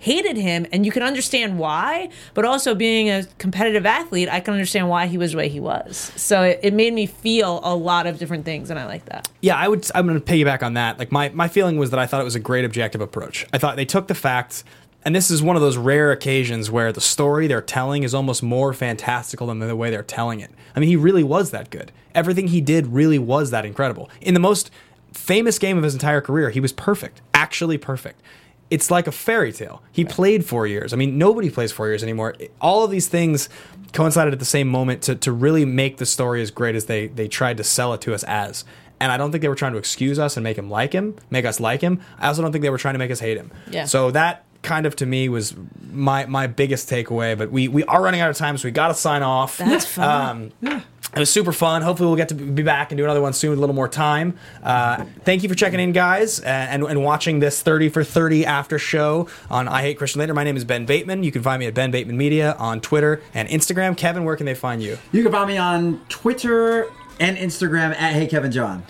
hated 0.04 0.36
him 0.36 0.66
and 0.72 0.84
you 0.86 0.92
can 0.92 1.02
understand 1.02 1.58
why 1.58 2.08
but 2.34 2.44
also 2.44 2.74
being 2.74 3.08
a 3.08 3.24
competitive 3.38 3.86
athlete 3.86 4.28
i 4.30 4.38
can 4.40 4.52
understand 4.52 4.88
why 4.88 5.06
he 5.06 5.16
was 5.16 5.32
the 5.32 5.38
way 5.38 5.48
he 5.48 5.60
was 5.60 6.12
so 6.16 6.42
it, 6.42 6.60
it 6.62 6.74
made 6.74 6.92
me 6.92 7.06
feel 7.06 7.60
a 7.64 7.74
lot 7.74 8.06
of 8.06 8.18
different 8.18 8.44
things 8.44 8.68
and 8.70 8.78
i 8.78 8.84
like 8.86 9.04
that 9.06 9.26
Yeah, 9.40 9.56
I 9.56 9.68
would. 9.68 9.82
I'm 9.94 10.06
going 10.06 10.20
to 10.20 10.32
piggyback 10.32 10.62
on 10.62 10.74
that. 10.74 10.98
Like 10.98 11.10
my 11.12 11.28
my 11.30 11.48
feeling 11.48 11.76
was 11.76 11.90
that 11.90 11.98
I 11.98 12.06
thought 12.06 12.20
it 12.20 12.24
was 12.24 12.34
a 12.34 12.40
great 12.50 12.64
objective 12.64 13.00
approach. 13.00 13.46
I 13.52 13.58
thought 13.58 13.76
they 13.76 13.84
took 13.84 14.06
the 14.08 14.14
facts, 14.14 14.64
and 15.04 15.14
this 15.14 15.30
is 15.30 15.42
one 15.42 15.56
of 15.56 15.62
those 15.62 15.76
rare 15.76 16.10
occasions 16.12 16.70
where 16.70 16.92
the 16.92 17.00
story 17.00 17.46
they're 17.46 17.60
telling 17.78 18.02
is 18.04 18.14
almost 18.14 18.42
more 18.42 18.72
fantastical 18.72 19.48
than 19.48 19.58
the 19.58 19.76
way 19.76 19.90
they're 19.90 20.02
telling 20.18 20.40
it. 20.40 20.50
I 20.74 20.80
mean, 20.80 20.88
he 20.88 20.96
really 20.96 21.22
was 21.24 21.50
that 21.50 21.68
good. 21.70 21.92
Everything 22.14 22.48
he 22.48 22.60
did 22.60 22.86
really 22.88 23.18
was 23.18 23.50
that 23.50 23.64
incredible. 23.66 24.08
In 24.20 24.34
the 24.34 24.40
most 24.40 24.70
famous 25.12 25.58
game 25.58 25.76
of 25.76 25.84
his 25.84 25.94
entire 25.94 26.20
career, 26.22 26.48
he 26.50 26.60
was 26.60 26.72
perfect, 26.72 27.20
actually 27.34 27.78
perfect. 27.78 28.20
It's 28.70 28.90
like 28.90 29.06
a 29.06 29.12
fairy 29.12 29.52
tale. 29.52 29.82
He 29.92 30.04
played 30.04 30.44
four 30.44 30.66
years. 30.66 30.92
I 30.92 30.96
mean, 30.96 31.18
nobody 31.18 31.50
plays 31.50 31.70
four 31.70 31.86
years 31.88 32.02
anymore. 32.02 32.34
All 32.60 32.84
of 32.84 32.90
these 32.90 33.08
things 33.08 33.48
coincided 33.92 34.32
at 34.32 34.38
the 34.38 34.44
same 34.44 34.68
moment 34.68 35.02
to, 35.02 35.14
to 35.14 35.32
really 35.32 35.64
make 35.64 35.98
the 35.98 36.06
story 36.06 36.42
as 36.42 36.50
great 36.50 36.74
as 36.74 36.86
they 36.86 37.06
they 37.08 37.28
tried 37.28 37.58
to 37.58 37.64
sell 37.64 37.92
it 37.94 38.00
to 38.02 38.14
us 38.14 38.24
as. 38.24 38.64
And 39.00 39.12
I 39.12 39.16
don't 39.16 39.32
think 39.32 39.42
they 39.42 39.48
were 39.48 39.54
trying 39.54 39.72
to 39.72 39.78
excuse 39.78 40.18
us 40.18 40.36
and 40.36 40.44
make 40.44 40.56
him 40.56 40.70
like 40.70 40.92
him, 40.92 41.16
make 41.30 41.44
us 41.44 41.60
like 41.60 41.80
him. 41.80 42.00
I 42.18 42.28
also 42.28 42.42
don't 42.42 42.52
think 42.52 42.62
they 42.62 42.70
were 42.70 42.78
trying 42.78 42.94
to 42.94 42.98
make 42.98 43.10
us 43.10 43.20
hate 43.20 43.36
him. 43.36 43.52
Yeah. 43.70 43.84
So 43.84 44.10
that 44.12 44.44
kind 44.62 44.86
of 44.86 44.96
to 44.96 45.06
me 45.06 45.28
was 45.28 45.54
my 45.92 46.26
my 46.26 46.46
biggest 46.46 46.88
takeaway. 46.88 47.36
But 47.38 47.50
we 47.50 47.68
we 47.68 47.84
are 47.84 48.02
running 48.02 48.20
out 48.20 48.30
of 48.30 48.36
time, 48.36 48.58
so 48.58 48.66
we 48.66 48.72
got 48.72 48.88
to 48.88 48.94
sign 48.94 49.22
off. 49.22 49.58
That's 49.58 49.86
fine. 49.86 50.52
Um, 50.62 50.82
It 51.14 51.20
was 51.20 51.30
super 51.30 51.52
fun. 51.52 51.82
Hopefully, 51.82 52.08
we'll 52.08 52.16
get 52.16 52.28
to 52.30 52.34
be 52.34 52.64
back 52.64 52.90
and 52.90 52.98
do 52.98 53.04
another 53.04 53.20
one 53.20 53.32
soon 53.32 53.50
with 53.50 53.58
a 53.58 53.60
little 53.60 53.74
more 53.74 53.88
time. 53.88 54.36
Uh, 54.62 55.04
thank 55.24 55.44
you 55.44 55.48
for 55.48 55.54
checking 55.54 55.78
in, 55.78 55.92
guys, 55.92 56.40
uh, 56.40 56.44
and, 56.44 56.82
and 56.82 57.04
watching 57.04 57.38
this 57.38 57.62
30 57.62 57.88
for 57.90 58.02
30 58.02 58.44
after 58.44 58.78
show 58.80 59.28
on 59.48 59.68
I 59.68 59.82
Hate 59.82 59.96
Christian 59.96 60.20
Laettner. 60.20 60.34
My 60.34 60.42
name 60.42 60.56
is 60.56 60.64
Ben 60.64 60.86
Bateman. 60.86 61.22
You 61.22 61.30
can 61.30 61.42
find 61.42 61.60
me 61.60 61.66
at 61.66 61.74
Ben 61.74 61.92
Bateman 61.92 62.16
Media 62.16 62.56
on 62.58 62.80
Twitter 62.80 63.22
and 63.32 63.48
Instagram. 63.48 63.96
Kevin, 63.96 64.24
where 64.24 64.34
can 64.34 64.46
they 64.46 64.54
find 64.54 64.82
you? 64.82 64.98
You 65.12 65.22
can 65.22 65.30
find 65.30 65.48
me 65.48 65.56
on 65.56 66.00
Twitter 66.08 66.90
and 67.20 67.36
Instagram 67.36 67.94
at 67.94 68.14
Hey 68.14 68.26
Kevin 68.26 68.50
John. 68.50 68.82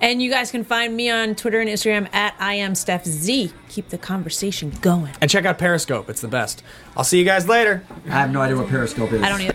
And 0.00 0.20
you 0.22 0.30
guys 0.30 0.50
can 0.50 0.64
find 0.64 0.96
me 0.96 1.10
on 1.10 1.34
Twitter 1.34 1.60
and 1.60 1.68
Instagram 1.68 2.12
at 2.14 2.34
I 2.38 2.54
am 2.54 2.74
Stef 2.74 3.04
Z. 3.04 3.52
Keep 3.68 3.88
the 3.88 3.98
conversation 3.98 4.70
going. 4.80 5.10
And 5.20 5.30
check 5.30 5.44
out 5.44 5.58
Periscope. 5.58 6.08
It's 6.08 6.20
the 6.20 6.28
best. 6.28 6.62
I'll 6.96 7.04
see 7.04 7.18
you 7.18 7.24
guys 7.24 7.48
later. 7.48 7.84
I 8.06 8.10
have 8.10 8.30
no 8.30 8.42
idea 8.42 8.56
what 8.56 8.68
Periscope 8.68 9.12
is. 9.12 9.22
I 9.22 9.28
don't 9.28 9.40
either. 9.40 9.54